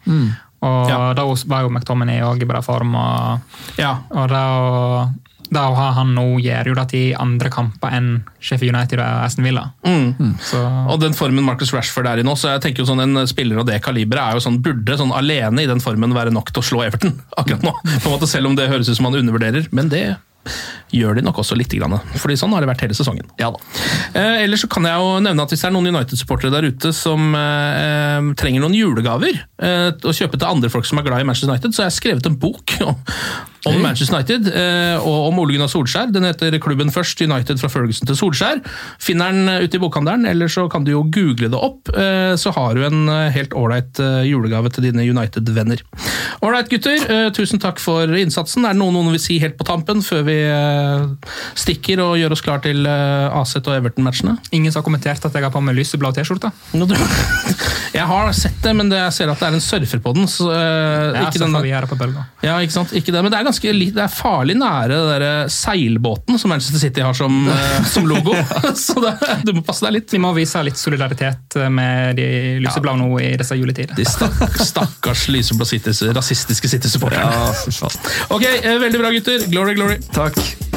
Og 0.62 0.90
Ja. 0.90 1.14
da 1.14 1.24
var 1.48 1.62
jo 1.62 1.70
McTominay 1.70 2.22
òg 2.22 2.42
i 2.42 2.46
bra 2.50 2.62
form. 2.62 2.96
og, 2.96 3.40
Ja. 3.78 3.98
og 4.12 4.30
da, 4.30 5.10
da 5.52 5.70
å 5.70 5.76
ha 5.76 5.92
han 5.94 6.16
nå 6.16 6.40
gjør 6.42 6.66
jo 6.68 6.74
det 6.74 6.88
til 6.90 7.16
andre 7.16 7.50
kamper 7.50 7.94
enn 7.94 8.24
Sheffield 8.42 8.76
United 8.76 9.00
og 9.00 9.24
Aston 9.24 9.46
Villa. 9.46 9.72
Mm. 9.86 10.36
Så 10.40 10.58
Og 10.90 11.00
den 11.00 11.14
formen 11.14 11.44
Marcus 11.46 11.72
Rashford 11.72 12.08
er 12.08 12.20
i 12.20 12.24
nå, 12.24 12.34
så 12.36 12.50
jeg 12.56 12.62
tenker 12.66 12.80
jo 12.84 12.90
sånn 12.90 13.02
en 13.04 13.28
spiller 13.28 13.60
av 13.60 13.66
det 13.66 13.82
kaliberet 13.82 14.18
er 14.32 14.34
jo 14.34 14.40
sånn, 14.44 14.62
burde 14.62 14.98
sånn 14.98 15.14
alene 15.14 15.62
i 15.62 15.68
den 15.68 15.80
formen 15.80 16.14
være 16.14 16.34
nok 16.34 16.52
til 16.52 16.62
å 16.62 16.66
slå 16.66 16.86
Everton 16.86 17.22
akkurat 17.38 17.62
nå. 17.62 17.72
På 18.02 18.10
en 18.12 18.20
måte 18.20 18.28
Selv 18.28 18.48
om 18.48 18.56
det 18.56 18.68
høres 18.70 18.90
ut 18.90 18.98
som 18.98 19.06
han 19.06 19.16
undervurderer, 19.22 19.68
men 19.72 19.90
det 19.90 20.18
gjør 20.94 21.18
de 21.18 21.26
nok 21.26 21.42
også 21.44 21.58
litt. 21.58 21.74
Grann, 21.78 21.98
fordi 22.18 22.38
sånn 22.40 22.54
har 22.56 22.64
det 22.64 22.70
vært 22.70 22.86
hele 22.86 22.96
sesongen. 22.98 23.28
Ja. 23.42 23.52
Eh, 24.16 24.44
ellers 24.46 24.64
så 24.64 24.70
kan 24.72 24.88
jeg 24.88 24.96
jo 24.98 25.18
nevne 25.24 25.44
at 25.44 25.52
hvis 25.52 25.66
det 25.66 25.70
er 25.70 25.76
noen 25.76 25.90
United-supportere 25.92 26.54
der 26.54 26.70
ute 26.72 26.94
som 26.96 27.36
eh, 27.38 28.32
trenger 28.40 28.64
noen 28.64 28.78
julegaver 28.78 29.36
eh, 29.36 29.90
å 29.92 30.16
kjøpe 30.16 30.40
til 30.40 30.48
andre 30.48 30.72
folk 30.74 30.88
som 30.88 31.02
er 31.02 31.08
glad 31.08 31.22
i 31.22 31.28
Manchester 31.28 31.52
United, 31.52 31.76
så 31.76 31.84
har 31.84 31.92
jeg 31.92 32.00
skrevet 32.00 32.30
en 32.30 32.40
bok 32.40 32.78
om, 32.88 32.96
om 33.68 33.82
Manchester 33.84 34.18
United 34.18 34.50
eh, 34.52 34.96
og 35.02 35.30
om 35.30 35.42
Ole 35.42 35.56
Gunnar 35.56 35.72
Solskjær. 35.72 36.12
Den 36.14 36.28
heter 36.28 36.58
'Klubben 36.62 36.92
først 36.94 37.22
United 37.22 37.60
fra 37.62 37.70
Ferguson 37.72 38.08
til 38.08 38.18
Solskjær'. 38.18 38.62
Finner 39.04 39.32
den 39.32 39.50
eh, 39.50 39.64
ute 39.66 39.78
i 39.78 39.82
bokhandelen, 39.82 40.26
eller 40.30 40.52
så 40.52 40.68
kan 40.72 40.86
du 40.86 40.92
jo 40.92 41.04
google 41.04 41.50
det 41.52 41.60
opp. 41.60 41.92
Eh, 41.94 42.36
så 42.40 42.54
har 42.56 42.76
du 42.76 42.86
en 42.86 43.08
helt 43.34 43.54
ålreit 43.58 44.00
julegave 44.28 44.70
til 44.74 44.88
dine 44.90 45.06
United-venner. 45.06 45.82
Ålreit, 46.46 46.70
gutter. 46.70 47.32
Tusen 47.36 47.60
takk 47.60 47.80
for 47.82 48.10
innsatsen. 48.18 48.66
Er 48.66 48.76
det 48.76 48.82
noe 48.82 48.94
noen 48.94 49.12
vil 49.14 49.22
si 49.22 49.40
helt 49.42 49.58
på 49.58 49.66
tampen 49.68 50.04
før 50.06 50.26
vi 50.28 50.38
stikker 51.58 52.02
og 52.04 52.18
gjør 52.20 52.36
oss 52.36 52.44
klar 52.46 52.62
til 52.64 52.86
Aset 52.88 53.68
og 53.68 53.78
Everton-matchene? 53.80 54.38
Ingen 54.52 54.72
som 54.72 54.82
har 54.82 54.88
kommentert 54.88 55.26
at 55.26 55.34
jeg 55.34 55.46
har 55.46 55.54
på 55.54 55.64
meg 55.64 55.78
lyseblå 55.80 56.14
T-skjorte? 56.16 56.52
Jeg 57.98 58.06
har 58.06 58.32
sett 58.36 58.58
det, 58.62 58.74
men 58.78 58.92
det, 58.92 59.00
jeg 59.00 59.14
ser 59.16 59.32
at 59.32 59.40
det 59.42 59.48
er 59.48 59.56
en 59.58 59.64
surfer 59.64 60.02
på 60.04 60.12
den. 60.14 60.28
Så, 60.30 60.50
Ja, 61.16 61.24
ikke 61.26 61.42
den 61.42 61.56
ja, 62.46 62.58
ikke 62.62 62.76
sant? 62.76 62.94
Ikke 62.94 63.14
det, 63.16 63.24
men 63.24 63.34
det 63.34 63.40
er 63.40 63.48
ganske 63.48 63.57
li- 63.64 63.90
det 63.96 64.04
er 64.06 64.12
farlig 64.14 64.56
nære 64.60 64.88
det 64.94 65.08
der 65.10 65.26
eh, 65.28 65.50
seilbåten 65.52 66.38
som 66.40 66.50
Manchester 66.54 66.80
City 66.80 67.02
har 67.06 67.14
som, 67.18 67.48
eh, 67.50 67.84
som 67.94 68.06
logo. 68.10 68.36
så 68.86 68.98
det, 69.04 69.14
du 69.48 69.54
må 69.58 69.64
passe 69.68 69.86
deg 69.88 69.98
litt. 69.98 70.14
Vi 70.14 70.22
må 70.24 70.34
vise 70.38 70.62
litt 70.68 70.78
solidaritet 70.80 71.58
med 71.74 72.16
de 72.22 72.28
lyseblå 72.64 72.96
nå 73.02 73.10
i 73.24 73.34
disse 73.40 73.58
juletider. 73.58 73.96
De 73.98 74.06
stakk, 74.08 74.58
stakkars 74.62 75.28
lyseblå 75.34 75.66
Citys, 75.68 76.02
rasistiske 76.16 76.70
City-supporterne. 76.72 77.54
ok, 78.30 78.44
eh, 78.62 78.78
veldig 78.86 79.00
bra, 79.04 79.12
gutter. 79.18 79.48
Glory, 79.52 79.74
glory. 79.80 80.00
Takk. 80.14 80.77